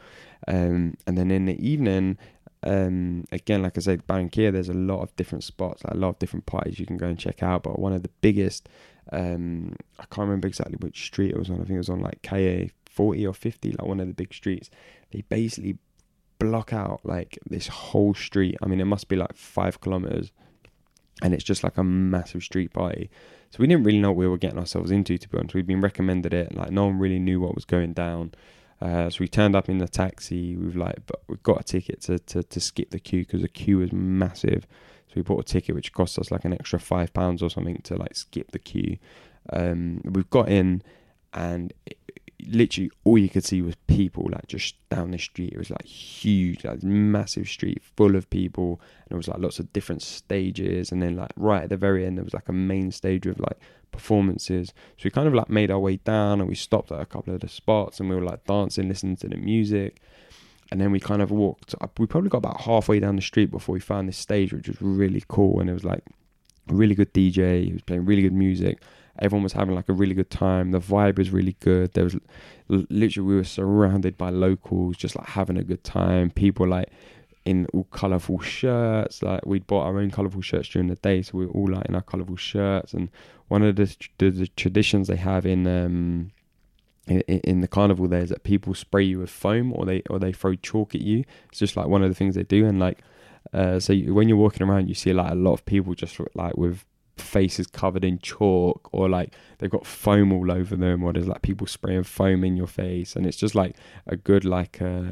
Um, 0.49 0.95
and 1.07 1.19
then 1.19 1.31
in 1.31 1.47
the 1.47 1.67
evening, 1.67 2.19
um, 2.65 3.25
again, 3.33 3.63
like 3.63 3.77
I 3.77 3.81
said, 3.81 4.07
Barranquilla, 4.07 4.53
there's 4.53 4.69
a 4.69 4.75
lot 4.75 5.03
of 5.03 5.15
different 5.17 5.45
spots, 5.45 5.83
like 5.85 5.95
a 5.95 5.97
lot 5.97 6.11
of 6.11 6.19
different 6.19 6.47
parties 6.47 6.79
you 6.79 6.87
can 6.87 6.97
go 6.97 7.07
and 7.07 7.19
check 7.19 7.43
out. 7.43 7.65
But 7.65 7.79
one 7.79 7.93
of 7.93 8.03
the 8.03 8.11
biggest, 8.21 8.69
um, 9.13 9.75
I 9.99 10.05
can't 10.05 10.27
remember 10.27 10.47
exactly 10.47 10.77
which 10.81 11.05
street 11.05 11.33
it 11.33 11.39
was 11.39 11.51
on. 11.51 11.57
I 11.57 11.65
think 11.65 11.71
it 11.71 11.79
was 11.79 11.89
on 11.89 12.01
like 12.01 12.23
KA 12.23 12.71
40 12.91 13.27
or 13.27 13.35
50, 13.35 13.73
like 13.73 13.87
one 13.87 14.01
of 14.01 14.07
the 14.07 14.15
big 14.15 14.33
streets. 14.33 14.71
They 15.11 15.23
basically 15.23 15.79
block 16.39 16.73
out 16.73 17.01
like 17.05 17.39
this 17.49 17.67
whole 17.67 18.15
street. 18.15 18.57
I 18.63 18.67
mean, 18.67 18.81
it 18.81 18.85
must 18.85 19.09
be 19.09 19.17
like 19.17 19.37
five 19.37 19.81
kilometers, 19.81 20.33
and 21.21 21.35
it's 21.35 21.45
just 21.45 21.63
like 21.63 21.77
a 21.77 21.85
massive 21.85 22.43
street 22.43 22.73
party. 22.73 23.11
So 23.51 23.59
we 23.59 23.67
didn't 23.67 23.85
really 23.85 24.01
know 24.01 24.11
what 24.11 24.17
we 24.19 24.29
were 24.29 24.39
getting 24.39 24.59
ourselves 24.59 24.91
into, 24.91 25.19
to 25.19 25.29
be 25.29 25.37
honest. 25.37 25.55
We'd 25.55 25.67
been 25.67 25.83
recommended 25.83 26.33
it, 26.33 26.55
like 26.55 26.71
no 26.71 26.87
one 26.87 26.99
really 26.99 27.19
knew 27.19 27.41
what 27.41 27.55
was 27.55 27.65
going 27.65 27.93
down. 27.93 28.33
Uh, 28.81 29.11
so 29.11 29.19
we 29.21 29.29
turned 29.29 29.55
up 29.55 29.69
in 29.69 29.79
the 29.79 29.87
taxi. 29.87 30.57
We've 30.57 30.75
like, 30.75 31.07
but 31.07 31.23
we 31.29 31.37
got 31.43 31.61
a 31.61 31.65
ticket 31.65 32.01
to 32.03 32.19
to, 32.19 32.43
to 32.43 32.61
skip 32.61 32.91
the 32.91 32.99
queue 32.99 33.25
because 33.25 33.43
the 33.43 33.49
queue 33.49 33.79
was 33.79 33.93
massive. 33.93 34.67
So 35.09 35.13
we 35.17 35.23
bought 35.23 35.41
a 35.41 35.45
ticket 35.45 35.75
which 35.75 35.93
cost 35.93 36.19
us 36.19 36.31
like 36.31 36.45
an 36.45 36.55
extra 36.55 36.81
five 36.81 37.13
pounds 37.13 37.43
or 37.43 37.51
something 37.51 37.77
to 37.83 37.97
like 37.97 38.17
skip 38.17 38.51
the 38.53 38.59
queue. 38.59 38.97
Um, 39.51 40.01
we've 40.05 40.31
got 40.31 40.49
in, 40.49 40.83
and 41.35 41.73
literally 42.49 42.91
all 43.05 43.19
you 43.19 43.29
could 43.29 43.45
see 43.45 43.63
was 43.63 43.75
people 43.87 44.29
like 44.31 44.47
just 44.47 44.75
down 44.89 45.11
the 45.11 45.19
street. 45.19 45.53
It 45.53 45.59
was 45.59 45.71
like 45.71 45.85
huge, 45.85 46.65
like 46.65 46.83
massive 46.83 47.49
street 47.49 47.83
full 47.97 48.17
of 48.17 48.29
people, 48.31 48.81
and 49.05 49.13
it 49.13 49.17
was 49.17 49.29
like 49.29 49.39
lots 49.39 49.59
of 49.59 49.73
different 49.73 50.03
stages. 50.03 50.93
And 50.93 51.03
then 51.03 51.17
like 51.17 51.33
right 51.37 51.65
at 51.65 51.69
the 51.71 51.77
very 51.77 52.07
end, 52.07 52.19
there 52.19 52.25
was 52.25 52.35
like 52.35 52.49
a 52.49 52.53
main 52.53 52.91
stage 52.91 53.27
with 53.27 53.41
like 53.41 53.59
performances. 53.91 54.73
So 54.97 55.05
we 55.05 55.11
kind 55.11 55.29
of 55.29 55.35
like 55.35 55.49
made 55.49 55.71
our 55.71 55.79
way 55.79 55.97
down, 55.97 56.41
and 56.41 56.49
we 56.49 56.55
stopped 56.55 56.93
at 56.93 57.01
a 57.01 57.07
couple 57.07 57.35
of 57.35 57.41
the 57.41 57.49
spots, 57.49 58.01
and 58.01 58.09
we 58.09 58.17
were 58.17 58.23
like 58.23 58.45
dancing, 58.45 58.89
listening 58.89 59.17
to 59.17 59.29
the 59.29 59.37
music. 59.37 60.01
And 60.71 60.81
then 60.81 60.91
we 60.91 61.01
kind 61.01 61.21
of 61.21 61.31
walked. 61.31 61.75
We 61.99 62.07
probably 62.07 62.31
got 62.31 62.39
about 62.39 62.63
halfway 62.63 62.99
down 62.99 63.17
the 63.17 63.23
street 63.23 63.51
before 63.51 63.75
we 63.75 63.81
found 63.81 64.09
this 64.09 64.17
stage, 64.17 64.53
which 64.53 64.69
was 64.69 64.81
really 64.81 65.23
cool, 65.29 65.61
and 65.61 65.69
it 65.69 65.75
was 65.75 65.85
like 65.85 66.03
a 66.69 66.75
really 66.75 66.95
good 66.95 67.13
DJ. 67.13 67.65
He 67.67 67.73
was 67.73 67.83
playing 67.83 68.07
really 68.07 68.23
good 68.23 68.33
music 68.33 68.83
Everyone 69.19 69.43
was 69.43 69.53
having 69.53 69.75
like 69.75 69.89
a 69.89 69.93
really 69.93 70.15
good 70.15 70.31
time. 70.31 70.71
The 70.71 70.81
vibe 70.81 71.19
was 71.19 71.31
really 71.31 71.57
good. 71.61 71.93
There 71.93 72.05
was 72.05 72.17
literally 72.69 73.29
we 73.29 73.37
were 73.37 73.45
surrounded 73.45 74.17
by 74.17 74.31
locals, 74.31 74.97
just 74.97 75.17
like 75.17 75.29
having 75.29 75.57
a 75.57 75.65
good 75.65 75.85
time. 75.85 76.31
People 76.31 76.67
like 76.67 76.89
in 77.45 77.67
all 77.73 77.85
colourful 77.85 78.41
shirts. 78.41 79.23
Like 79.23 79.45
we'd 79.45 79.67
bought 79.67 79.87
our 79.87 79.99
own 79.99 80.11
colourful 80.11 80.43
shirts 80.43 80.69
during 80.69 80.89
the 80.89 80.97
day, 80.97 81.23
so 81.23 81.39
we 81.39 81.47
were 81.47 81.53
all 81.53 81.69
like 81.69 81.87
in 81.87 81.95
our 81.95 82.03
colourful 82.03 82.37
shirts. 82.37 82.95
And 82.95 83.11
one 83.49 83.63
of 83.63 83.77
the 83.77 83.95
the, 84.19 84.31
the 84.31 84.47
traditions 84.49 85.09
they 85.09 85.17
have 85.17 85.47
in 85.47 85.67
um 85.67 86.31
in, 87.09 87.21
in, 87.21 87.61
the 87.63 87.69
carnival 87.69 88.07
there 88.07 88.23
is 88.23 88.29
that 88.29 88.45
people 88.45 88.75
spray 88.75 89.03
you 89.03 89.19
with 89.19 89.31
foam 89.31 89.73
or 89.73 89.85
they 89.85 90.03
or 90.09 90.21
they 90.21 90.33
throw 90.33 90.55
chalk 90.55 90.95
at 90.95 91.01
you. 91.01 91.25
It's 91.49 91.59
just 91.59 91.77
like 91.77 91.89
one 91.89 92.03
of 92.03 92.09
the 92.09 92.15
things 92.15 92.37
they 92.37 92.45
do. 92.45 92.65
And 92.65 92.79
like 92.79 93.01
uh, 93.53 93.81
so 93.81 93.93
you, 93.93 94.15
when 94.15 94.29
you're 94.29 94.39
walking 94.39 94.67
around, 94.67 94.89
you 94.89 94.95
see 94.95 95.13
like 95.13 95.33
a 95.33 95.35
lot 95.35 95.53
of 95.53 95.65
people 95.65 95.95
just 95.95 96.19
like 96.35 96.57
with 96.57 96.85
faces 97.17 97.67
covered 97.67 98.05
in 98.05 98.19
chalk 98.19 98.89
or 98.93 99.09
like 99.09 99.35
they've 99.59 99.71
got 99.71 99.87
foam 99.87 100.33
all 100.33 100.51
over 100.51 100.77
them 100.77 101.05
or 101.05 101.13
there's 101.13 101.29
like 101.29 101.43
people 101.43 101.67
spraying 101.67 102.03
foam 102.03 102.43
in 102.43 102.57
your 102.57 102.67
face 102.67 103.15
and 103.15 103.27
it's 103.27 103.37
just 103.37 103.55
like 103.55 103.77
a 104.07 104.17
good 104.17 104.45
like 104.45 104.81
uh, 104.81 105.11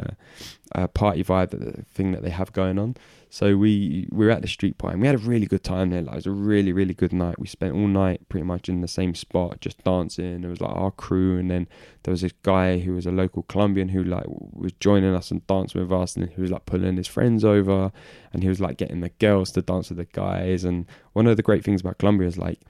uh, 0.74 0.86
party 0.86 1.24
vibe, 1.24 1.50
the 1.50 1.82
thing 1.82 2.12
that 2.12 2.22
they 2.22 2.30
have 2.30 2.52
going 2.52 2.78
on. 2.78 2.96
So 3.32 3.56
we 3.56 4.08
we 4.10 4.26
were 4.26 4.32
at 4.32 4.42
the 4.42 4.48
street 4.48 4.76
party 4.76 4.94
and 4.94 5.00
we 5.00 5.06
had 5.06 5.14
a 5.14 5.18
really 5.18 5.46
good 5.46 5.62
time 5.62 5.90
there. 5.90 6.02
Like 6.02 6.14
it 6.14 6.16
was 6.16 6.26
a 6.26 6.32
really 6.32 6.72
really 6.72 6.94
good 6.94 7.12
night. 7.12 7.38
We 7.38 7.46
spent 7.46 7.74
all 7.74 7.86
night 7.86 8.28
pretty 8.28 8.44
much 8.44 8.68
in 8.68 8.80
the 8.80 8.88
same 8.88 9.14
spot, 9.14 9.60
just 9.60 9.82
dancing. 9.84 10.42
It 10.42 10.48
was 10.48 10.60
like 10.60 10.74
our 10.74 10.90
crew, 10.90 11.38
and 11.38 11.50
then 11.50 11.68
there 12.02 12.12
was 12.12 12.22
this 12.22 12.34
guy 12.42 12.78
who 12.78 12.94
was 12.94 13.06
a 13.06 13.12
local 13.12 13.44
Colombian 13.44 13.88
who 13.88 14.02
like 14.02 14.24
was 14.26 14.72
joining 14.80 15.14
us 15.14 15.30
and 15.30 15.46
dancing 15.46 15.80
with 15.80 15.92
us, 15.92 16.16
and 16.16 16.28
he 16.28 16.40
was 16.40 16.50
like 16.50 16.66
pulling 16.66 16.96
his 16.96 17.06
friends 17.06 17.44
over, 17.44 17.92
and 18.32 18.42
he 18.42 18.48
was 18.48 18.60
like 18.60 18.76
getting 18.76 19.00
the 19.00 19.10
girls 19.20 19.52
to 19.52 19.62
dance 19.62 19.90
with 19.90 19.98
the 19.98 20.06
guys. 20.06 20.64
And 20.64 20.86
one 21.12 21.26
of 21.28 21.36
the 21.36 21.42
great 21.42 21.64
things 21.64 21.80
about 21.80 21.98
Colombia 21.98 22.26
is 22.26 22.38
like 22.38 22.60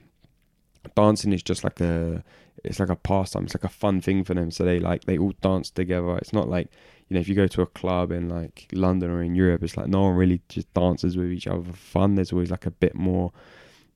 dancing 0.95 1.33
is 1.33 1.43
just 1.43 1.63
like 1.63 1.79
a 1.81 2.23
it's 2.63 2.79
like 2.79 2.89
a 2.89 2.95
pastime. 2.95 3.45
It's 3.45 3.55
like 3.55 3.63
a 3.63 3.69
fun 3.69 4.01
thing 4.01 4.23
for 4.23 4.33
them. 4.33 4.51
So 4.51 4.63
they 4.63 4.79
like 4.79 5.05
they 5.05 5.17
all 5.17 5.33
dance 5.41 5.69
together. 5.69 6.17
It's 6.17 6.33
not 6.33 6.49
like 6.49 6.69
you 7.11 7.15
know, 7.15 7.19
if 7.21 7.27
you 7.27 7.35
go 7.35 7.47
to 7.47 7.61
a 7.61 7.67
club 7.67 8.11
in 8.11 8.29
like 8.29 8.67
London 8.71 9.11
or 9.11 9.21
in 9.21 9.35
Europe, 9.35 9.63
it's 9.63 9.75
like 9.75 9.87
no 9.87 10.01
one 10.03 10.15
really 10.15 10.41
just 10.47 10.73
dances 10.73 11.17
with 11.17 11.31
each 11.31 11.45
other 11.45 11.63
for 11.63 11.73
fun. 11.73 12.15
There's 12.15 12.31
always 12.31 12.51
like 12.51 12.65
a 12.65 12.71
bit 12.71 12.95
more. 12.95 13.33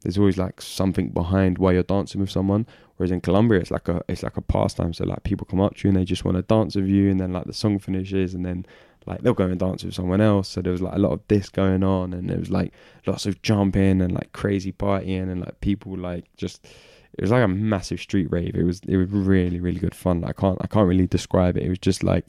There's 0.02 0.18
always 0.18 0.38
like 0.38 0.62
something 0.62 1.10
behind 1.10 1.58
why 1.58 1.72
you're 1.72 1.84
dancing 1.84 2.20
with 2.22 2.30
someone. 2.30 2.68
Whereas 2.98 3.12
in 3.12 3.22
Colombia, 3.22 3.60
it's 3.60 3.72
like 3.72 3.88
a 3.88 4.04
it's 4.08 4.24
like 4.24 4.38
a 4.38 4.41
pastime. 4.41 4.94
So 4.94 5.06
like 5.06 5.24
people 5.24 5.48
come 5.50 5.62
up 5.62 5.76
to 5.76 5.88
you 5.88 5.89
and 5.89 5.98
they 5.98 6.06
just 6.06 6.26
want 6.26 6.36
to 6.38 6.41
dance 6.41 6.76
with 6.76 6.88
you, 6.88 7.10
and 7.10 7.20
then 7.20 7.32
like 7.32 7.46
the 7.46 7.54
song 7.54 7.80
finishes, 7.80 8.34
and 8.34 8.46
then 8.46 8.65
like 9.06 9.22
they'll 9.22 9.34
go 9.34 9.46
and 9.46 9.60
dance 9.60 9.84
with 9.84 9.94
someone 9.94 10.22
else. 10.22 10.50
So 10.50 10.62
there 10.62 10.72
was 10.72 10.82
like 10.82 10.96
a 10.96 11.00
lot 11.00 11.12
of 11.12 11.22
this 11.28 11.50
going 11.50 11.84
on, 11.84 12.13
and 12.13 12.30
there 12.30 12.39
was 12.39 12.50
like 12.50 12.74
lots 13.06 13.26
of 13.26 13.41
jumping 13.41 14.02
and 14.02 14.13
like 14.13 14.34
crazy 14.34 14.74
partying, 14.74 15.32
and 15.32 15.41
like 15.41 15.62
people 15.62 15.98
like 15.98 16.26
just 16.36 16.68
it 17.17 17.21
was 17.21 17.32
like 17.32 17.43
a 17.43 17.47
massive 17.47 17.99
street 17.99 18.32
rave. 18.32 18.56
It 18.56 18.63
was 18.63 18.82
it 18.88 18.97
was 18.97 19.10
really 19.10 19.60
really 19.60 19.80
good 19.80 19.95
fun. 19.95 20.23
I 20.23 20.34
can't 20.34 20.58
I 20.62 20.67
can't 20.67 20.88
really 20.88 21.08
describe 21.08 21.58
it. 21.58 21.63
It 21.63 21.69
was 21.69 21.80
just 21.80 22.04
like 22.04 22.28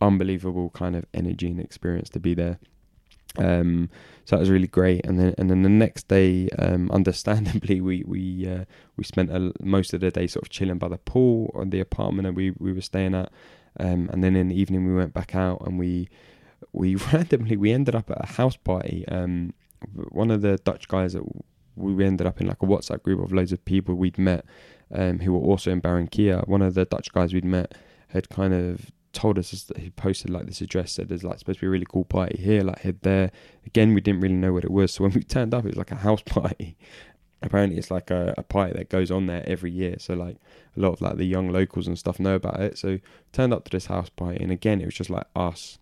unbelievable 0.00 0.70
kind 0.70 0.96
of 0.96 1.04
energy 1.14 1.48
and 1.48 1.60
experience 1.60 2.08
to 2.10 2.20
be 2.20 2.34
there. 2.34 2.58
Um, 3.36 3.88
so 4.24 4.34
that 4.34 4.40
was 4.40 4.50
really 4.50 4.66
great. 4.66 5.06
And 5.06 5.18
then 5.18 5.34
and 5.38 5.48
then 5.50 5.62
the 5.62 5.68
next 5.68 6.08
day, 6.08 6.48
um, 6.58 6.90
understandably, 6.92 7.80
we 7.80 8.02
we 8.06 8.48
uh, 8.48 8.64
we 8.96 9.04
spent 9.04 9.30
a, 9.30 9.52
most 9.60 9.94
of 9.94 10.00
the 10.00 10.10
day 10.10 10.26
sort 10.26 10.44
of 10.44 10.50
chilling 10.50 10.78
by 10.78 10.88
the 10.88 10.98
pool 10.98 11.50
or 11.54 11.64
the 11.64 11.80
apartment 11.80 12.26
that 12.26 12.34
we 12.34 12.52
we 12.58 12.72
were 12.72 12.80
staying 12.80 13.14
at. 13.14 13.30
Um, 13.78 14.10
and 14.12 14.24
then 14.24 14.34
in 14.34 14.48
the 14.48 14.60
evening 14.60 14.86
we 14.86 14.94
went 14.94 15.14
back 15.14 15.36
out 15.36 15.62
and 15.64 15.78
we 15.78 16.08
we 16.72 16.94
randomly 17.12 17.56
we 17.56 17.72
ended 17.72 17.94
up 17.94 18.10
at 18.10 18.24
a 18.24 18.32
house 18.32 18.56
party. 18.56 19.04
Um, 19.08 19.54
one 20.10 20.30
of 20.30 20.42
the 20.42 20.58
Dutch 20.58 20.88
guys 20.88 21.14
that 21.14 21.22
we 21.76 22.04
ended 22.04 22.26
up 22.26 22.40
in 22.40 22.46
like 22.46 22.62
a 22.62 22.66
WhatsApp 22.66 23.02
group 23.02 23.22
of 23.22 23.32
loads 23.32 23.52
of 23.52 23.64
people 23.64 23.94
we'd 23.94 24.18
met 24.18 24.44
um, 24.94 25.20
who 25.20 25.32
were 25.32 25.40
also 25.40 25.70
in 25.70 25.80
Barranquilla. 25.80 26.46
One 26.46 26.62
of 26.62 26.74
the 26.74 26.84
Dutch 26.84 27.12
guys 27.12 27.32
we'd 27.32 27.44
met 27.44 27.74
had 28.08 28.28
kind 28.28 28.52
of 28.52 28.90
told 29.12 29.38
us 29.38 29.50
that 29.64 29.78
he 29.78 29.90
posted 29.90 30.30
like 30.30 30.46
this 30.46 30.60
address 30.60 30.92
said 30.92 31.08
there's 31.08 31.24
like 31.24 31.38
supposed 31.38 31.58
to 31.58 31.64
be 31.64 31.66
a 31.66 31.70
really 31.70 31.86
cool 31.88 32.04
party 32.04 32.40
here, 32.40 32.62
like 32.62 32.80
head 32.80 32.98
there. 33.02 33.30
Again, 33.66 33.94
we 33.94 34.00
didn't 34.00 34.20
really 34.20 34.34
know 34.34 34.52
what 34.52 34.64
it 34.64 34.70
was, 34.70 34.94
so 34.94 35.04
when 35.04 35.12
we 35.12 35.22
turned 35.22 35.54
up, 35.54 35.64
it 35.64 35.68
was 35.68 35.76
like 35.76 35.90
a 35.90 35.96
house 35.96 36.22
party. 36.22 36.76
Apparently, 37.42 37.78
it's 37.78 37.90
like 37.90 38.10
a, 38.10 38.34
a 38.36 38.42
party 38.42 38.74
that 38.74 38.90
goes 38.90 39.10
on 39.10 39.24
there 39.24 39.42
every 39.46 39.70
year. 39.70 39.96
So 39.98 40.12
like 40.12 40.36
a 40.76 40.80
lot 40.80 40.92
of 40.92 41.00
like 41.00 41.16
the 41.16 41.24
young 41.24 41.50
locals 41.50 41.86
and 41.86 41.98
stuff 41.98 42.20
know 42.20 42.34
about 42.34 42.60
it. 42.60 42.76
So 42.76 42.98
turned 43.32 43.54
up 43.54 43.64
to 43.64 43.70
this 43.70 43.86
house 43.86 44.10
party, 44.10 44.42
and 44.42 44.52
again, 44.52 44.80
it 44.80 44.84
was 44.84 44.94
just 44.94 45.10
like 45.10 45.26
us, 45.34 45.78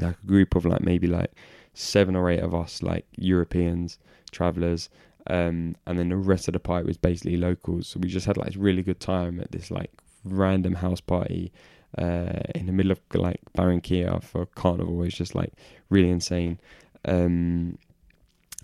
like 0.00 0.16
a 0.22 0.26
group 0.26 0.56
of 0.56 0.64
like 0.66 0.82
maybe 0.82 1.06
like 1.06 1.32
seven 1.74 2.16
or 2.16 2.30
eight 2.30 2.40
of 2.40 2.54
us, 2.54 2.82
like 2.82 3.06
Europeans, 3.16 3.98
travelers. 4.30 4.88
Um, 5.26 5.76
and 5.86 5.98
then 5.98 6.10
the 6.10 6.16
rest 6.16 6.48
of 6.48 6.52
the 6.52 6.60
party 6.60 6.86
was 6.86 6.96
basically 6.96 7.36
locals. 7.36 7.88
So 7.88 8.00
we 8.00 8.08
just 8.08 8.26
had 8.26 8.36
like 8.36 8.48
this 8.48 8.56
really 8.56 8.82
good 8.82 9.00
time 9.00 9.40
at 9.40 9.52
this 9.52 9.70
like 9.70 9.90
random 10.24 10.74
house 10.74 11.00
party 11.00 11.52
uh, 11.98 12.40
in 12.54 12.66
the 12.66 12.72
middle 12.72 12.92
of 12.92 13.00
like 13.14 13.40
Barranquilla 13.56 14.22
for 14.22 14.46
carnival 14.46 14.94
It 14.94 15.04
was 15.04 15.14
just 15.14 15.34
like 15.34 15.52
really 15.90 16.10
insane. 16.10 16.58
Um, 17.04 17.78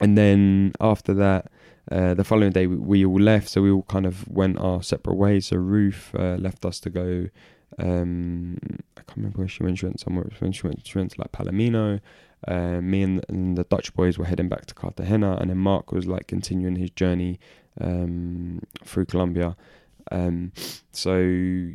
and 0.00 0.16
then 0.16 0.72
after 0.80 1.14
that, 1.14 1.50
uh, 1.90 2.14
the 2.14 2.24
following 2.24 2.52
day 2.52 2.66
we, 2.66 2.76
we, 2.76 3.04
all 3.04 3.20
left, 3.20 3.48
so 3.48 3.62
we 3.62 3.70
all 3.70 3.82
kind 3.82 4.06
of 4.06 4.26
went 4.28 4.58
our 4.58 4.82
separate 4.82 5.16
ways. 5.16 5.46
So 5.46 5.56
Ruth 5.56 6.14
uh, 6.14 6.36
left 6.36 6.64
us 6.64 6.80
to 6.80 6.90
go. 6.90 7.28
Um, 7.78 8.58
I 8.96 9.02
can't 9.02 9.16
remember 9.16 9.38
where 9.38 9.48
she 9.48 9.62
went. 9.62 9.78
She 9.78 9.86
went 9.86 10.00
somewhere. 10.00 10.28
She 10.36 10.44
went, 10.44 10.86
she 10.86 10.98
went 10.98 11.12
to 11.12 11.20
like 11.20 11.32
Palomino. 11.32 12.00
Uh, 12.48 12.80
me 12.80 13.02
and, 13.02 13.24
and, 13.28 13.58
the 13.58 13.64
Dutch 13.64 13.92
boys 13.92 14.16
were 14.16 14.24
heading 14.24 14.48
back 14.48 14.64
to 14.66 14.74
Cartagena, 14.74 15.36
and 15.40 15.50
then 15.50 15.58
Mark 15.58 15.92
was 15.92 16.06
like 16.06 16.26
continuing 16.26 16.76
his 16.76 16.90
journey 16.90 17.38
um, 17.80 18.62
through 18.82 19.04
Colombia. 19.04 19.56
Um, 20.10 20.52
so 20.92 21.18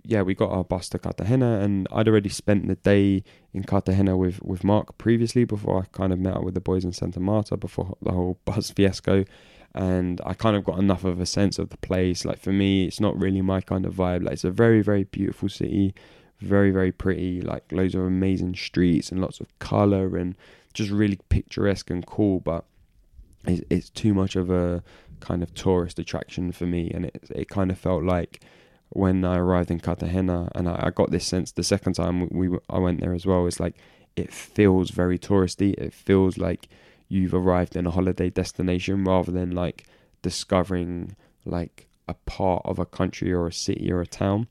yeah, 0.04 0.22
we 0.22 0.34
got 0.34 0.52
our 0.52 0.64
bus 0.64 0.90
to 0.90 1.00
Cartagena, 1.00 1.60
and 1.60 1.88
I'd 1.92 2.08
already 2.08 2.30
spent 2.30 2.68
the 2.68 2.76
day 2.76 3.24
in 3.54 3.64
Cartagena 3.64 4.18
with 4.18 4.42
with 4.44 4.64
Mark 4.64 4.98
previously 4.98 5.46
before 5.46 5.82
I 5.82 5.86
kind 5.98 6.12
of 6.12 6.20
met 6.20 6.36
up 6.36 6.44
with 6.44 6.54
the 6.54 6.62
boys 6.62 6.84
in 6.84 6.92
Santa 6.92 7.20
Marta 7.20 7.58
before 7.58 7.96
the 8.02 8.12
whole 8.12 8.40
bus 8.46 8.72
fiasco. 8.72 9.26
And 9.74 10.22
I 10.26 10.34
kind 10.34 10.56
of 10.56 10.64
got 10.64 10.80
enough 10.80 11.04
of 11.04 11.20
a 11.20 11.26
sense 11.26 11.60
of 11.60 11.70
the 11.70 11.78
place. 11.78 12.24
Like 12.24 12.40
for 12.40 12.54
me, 12.54 12.86
it's 12.86 13.02
not 13.02 13.20
really 13.20 13.42
my 13.42 13.60
kind 13.60 13.86
of 13.86 13.94
vibe. 13.94 14.24
Like 14.24 14.34
it's 14.34 14.46
a 14.46 14.52
very, 14.52 14.82
very 14.82 15.04
beautiful 15.04 15.50
city, 15.50 15.94
very, 16.40 16.72
very 16.72 16.92
pretty. 16.92 17.42
Like 17.42 17.72
loads 17.72 17.96
of 17.96 18.02
amazing 18.02 18.56
streets 18.56 19.12
and 19.12 19.22
lots 19.22 19.40
of 19.40 19.58
color 19.60 20.18
and 20.18 20.36
just 20.74 20.92
really 20.92 21.20
picturesque 21.30 21.90
and 21.90 22.06
cool. 22.06 22.40
But 22.40 22.66
it's, 23.46 23.64
it's 23.70 23.90
too 23.90 24.14
much 24.14 24.36
of 24.36 24.50
a 24.50 24.84
kind 25.20 25.42
of 25.44 25.54
tourist 25.54 26.00
attraction 26.00 26.52
for 26.52 26.66
me, 26.66 26.92
and 26.94 27.06
it 27.06 27.30
it 27.30 27.50
kind 27.50 27.72
of 27.72 27.78
felt 27.78 28.04
like 28.04 28.42
when 28.90 29.26
I 29.26 29.38
arrived 29.38 29.72
in 29.72 29.80
Cartagena, 29.80 30.50
and 30.56 30.70
I, 30.70 30.88
I 30.88 30.90
got 30.92 31.12
this 31.12 31.26
sense 31.26 31.52
the 31.52 31.64
second 31.64 31.94
time 31.94 32.30
we, 32.30 32.48
we 32.48 32.58
I 32.70 32.80
went 32.80 33.02
there 33.02 33.14
as 33.14 33.26
well. 33.26 33.48
It's 33.48 33.60
like 33.60 33.76
it 34.16 34.32
feels 34.32 34.92
very 34.92 35.20
touristy. 35.20 35.74
It 35.74 35.94
feels 35.94 36.38
like 36.38 36.68
you've 37.08 37.34
arrived 37.34 37.76
in 37.76 37.86
a 37.86 37.92
holiday 37.92 38.30
destination 38.30 39.04
rather 39.04 39.32
than 39.32 39.52
like 39.52 39.86
discovering 40.22 41.16
like 41.46 41.88
a 42.08 42.14
part 42.26 42.62
of 42.66 42.80
a 42.80 42.86
country 42.86 43.32
or 43.32 43.48
a 43.48 43.54
city 43.54 43.92
or 43.92 44.02
a 44.02 44.08
town. 44.08 44.48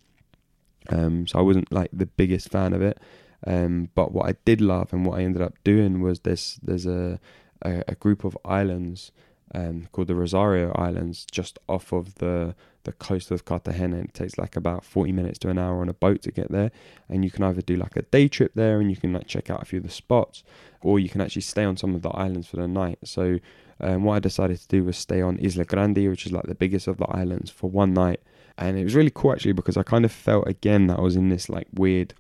Um, 0.91 1.27
so 1.27 1.39
I 1.39 1.43
wasn't 1.43 1.73
like 1.73 1.91
the 1.93 2.07
biggest 2.07 2.51
fan 2.51 2.73
of 2.73 2.83
it. 2.83 2.99
Um, 3.47 3.91
but 3.95 4.13
what 4.13 4.27
I 4.29 4.35
did 4.45 4.61
love 4.61 4.93
and 4.93 5.05
what 5.05 5.19
I 5.19 5.23
ended 5.23 5.43
up 5.43 5.55
doing 5.65 6.01
was 6.01 6.21
this. 6.21 6.59
There's 6.63 6.87
a 6.87 7.21
a, 7.63 7.83
a 7.89 7.95
group 7.95 8.25
of 8.25 8.37
islands 8.45 9.13
um, 9.55 9.89
called 9.93 10.09
the 10.09 10.15
Rosario 10.15 10.73
Islands, 10.73 11.27
just 11.31 11.59
off 11.69 11.93
of 11.93 12.17
the 12.17 12.55
the 12.85 12.93
coast 12.93 13.31
of 13.31 13.45
Cartagena. 13.45 13.99
It 13.99 14.15
takes 14.15 14.37
like 14.37 14.57
about 14.57 14.85
40 14.85 15.11
minutes 15.13 15.39
to 15.41 15.49
an 15.49 15.59
hour 15.59 15.81
on 15.81 15.89
a 15.89 15.95
boat 15.95 16.21
to 16.23 16.31
get 16.31 16.53
there. 16.53 16.71
And 17.09 17.25
you 17.25 17.31
can 17.31 17.43
either 17.43 17.63
do 17.63 17.77
like 17.77 17.97
a 17.97 18.03
day 18.03 18.29
trip 18.29 18.53
there 18.55 18.79
and 18.79 18.91
you 18.91 18.97
can 18.97 19.15
like 19.15 19.27
check 19.27 19.49
out 19.49 19.63
a 19.63 19.65
few 19.65 19.79
of 19.79 19.85
the 19.85 19.91
spots, 19.91 20.45
or 20.83 20.99
you 20.99 21.09
can 21.09 21.23
actually 21.23 21.43
stay 21.43 21.65
on 21.65 21.79
some 21.79 21.95
of 21.95 22.03
the 22.03 22.11
islands 22.11 22.49
for 22.49 22.57
the 22.57 22.69
night. 22.69 22.99
So, 23.05 23.39
um, 23.81 24.05
what 24.05 24.17
I 24.17 24.19
decided 24.19 24.59
to 24.61 24.69
do 24.69 24.85
was 24.85 24.99
stay 24.99 25.23
on 25.23 25.39
Isla 25.39 25.65
Grande, 25.65 26.09
which 26.09 26.27
is 26.27 26.33
like 26.33 26.45
the 26.45 26.55
biggest 26.55 26.87
of 26.87 26.99
the 26.99 27.07
islands, 27.07 27.51
for 27.51 27.71
one 27.71 27.95
night. 27.95 28.21
And 28.57 28.79
it 28.79 28.85
was 28.85 28.95
really 28.95 29.11
cool 29.13 29.33
actually 29.33 29.53
because 29.53 29.77
I 29.77 29.83
kind 29.83 30.05
of 30.05 30.13
felt 30.13 30.47
again 30.47 30.87
that 30.87 30.99
I 30.99 31.03
was 31.03 31.17
in 31.17 31.29
this 31.29 31.49
like 31.49 31.67
weird 31.75 32.15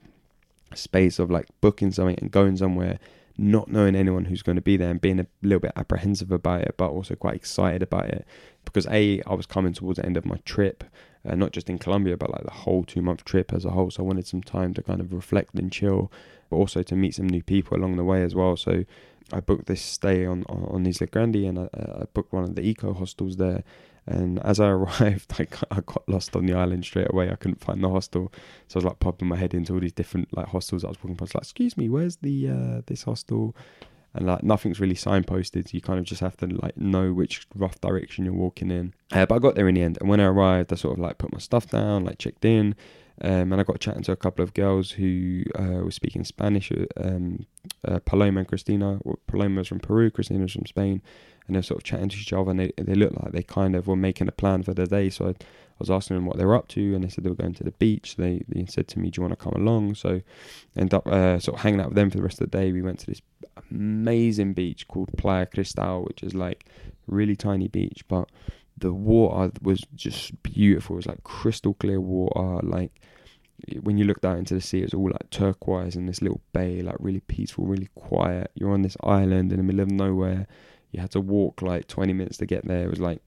space 0.74 1.18
of 1.18 1.30
like 1.30 1.46
booking 1.60 1.92
something 1.92 2.18
and 2.20 2.30
going 2.30 2.56
somewhere 2.56 2.98
not 3.36 3.68
knowing 3.68 3.96
anyone 3.96 4.26
who's 4.26 4.42
going 4.42 4.56
to 4.56 4.62
be 4.62 4.76
there 4.76 4.90
and 4.90 5.00
being 5.00 5.18
a 5.18 5.26
little 5.42 5.60
bit 5.60 5.72
apprehensive 5.76 6.30
about 6.30 6.62
it, 6.62 6.74
but 6.76 6.90
also 6.90 7.14
quite 7.16 7.34
excited 7.34 7.82
about 7.82 8.06
it 8.06 8.26
because 8.64 8.86
a 8.86 9.22
I 9.26 9.34
was 9.34 9.46
coming 9.46 9.72
towards 9.72 9.98
the 9.98 10.06
end 10.06 10.16
of 10.16 10.24
my 10.24 10.36
trip, 10.44 10.84
uh, 11.28 11.34
not 11.34 11.52
just 11.52 11.68
in 11.68 11.78
Colombia, 11.78 12.16
but 12.16 12.30
like 12.30 12.44
the 12.44 12.50
whole 12.50 12.84
two 12.84 13.02
month 13.02 13.24
trip 13.24 13.52
as 13.52 13.64
a 13.64 13.70
whole. 13.70 13.90
So 13.90 14.02
I 14.02 14.06
wanted 14.06 14.26
some 14.26 14.42
time 14.42 14.72
to 14.74 14.82
kind 14.82 15.00
of 15.00 15.12
reflect 15.12 15.54
and 15.54 15.72
chill, 15.72 16.12
but 16.48 16.56
also 16.56 16.82
to 16.82 16.94
meet 16.94 17.14
some 17.16 17.28
new 17.28 17.42
people 17.42 17.76
along 17.76 17.96
the 17.96 18.04
way 18.04 18.22
as 18.22 18.34
well. 18.34 18.56
So 18.56 18.84
I 19.32 19.40
booked 19.40 19.66
this 19.66 19.82
stay 19.82 20.24
on 20.24 20.44
on 20.44 20.86
Isla 20.86 21.08
Grande 21.08 21.36
and 21.36 21.58
I, 21.58 21.68
I 21.74 22.04
booked 22.12 22.32
one 22.32 22.44
of 22.44 22.54
the 22.54 22.62
eco 22.62 22.94
hostels 22.94 23.36
there 23.36 23.64
and 24.06 24.38
as 24.40 24.60
I 24.60 24.68
arrived, 24.70 25.32
I 25.38 25.44
got, 25.44 25.64
I 25.70 25.80
got 25.80 26.08
lost 26.08 26.36
on 26.36 26.46
the 26.46 26.54
island 26.54 26.84
straight 26.84 27.10
away. 27.10 27.30
I 27.30 27.36
couldn't 27.36 27.60
find 27.60 27.82
the 27.82 27.88
hostel, 27.88 28.32
so 28.68 28.76
I 28.76 28.78
was 28.78 28.84
like 28.84 29.00
popping 29.00 29.28
my 29.28 29.36
head 29.36 29.54
into 29.54 29.74
all 29.74 29.80
these 29.80 29.92
different 29.92 30.34
like 30.36 30.48
hostels 30.48 30.84
I 30.84 30.88
was 30.88 31.02
walking 31.02 31.16
past. 31.16 31.34
Like, 31.34 31.42
excuse 31.42 31.76
me, 31.76 31.88
where's 31.88 32.16
the 32.16 32.48
uh, 32.48 32.82
this 32.86 33.04
hostel? 33.04 33.56
And 34.16 34.26
like 34.26 34.44
nothing's 34.44 34.78
really 34.78 34.94
signposted, 34.94 35.74
you 35.74 35.80
kind 35.80 35.98
of 35.98 36.04
just 36.04 36.20
have 36.20 36.36
to 36.36 36.46
like 36.46 36.76
know 36.76 37.12
which 37.12 37.48
rough 37.56 37.80
direction 37.80 38.24
you're 38.24 38.32
walking 38.32 38.70
in. 38.70 38.94
Uh, 39.10 39.26
but 39.26 39.34
I 39.34 39.38
got 39.40 39.56
there 39.56 39.66
in 39.66 39.74
the 39.74 39.82
end, 39.82 39.98
and 40.00 40.08
when 40.08 40.20
I 40.20 40.26
arrived, 40.26 40.72
I 40.72 40.76
sort 40.76 40.96
of 40.96 41.02
like 41.02 41.18
put 41.18 41.32
my 41.32 41.40
stuff 41.40 41.68
down, 41.68 42.04
like 42.04 42.18
checked 42.18 42.44
in, 42.44 42.76
um, 43.22 43.50
and 43.50 43.60
I 43.60 43.64
got 43.64 43.80
chatting 43.80 44.04
to 44.04 44.12
a 44.12 44.16
couple 44.16 44.44
of 44.44 44.54
girls 44.54 44.92
who 44.92 45.42
uh, 45.58 45.82
were 45.82 45.90
speaking 45.90 46.22
Spanish. 46.22 46.70
Um, 46.96 47.46
uh, 47.86 47.98
Paloma 48.04 48.40
and 48.40 48.48
Cristina. 48.48 49.00
Paloma 49.26 49.58
was 49.58 49.68
from 49.68 49.80
Peru, 49.80 50.10
Christina 50.10 50.42
was 50.42 50.52
from 50.52 50.66
Spain 50.66 51.02
and 51.46 51.54
they're 51.54 51.62
sort 51.62 51.80
of 51.80 51.84
chatting 51.84 52.08
to 52.08 52.16
each 52.16 52.32
other 52.32 52.50
and 52.50 52.60
they, 52.60 52.72
they 52.78 52.94
looked 52.94 53.22
like 53.22 53.32
they 53.32 53.42
kind 53.42 53.76
of 53.76 53.86
were 53.86 53.96
making 53.96 54.28
a 54.28 54.32
plan 54.32 54.62
for 54.62 54.74
the 54.74 54.86
day. 54.86 55.10
So 55.10 55.26
I, 55.26 55.30
I 55.30 55.78
was 55.78 55.90
asking 55.90 56.16
them 56.16 56.26
what 56.26 56.38
they 56.38 56.44
were 56.44 56.54
up 56.54 56.68
to 56.68 56.94
and 56.94 57.04
they 57.04 57.08
said 57.08 57.24
they 57.24 57.30
were 57.30 57.36
going 57.36 57.54
to 57.54 57.64
the 57.64 57.72
beach. 57.72 58.16
They, 58.16 58.42
they 58.48 58.64
said 58.66 58.88
to 58.88 58.98
me, 58.98 59.10
do 59.10 59.18
you 59.18 59.22
want 59.28 59.38
to 59.38 59.44
come 59.44 59.54
along? 59.54 59.96
So 59.96 60.20
I 60.76 60.80
ended 60.80 60.94
up 60.94 61.06
uh, 61.06 61.38
sort 61.38 61.58
of 61.58 61.62
hanging 61.62 61.80
out 61.80 61.88
with 61.88 61.96
them 61.96 62.10
for 62.10 62.16
the 62.16 62.22
rest 62.22 62.40
of 62.40 62.50
the 62.50 62.58
day. 62.58 62.72
We 62.72 62.82
went 62.82 63.00
to 63.00 63.06
this 63.06 63.20
amazing 63.70 64.54
beach 64.54 64.88
called 64.88 65.10
Playa 65.18 65.46
Cristal, 65.46 66.04
which 66.04 66.22
is 66.22 66.34
like 66.34 66.66
really 67.06 67.36
tiny 67.36 67.68
beach, 67.68 68.04
but 68.08 68.28
the 68.76 68.92
water 68.92 69.52
was 69.62 69.84
just 69.94 70.42
beautiful. 70.42 70.96
It 70.96 70.98
was 70.98 71.06
like 71.06 71.24
crystal 71.24 71.74
clear 71.74 72.00
water, 72.00 72.66
like 72.66 73.00
when 73.82 73.98
you 73.98 74.04
looked 74.04 74.24
out 74.24 74.38
into 74.38 74.54
the 74.54 74.60
sea, 74.60 74.80
it 74.80 74.84
was 74.84 74.94
all 74.94 75.10
like 75.10 75.30
turquoise 75.30 75.96
in 75.96 76.06
this 76.06 76.20
little 76.20 76.40
bay, 76.52 76.82
like 76.82 76.96
really 76.98 77.20
peaceful, 77.20 77.66
really 77.66 77.88
quiet. 77.94 78.50
You're 78.54 78.72
on 78.72 78.82
this 78.82 78.96
island 79.02 79.52
in 79.52 79.58
the 79.58 79.62
middle 79.62 79.80
of 79.80 79.90
nowhere. 79.90 80.46
You 80.94 81.00
had 81.00 81.10
to 81.10 81.20
walk 81.20 81.60
like 81.60 81.88
20 81.88 82.12
minutes 82.12 82.36
to 82.38 82.46
get 82.46 82.64
there. 82.68 82.84
It 82.84 82.90
was 82.90 83.00
like 83.00 83.20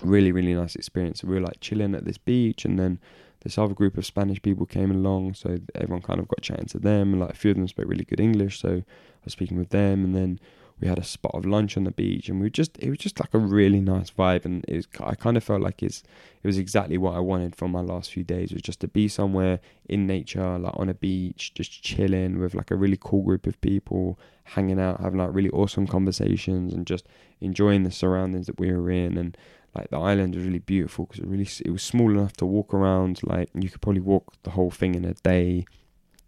really, 0.00 0.30
really 0.30 0.54
nice 0.54 0.76
experience. 0.76 1.24
We 1.24 1.34
were 1.34 1.40
like 1.40 1.58
chilling 1.58 1.92
at 1.92 2.04
this 2.04 2.18
beach, 2.18 2.64
and 2.64 2.78
then 2.78 3.00
this 3.42 3.58
other 3.58 3.74
group 3.74 3.98
of 3.98 4.06
Spanish 4.06 4.40
people 4.40 4.64
came 4.64 4.92
along, 4.92 5.34
so 5.34 5.58
everyone 5.74 6.02
kind 6.02 6.20
of 6.20 6.28
got 6.28 6.40
chatting 6.40 6.66
to 6.66 6.78
them, 6.78 7.12
and 7.12 7.20
like 7.20 7.30
a 7.30 7.34
few 7.34 7.50
of 7.50 7.56
them 7.56 7.66
spoke 7.66 7.88
really 7.88 8.04
good 8.04 8.20
English, 8.20 8.60
so 8.60 8.76
I 8.76 9.24
was 9.24 9.32
speaking 9.32 9.58
with 9.58 9.70
them, 9.70 10.04
and 10.04 10.14
then 10.14 10.38
we 10.80 10.88
had 10.88 10.98
a 10.98 11.04
spot 11.04 11.34
of 11.34 11.46
lunch 11.46 11.76
on 11.76 11.84
the 11.84 11.90
beach 11.90 12.28
and 12.28 12.40
we 12.40 12.50
just 12.50 12.76
it 12.78 12.90
was 12.90 12.98
just 12.98 13.20
like 13.20 13.32
a 13.32 13.38
really 13.38 13.80
nice 13.80 14.10
vibe 14.10 14.44
and 14.44 14.64
it 14.66 14.76
was 14.76 14.88
I 15.00 15.14
kind 15.14 15.36
of 15.36 15.44
felt 15.44 15.62
like 15.62 15.82
it's 15.82 16.02
it 16.42 16.46
was 16.46 16.58
exactly 16.58 16.98
what 16.98 17.14
I 17.14 17.20
wanted 17.20 17.54
from 17.54 17.70
my 17.70 17.80
last 17.80 18.12
few 18.12 18.24
days 18.24 18.52
was 18.52 18.62
just 18.62 18.80
to 18.80 18.88
be 18.88 19.08
somewhere 19.08 19.60
in 19.88 20.06
nature 20.06 20.58
like 20.58 20.74
on 20.76 20.88
a 20.88 20.94
beach 20.94 21.54
just 21.54 21.82
chilling 21.82 22.38
with 22.40 22.54
like 22.54 22.70
a 22.70 22.76
really 22.76 22.98
cool 23.00 23.22
group 23.22 23.46
of 23.46 23.60
people 23.60 24.18
hanging 24.44 24.78
out 24.78 25.00
having 25.00 25.18
like 25.18 25.30
really 25.32 25.50
awesome 25.50 25.86
conversations 25.86 26.72
and 26.72 26.86
just 26.86 27.06
enjoying 27.40 27.82
the 27.82 27.90
surroundings 27.90 28.46
that 28.46 28.58
we 28.58 28.72
were 28.72 28.90
in. 28.90 29.16
And 29.16 29.36
like 29.74 29.90
the 29.90 29.98
island 29.98 30.34
was 30.34 30.44
really 30.44 30.58
beautiful 30.58 31.06
because 31.06 31.20
it 31.20 31.26
really 31.26 31.48
it 31.64 31.70
was 31.70 31.82
small 31.82 32.10
enough 32.10 32.34
to 32.34 32.46
walk 32.46 32.72
around 32.72 33.20
like 33.22 33.50
you 33.54 33.68
could 33.68 33.80
probably 33.80 34.00
walk 34.00 34.34
the 34.42 34.50
whole 34.50 34.70
thing 34.70 34.94
in 34.94 35.04
a 35.04 35.14
day. 35.14 35.64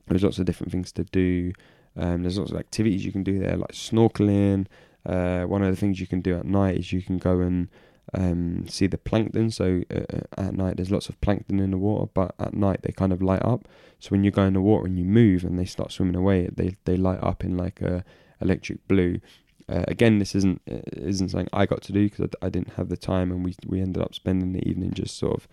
There 0.07 0.15
was 0.15 0.25
lots 0.25 0.39
of 0.39 0.47
different 0.47 0.73
things 0.73 0.93
to 0.93 1.05
do 1.05 1.53
um, 1.97 2.23
there's 2.23 2.39
lots 2.39 2.51
of 2.51 2.59
activities 2.59 3.05
you 3.05 3.13
can 3.13 3.23
do 3.23 3.39
there, 3.39 3.57
like 3.57 3.73
snorkeling. 3.73 4.67
Uh, 5.05 5.45
one 5.45 5.63
of 5.63 5.71
the 5.71 5.81
things 5.81 6.01
you 6.01 6.07
can 6.07 6.21
do 6.21 6.37
at 6.37 6.45
night 6.45 6.79
is 6.79 6.93
you 6.93 7.03
can 7.03 7.19
go 7.19 7.41
and 7.41 7.69
um, 8.15 8.67
see 8.69 8.87
the 8.87 8.99
plankton. 8.99 9.51
So 9.51 9.83
uh, 9.95 10.17
uh, 10.17 10.47
at 10.49 10.55
night, 10.55 10.77
there's 10.77 10.91
lots 10.91 11.09
of 11.09 11.21
plankton 11.21 11.61
in 11.61 11.71
the 11.71 11.79
water, 11.79 12.11
but 12.13 12.35
at 12.39 12.55
night 12.55 12.81
they 12.83 12.93
kind 12.93 13.13
of 13.13 13.23
light 13.23 13.43
up. 13.43 13.69
So 13.99 14.11
when 14.11 14.25
you 14.25 14.31
go 14.31 14.43
in 14.43 14.53
the 14.53 14.61
water 14.61 14.87
and 14.87 14.99
you 14.99 15.05
move 15.05 15.45
and 15.45 15.59
they 15.59 15.65
start 15.65 15.93
swimming 15.93 16.17
away, 16.17 16.49
they 16.53 16.77
they 16.85 16.97
light 16.97 17.23
up 17.23 17.45
in 17.45 17.57
like 17.57 17.81
a 17.81 18.05
electric 18.41 18.87
blue. 18.89 19.21
Uh, 19.69 19.85
again, 19.89 20.19
this 20.19 20.35
isn't 20.35 20.61
uh, 20.71 20.79
isn't 20.93 21.31
something 21.31 21.49
I 21.53 21.67
got 21.67 21.83
to 21.83 21.93
do 21.93 22.09
because 22.09 22.29
I, 22.43 22.47
I, 22.47 22.49
didn't 22.51 22.75
have 22.75 22.89
the 22.89 22.97
time, 22.97 23.33
and 23.33 23.45
we 23.45 23.55
we 23.67 23.81
ended 23.81 24.03
up 24.03 24.15
spending 24.15 24.53
the 24.53 24.69
evening 24.69 24.93
just 24.93 25.17
sort 25.17 25.35
of 25.35 25.49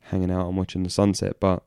hanging 0.00 0.30
out 0.30 0.48
and 0.48 0.56
watching 0.56 0.82
the 0.82 0.90
sunset. 0.90 1.36
But 1.40 1.62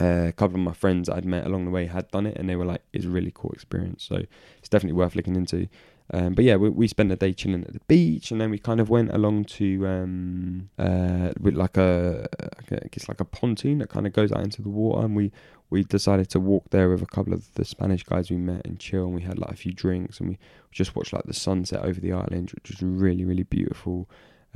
uh, 0.00 0.26
a 0.28 0.32
couple 0.32 0.56
of 0.56 0.62
my 0.62 0.72
friends 0.72 1.08
I'd 1.08 1.24
met 1.24 1.46
along 1.46 1.64
the 1.64 1.70
way 1.70 1.86
had 1.86 2.10
done 2.10 2.26
it, 2.26 2.36
and 2.36 2.48
they 2.48 2.56
were 2.56 2.64
like, 2.64 2.82
"It's 2.92 3.04
a 3.04 3.08
really 3.08 3.32
cool 3.34 3.52
experience." 3.52 4.04
So 4.04 4.16
it's 4.58 4.68
definitely 4.68 4.96
worth 4.96 5.14
looking 5.16 5.36
into. 5.36 5.68
Um, 6.12 6.34
but 6.34 6.44
yeah, 6.44 6.54
we, 6.56 6.68
we 6.70 6.86
spent 6.86 7.10
a 7.10 7.16
day 7.16 7.32
chilling 7.32 7.64
at 7.64 7.72
the 7.72 7.80
beach, 7.88 8.30
and 8.30 8.40
then 8.40 8.50
we 8.50 8.58
kind 8.58 8.80
of 8.80 8.88
went 8.88 9.10
along 9.12 9.46
to 9.46 9.86
um, 9.86 10.70
uh, 10.78 11.32
with 11.40 11.54
like 11.54 11.76
a, 11.76 12.28
I 12.70 12.88
guess 12.90 13.08
like 13.08 13.20
a 13.20 13.24
pontoon 13.24 13.78
that 13.78 13.88
kind 13.88 14.06
of 14.06 14.12
goes 14.12 14.30
out 14.30 14.44
into 14.44 14.62
the 14.62 14.68
water, 14.68 15.04
and 15.04 15.16
we 15.16 15.32
we 15.68 15.82
decided 15.82 16.30
to 16.30 16.40
walk 16.40 16.70
there 16.70 16.88
with 16.88 17.02
a 17.02 17.06
couple 17.06 17.32
of 17.32 17.52
the 17.54 17.64
Spanish 17.64 18.04
guys 18.04 18.30
we 18.30 18.36
met 18.36 18.64
and 18.64 18.78
chill, 18.78 19.06
and 19.06 19.14
we 19.14 19.22
had 19.22 19.38
like 19.38 19.50
a 19.50 19.56
few 19.56 19.72
drinks, 19.72 20.20
and 20.20 20.28
we 20.28 20.38
just 20.70 20.94
watched 20.94 21.12
like 21.12 21.24
the 21.24 21.34
sunset 21.34 21.82
over 21.82 22.00
the 22.00 22.12
island, 22.12 22.52
which 22.52 22.70
was 22.70 22.82
really 22.82 23.24
really 23.24 23.42
beautiful. 23.42 24.08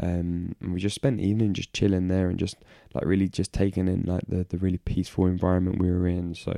Um, 0.02 0.54
and 0.60 0.72
we 0.72 0.80
just 0.80 0.94
spent 0.94 1.18
the 1.18 1.26
evening 1.26 1.52
just 1.52 1.72
chilling 1.72 2.08
there 2.08 2.28
and 2.28 2.38
just 2.38 2.56
like 2.94 3.04
really 3.04 3.28
just 3.28 3.52
taking 3.52 3.86
in 3.86 4.04
like 4.04 4.24
the, 4.28 4.44
the 4.48 4.58
really 4.58 4.78
peaceful 4.78 5.26
environment 5.26 5.78
we 5.78 5.90
were 5.90 6.06
in. 6.06 6.34
So, 6.34 6.52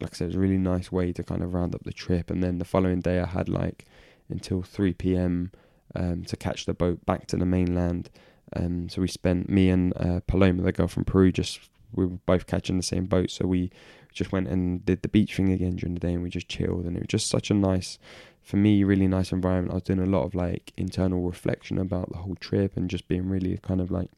like 0.00 0.12
I 0.12 0.14
said, 0.14 0.24
it 0.24 0.28
was 0.28 0.36
a 0.36 0.40
really 0.40 0.58
nice 0.58 0.90
way 0.90 1.12
to 1.12 1.22
kind 1.22 1.42
of 1.42 1.52
round 1.52 1.74
up 1.74 1.84
the 1.84 1.92
trip. 1.92 2.30
And 2.30 2.42
then 2.42 2.58
the 2.58 2.64
following 2.64 3.00
day, 3.00 3.20
I 3.20 3.26
had 3.26 3.48
like 3.48 3.84
until 4.28 4.62
3 4.62 4.94
p.m. 4.94 5.52
Um, 5.94 6.24
to 6.24 6.36
catch 6.36 6.66
the 6.66 6.74
boat 6.74 7.04
back 7.04 7.26
to 7.28 7.36
the 7.36 7.44
mainland. 7.44 8.10
Um, 8.54 8.88
so 8.88 9.00
we 9.00 9.08
spent 9.08 9.48
me 9.48 9.70
and 9.70 9.92
uh, 9.96 10.20
Paloma, 10.26 10.62
the 10.62 10.72
girl 10.72 10.88
from 10.88 11.04
Peru, 11.04 11.32
just 11.32 11.60
we 11.92 12.06
were 12.06 12.18
both 12.26 12.46
catching 12.46 12.76
the 12.76 12.82
same 12.82 13.06
boat. 13.06 13.30
So 13.30 13.46
we 13.46 13.70
just 14.12 14.32
went 14.32 14.48
and 14.48 14.84
did 14.84 15.02
the 15.02 15.08
beach 15.08 15.36
thing 15.36 15.52
again 15.52 15.76
during 15.76 15.94
the 15.94 16.00
day, 16.00 16.14
and 16.14 16.22
we 16.22 16.30
just 16.30 16.48
chilled. 16.48 16.84
And 16.84 16.96
it 16.96 17.00
was 17.00 17.08
just 17.08 17.28
such 17.28 17.50
a 17.50 17.54
nice 17.54 17.98
for 18.42 18.56
me, 18.56 18.84
really 18.84 19.06
nice 19.06 19.32
environment. 19.32 19.72
I 19.72 19.74
was 19.74 19.82
doing 19.84 20.00
a 20.00 20.06
lot 20.06 20.24
of 20.24 20.34
like 20.34 20.72
internal 20.76 21.22
reflection 21.22 21.78
about 21.78 22.10
the 22.10 22.18
whole 22.18 22.36
trip 22.36 22.76
and 22.76 22.90
just 22.90 23.08
being 23.08 23.28
really 23.28 23.58
kind 23.62 23.80
of 23.80 23.90
like 23.90 24.10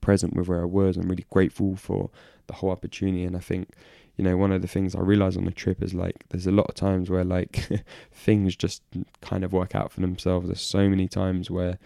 present 0.00 0.34
with 0.34 0.48
where 0.48 0.62
I 0.62 0.66
was 0.66 0.96
and 0.96 1.08
really 1.08 1.26
grateful 1.30 1.76
for 1.76 2.10
the 2.46 2.54
whole 2.54 2.70
opportunity. 2.70 3.24
And 3.24 3.36
I 3.36 3.40
think, 3.40 3.70
you 4.16 4.24
know, 4.24 4.36
one 4.36 4.52
of 4.52 4.62
the 4.62 4.68
things 4.68 4.94
I 4.94 5.00
realized 5.00 5.36
on 5.36 5.44
the 5.44 5.50
trip 5.50 5.82
is 5.82 5.94
like 5.94 6.24
there's 6.28 6.46
a 6.46 6.52
lot 6.52 6.66
of 6.68 6.74
times 6.74 7.10
where 7.10 7.24
like 7.24 7.68
things 8.12 8.56
just 8.56 8.82
kind 9.20 9.44
of 9.44 9.52
work 9.52 9.74
out 9.74 9.92
for 9.92 10.00
themselves. 10.00 10.46
There's 10.46 10.60
so 10.60 10.88
many 10.88 11.08
times 11.08 11.50
where 11.50 11.78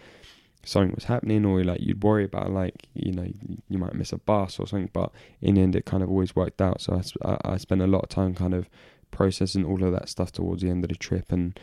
something 0.64 0.94
was 0.94 1.04
happening 1.04 1.44
or 1.44 1.64
like 1.64 1.80
you'd 1.80 2.02
worry 2.02 2.24
about 2.24 2.50
like 2.50 2.88
you 2.92 3.12
know 3.12 3.26
you 3.68 3.78
might 3.78 3.94
miss 3.94 4.12
a 4.12 4.18
bus 4.18 4.58
or 4.58 4.66
something 4.66 4.90
but 4.92 5.10
in 5.40 5.54
the 5.54 5.62
end 5.62 5.74
it 5.74 5.86
kind 5.86 6.02
of 6.02 6.10
always 6.10 6.36
worked 6.36 6.60
out 6.60 6.80
so 6.80 7.00
I, 7.24 7.38
I 7.44 7.56
spent 7.56 7.80
a 7.80 7.86
lot 7.86 8.02
of 8.02 8.08
time 8.08 8.34
kind 8.34 8.52
of 8.52 8.68
processing 9.10 9.64
all 9.64 9.82
of 9.84 9.92
that 9.92 10.08
stuff 10.08 10.32
towards 10.32 10.62
the 10.62 10.70
end 10.70 10.84
of 10.84 10.88
the 10.88 10.96
trip. 10.96 11.30
And 11.30 11.58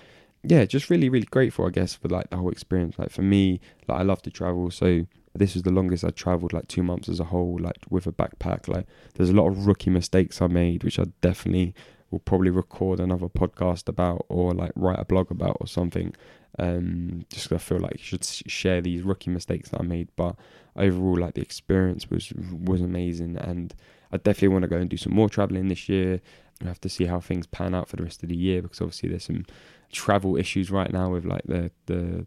yeah 0.48 0.64
just 0.66 0.90
really 0.90 1.10
really 1.10 1.26
grateful 1.26 1.66
i 1.66 1.70
guess 1.70 1.96
for 1.96 2.08
like 2.08 2.30
the 2.30 2.38
whole 2.38 2.52
experience. 2.52 2.98
Like 2.98 3.10
for 3.10 3.22
me 3.22 3.60
like 3.88 4.00
i 4.00 4.04
love 4.04 4.22
to 4.24 4.32
travel. 4.32 4.72
So 4.72 5.06
this 5.34 5.54
was 5.54 5.64
the 5.64 5.72
longest 5.72 6.04
i 6.04 6.10
traveled 6.10 6.54
like 6.54 6.68
two 6.68 6.84
months 6.84 7.10
as 7.10 7.20
a 7.20 7.26
whole 7.26 7.58
like 7.60 7.78
with 7.90 8.08
a 8.08 8.12
backpack. 8.12 8.68
Like 8.68 8.86
there's 9.16 9.30
a 9.30 9.34
lot 9.34 9.48
of 9.48 9.68
rookie 9.68 9.90
mistakes 9.90 10.42
i 10.42 10.48
made 10.48 10.84
which 10.84 11.00
i 11.00 11.06
definitely 11.22 11.74
will 12.12 12.20
probably 12.20 12.52
record 12.52 13.00
another 13.00 13.28
podcast 13.28 13.90
about 13.90 14.26
or 14.30 14.54
like 14.54 14.72
write 14.76 15.00
a 15.00 15.06
blog 15.06 15.32
about 15.32 15.58
or 15.60 15.68
something 15.68 16.14
um 16.60 17.26
just 17.30 17.52
i 17.52 17.58
feel 17.58 17.80
like 17.80 17.94
you 17.94 18.04
should 18.04 18.24
share 18.24 18.80
these 18.80 19.02
rookie 19.02 19.32
mistakes 19.32 19.70
that 19.70 19.82
i 19.82 19.84
made. 19.84 20.10
But 20.16 20.36
overall 20.76 21.18
like 21.18 21.34
the 21.34 21.42
experience 21.42 22.10
was 22.10 22.32
was 22.34 22.82
amazing. 22.82 23.38
And 23.38 23.74
i 24.12 24.18
definitely 24.18 24.50
want 24.50 24.64
to 24.64 24.70
go 24.70 24.78
and 24.78 24.90
do 24.90 24.98
some 24.98 25.14
more 25.14 25.30
traveling 25.30 25.68
this 25.68 25.90
year 25.90 26.22
we 26.62 26.68
have 26.68 26.82
to 26.82 26.90
see 26.90 27.06
how 27.06 27.20
things 27.20 27.48
pan 27.48 27.76
out 27.76 27.90
for 27.90 27.98
the 27.98 28.04
rest 28.04 28.24
of 28.24 28.30
the 28.30 28.36
year 28.36 28.62
because 28.62 28.82
obviously 28.82 29.10
there's 29.10 29.26
some 29.26 29.46
travel 29.92 30.38
issues 30.38 30.72
right 30.72 30.92
now 30.92 31.10
with 31.10 31.26
like 31.26 31.44
the 31.46 31.72
the 31.86 32.26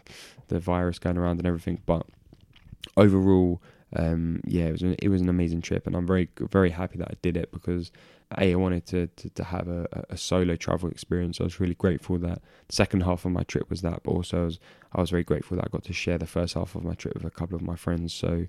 the 0.48 0.58
virus 0.58 0.98
going 0.98 1.16
around 1.16 1.38
and 1.38 1.46
everything. 1.46 1.80
But 1.86 2.06
overall, 2.96 3.62
um, 3.96 4.40
yeah, 4.44 4.66
it 4.66 4.72
was 4.72 4.82
an, 4.82 4.96
it 5.00 5.08
was 5.08 5.20
an 5.20 5.28
amazing 5.28 5.62
trip, 5.62 5.86
and 5.86 5.96
I'm 5.96 6.06
very 6.06 6.28
very 6.50 6.70
happy 6.70 6.98
that 6.98 7.08
I 7.10 7.14
did 7.22 7.36
it 7.36 7.50
because 7.52 7.90
a 8.32 8.52
I 8.52 8.54
wanted 8.56 8.84
to 8.86 9.06
to, 9.06 9.30
to 9.30 9.44
have 9.44 9.68
a, 9.68 9.86
a 10.10 10.16
solo 10.16 10.56
travel 10.56 10.90
experience. 10.90 11.40
I 11.40 11.44
was 11.44 11.58
really 11.58 11.74
grateful 11.74 12.18
that 12.18 12.42
the 12.68 12.74
second 12.74 13.02
half 13.02 13.24
of 13.24 13.32
my 13.32 13.44
trip 13.44 13.70
was 13.70 13.80
that, 13.82 14.02
but 14.02 14.10
also 14.10 14.42
I 14.42 14.44
was 14.44 14.58
I 14.92 15.00
was 15.00 15.10
very 15.10 15.24
grateful 15.24 15.56
that 15.56 15.64
I 15.64 15.68
got 15.70 15.84
to 15.84 15.92
share 15.94 16.18
the 16.18 16.26
first 16.26 16.54
half 16.54 16.74
of 16.74 16.84
my 16.84 16.94
trip 16.94 17.14
with 17.14 17.24
a 17.24 17.30
couple 17.30 17.56
of 17.56 17.62
my 17.62 17.76
friends. 17.76 18.12
So 18.12 18.46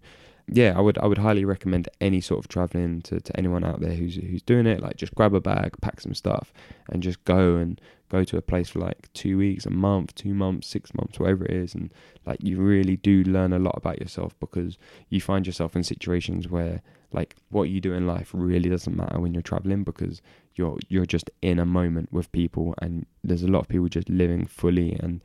yeah, 0.51 0.73
I 0.77 0.81
would 0.81 0.97
I 0.97 1.05
would 1.05 1.17
highly 1.17 1.45
recommend 1.45 1.89
any 2.01 2.21
sort 2.21 2.39
of 2.39 2.47
traveling 2.47 3.01
to, 3.03 3.19
to 3.19 3.37
anyone 3.37 3.63
out 3.63 3.81
there 3.81 3.93
who's 3.93 4.15
who's 4.15 4.41
doing 4.41 4.65
it. 4.65 4.81
Like 4.81 4.97
just 4.97 5.15
grab 5.15 5.33
a 5.33 5.41
bag, 5.41 5.75
pack 5.81 6.01
some 6.01 6.13
stuff, 6.13 6.53
and 6.89 7.03
just 7.03 7.23
go 7.25 7.55
and 7.55 7.79
go 8.09 8.23
to 8.23 8.37
a 8.37 8.41
place 8.41 8.69
for 8.69 8.79
like 8.79 9.11
two 9.13 9.37
weeks, 9.37 9.65
a 9.65 9.69
month, 9.69 10.15
two 10.15 10.33
months, 10.33 10.67
six 10.67 10.93
months, 10.93 11.19
whatever 11.19 11.45
it 11.45 11.51
is, 11.51 11.75
and 11.75 11.93
like 12.25 12.43
you 12.43 12.57
really 12.57 12.97
do 12.97 13.23
learn 13.23 13.53
a 13.53 13.59
lot 13.59 13.75
about 13.77 13.99
yourself 13.99 14.37
because 14.39 14.77
you 15.09 15.21
find 15.21 15.45
yourself 15.45 15.75
in 15.75 15.83
situations 15.83 16.47
where 16.47 16.81
like 17.11 17.35
what 17.49 17.69
you 17.69 17.81
do 17.81 17.93
in 17.93 18.05
life 18.05 18.29
really 18.33 18.69
doesn't 18.69 18.95
matter 18.95 19.19
when 19.19 19.33
you're 19.33 19.41
traveling 19.41 19.83
because 19.83 20.21
you're 20.55 20.77
you're 20.89 21.05
just 21.05 21.29
in 21.41 21.59
a 21.59 21.65
moment 21.65 22.11
with 22.11 22.31
people, 22.31 22.73
and 22.81 23.05
there's 23.23 23.43
a 23.43 23.47
lot 23.47 23.61
of 23.61 23.67
people 23.67 23.87
just 23.87 24.09
living 24.09 24.45
fully 24.45 24.93
and 24.99 25.21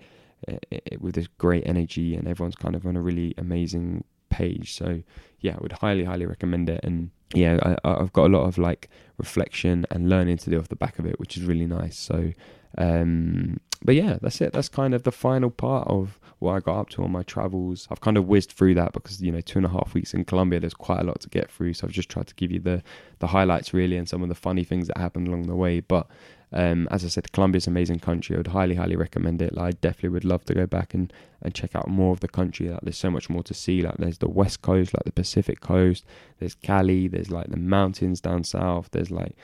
uh, 0.49 0.57
with 1.01 1.15
this 1.15 1.29
great 1.39 1.63
energy, 1.67 2.15
and 2.15 2.29
everyone's 2.29 2.57
kind 2.57 2.75
of 2.75 2.87
on 2.87 2.97
a 2.97 3.01
really 3.01 3.35
amazing 3.39 4.05
page. 4.35 4.75
So 4.75 5.03
yeah, 5.41 5.55
I 5.57 5.61
would 5.61 5.73
highly, 5.73 6.05
highly 6.05 6.27
recommend 6.27 6.69
it. 6.69 6.81
And 6.83 7.11
yeah, 7.35 7.77
I, 7.85 7.99
have 7.99 8.13
got 8.13 8.27
a 8.27 8.33
lot 8.37 8.45
of 8.45 8.59
like 8.59 8.89
reflection 9.19 9.87
and 9.91 10.09
learning 10.09 10.39
to 10.39 10.51
do 10.51 10.59
off 10.59 10.69
the 10.69 10.77
back 10.77 10.99
of 10.99 11.07
it, 11.07 11.21
which 11.21 11.37
is 11.37 11.45
really 11.45 11.67
nice. 11.67 11.99
So, 11.99 12.33
um, 12.79 13.61
but 13.85 13.95
yeah, 13.95 14.19
that's 14.21 14.41
it. 14.41 14.53
That's 14.53 14.69
kind 14.69 14.95
of 14.95 15.03
the 15.03 15.13
final 15.13 15.51
part 15.51 15.87
of 15.89 16.19
what 16.39 16.55
I 16.55 16.61
got 16.61 16.81
up 16.81 16.89
to 16.91 17.05
on 17.05 17.13
my 17.13 17.23
travels. 17.23 17.87
I've 17.91 18.01
kind 18.01 18.17
of 18.17 18.27
whizzed 18.27 18.53
through 18.53 18.75
that 18.75 18.93
because 18.93 19.21
you 19.21 19.31
know 19.31 19.41
two 19.41 19.59
and 19.59 19.67
a 19.67 19.69
half 19.69 19.95
weeks 19.95 20.15
in 20.15 20.25
Colombia, 20.25 20.61
there's 20.61 20.75
quite 20.75 21.01
a 21.01 21.05
lot 21.05 21.21
to 21.21 21.29
get 21.29 21.51
through. 21.51 21.75
So 21.75 21.87
I've 21.87 21.93
just 21.93 22.09
tried 22.09 22.27
to 22.29 22.35
give 22.35 22.51
you 22.51 22.61
the 22.61 22.83
the 23.19 23.29
highlights 23.29 23.75
really 23.75 23.97
and 23.97 24.09
some 24.09 24.23
of 24.23 24.29
the 24.29 24.35
funny 24.35 24.65
things 24.65 24.89
that 24.89 24.99
happened 24.99 25.29
along 25.29 25.43
the 25.47 25.57
way. 25.57 25.81
But 25.81 26.09
um, 26.55 26.87
as 26.91 27.05
I 27.05 27.09
said, 27.09 27.33
Colombia's 27.33 27.67
an 27.67 27.73
amazing 27.73 27.99
country. 27.99 28.37
I 28.37 28.39
would 28.39 28.47
highly, 28.47 28.77
highly 28.77 28.95
recommend 28.95 29.43
it. 29.43 29.55
Like, 29.55 29.67
I 29.67 29.71
definitely 29.73 30.11
would 30.11 30.25
love 30.25 30.45
to 30.47 30.55
go 30.55 30.67
back 30.67 30.95
and, 30.95 31.13
and 31.43 31.53
check 31.53 31.75
out 31.75 31.89
more 31.89 32.13
of 32.13 32.21
the 32.21 32.29
country. 32.29 32.69
Like, 32.69 32.81
there's 32.83 32.97
so 32.97 33.11
much 33.11 33.29
more 33.29 33.43
to 33.43 33.53
see. 33.55 33.83
Like, 33.83 33.97
there's 33.97 34.19
the 34.19 34.29
west 34.29 34.63
coast, 34.63 34.95
like 34.95 35.05
the 35.05 35.13
Pacific 35.13 35.61
coast. 35.61 36.05
There's 36.39 36.55
Cali. 36.55 37.09
There's 37.09 37.31
like 37.31 37.49
the 37.49 37.57
mountains 37.57 38.21
down 38.21 38.45
south. 38.45 38.89
There's 38.93 39.11
like, 39.11 39.37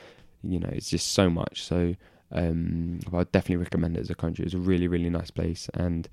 you 0.44 0.60
know, 0.60 0.70
it's 0.72 0.88
just 0.88 1.12
so 1.12 1.28
much. 1.28 1.64
So 1.64 1.96
um, 2.32 3.00
I 3.12 3.16
would 3.16 3.32
definitely 3.32 3.64
recommend 3.64 3.96
it 3.96 4.00
as 4.00 4.10
a 4.10 4.14
country. 4.14 4.44
It's 4.44 4.54
a 4.54 4.58
really, 4.58 4.86
really 4.86 5.10
nice 5.10 5.30
place, 5.30 5.68
and 5.74 6.08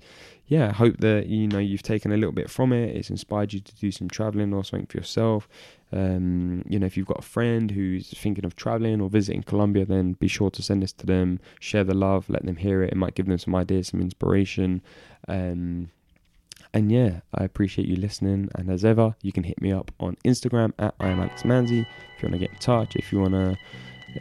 yeah, 0.46 0.68
I 0.68 0.72
hope 0.72 0.98
that 0.98 1.26
you 1.26 1.46
know 1.46 1.58
you've 1.58 1.82
taken 1.82 2.10
a 2.10 2.16
little 2.16 2.32
bit 2.32 2.50
from 2.50 2.72
it. 2.72 2.96
It's 2.96 3.10
inspired 3.10 3.52
you 3.52 3.60
to 3.60 3.76
do 3.76 3.92
some 3.92 4.08
traveling 4.08 4.52
or 4.52 4.64
something 4.64 4.86
for 4.86 4.96
yourself. 4.96 5.48
Um, 5.92 6.64
you 6.68 6.78
know, 6.78 6.86
if 6.86 6.96
you've 6.96 7.06
got 7.06 7.20
a 7.20 7.22
friend 7.22 7.70
who's 7.70 8.10
thinking 8.10 8.44
of 8.44 8.56
traveling 8.56 9.00
or 9.00 9.08
visiting 9.08 9.42
Colombia, 9.42 9.84
then 9.86 10.12
be 10.14 10.28
sure 10.28 10.50
to 10.50 10.62
send 10.62 10.82
this 10.82 10.92
to 10.94 11.06
them. 11.06 11.40
Share 11.60 11.84
the 11.84 11.94
love, 11.94 12.28
let 12.28 12.44
them 12.44 12.56
hear 12.56 12.82
it. 12.82 12.92
It 12.92 12.96
might 12.96 13.14
give 13.14 13.26
them 13.26 13.38
some 13.38 13.54
ideas, 13.54 13.88
some 13.88 14.00
inspiration. 14.00 14.82
Um, 15.28 15.90
And 16.74 16.92
yeah, 16.92 17.20
I 17.34 17.44
appreciate 17.44 17.88
you 17.88 17.96
listening. 17.96 18.50
And 18.54 18.68
as 18.70 18.84
ever, 18.84 19.14
you 19.22 19.32
can 19.32 19.44
hit 19.44 19.60
me 19.62 19.72
up 19.72 19.90
on 19.98 20.16
Instagram 20.24 20.72
at 20.78 20.94
I 21.00 21.08
am 21.08 21.20
Alex 21.20 21.42
Manzi 21.42 21.86
if 22.14 22.22
you 22.22 22.28
want 22.28 22.34
to 22.34 22.38
get 22.38 22.50
in 22.50 22.58
touch. 22.58 22.94
If 22.94 23.10
you 23.10 23.20
want 23.20 23.32
to 23.32 23.56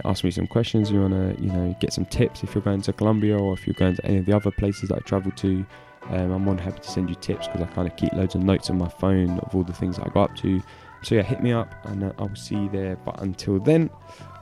ask 0.05 0.23
me 0.23 0.31
some 0.31 0.47
questions, 0.47 0.89
you 0.89 1.01
want 1.01 1.13
to 1.13 1.43
you 1.43 1.51
know 1.51 1.75
get 1.81 1.91
some 1.91 2.05
tips 2.05 2.43
if 2.43 2.55
you're 2.55 2.61
going 2.61 2.81
to 2.83 2.93
Colombia 2.93 3.37
or 3.37 3.53
if 3.53 3.67
you're 3.67 3.73
going 3.73 3.95
to 3.97 4.05
any 4.05 4.17
of 4.19 4.25
the 4.25 4.33
other 4.33 4.51
places 4.51 4.87
that 4.89 4.95
I 4.95 4.99
travel 5.01 5.31
to. 5.31 5.65
Um, 6.09 6.31
I'm 6.31 6.43
more 6.45 6.55
than 6.55 6.63
happy 6.63 6.79
to 6.79 6.89
send 6.89 7.09
you 7.09 7.15
tips 7.15 7.47
because 7.47 7.61
I 7.61 7.65
kind 7.73 7.85
of 7.85 7.97
keep 7.97 8.13
loads 8.13 8.35
of 8.35 8.41
notes 8.41 8.69
on 8.69 8.77
my 8.77 8.87
phone 8.87 9.39
of 9.39 9.53
all 9.53 9.63
the 9.63 9.73
things 9.73 9.97
that 9.97 10.07
I 10.07 10.09
go 10.09 10.21
up 10.21 10.35
to. 10.37 10.61
So 11.03 11.15
yeah, 11.15 11.23
hit 11.23 11.41
me 11.41 11.51
up 11.51 11.73
and 11.85 12.03
uh, 12.03 12.13
I 12.17 12.23
will 12.23 12.35
see 12.35 12.55
you 12.55 12.69
there. 12.69 12.97
But 13.05 13.21
until 13.21 13.59
then, 13.59 13.89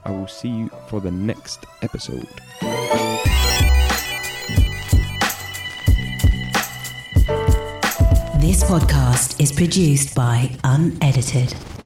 I 0.04 0.10
will 0.10 0.28
see 0.28 0.48
you 0.48 0.70
for 0.88 1.00
the 1.00 1.10
next 1.10 1.64
episode. 1.82 2.28
This 8.40 8.62
podcast 8.62 9.40
is 9.40 9.52
produced 9.52 10.14
by 10.14 10.50
Unedited. 10.62 11.54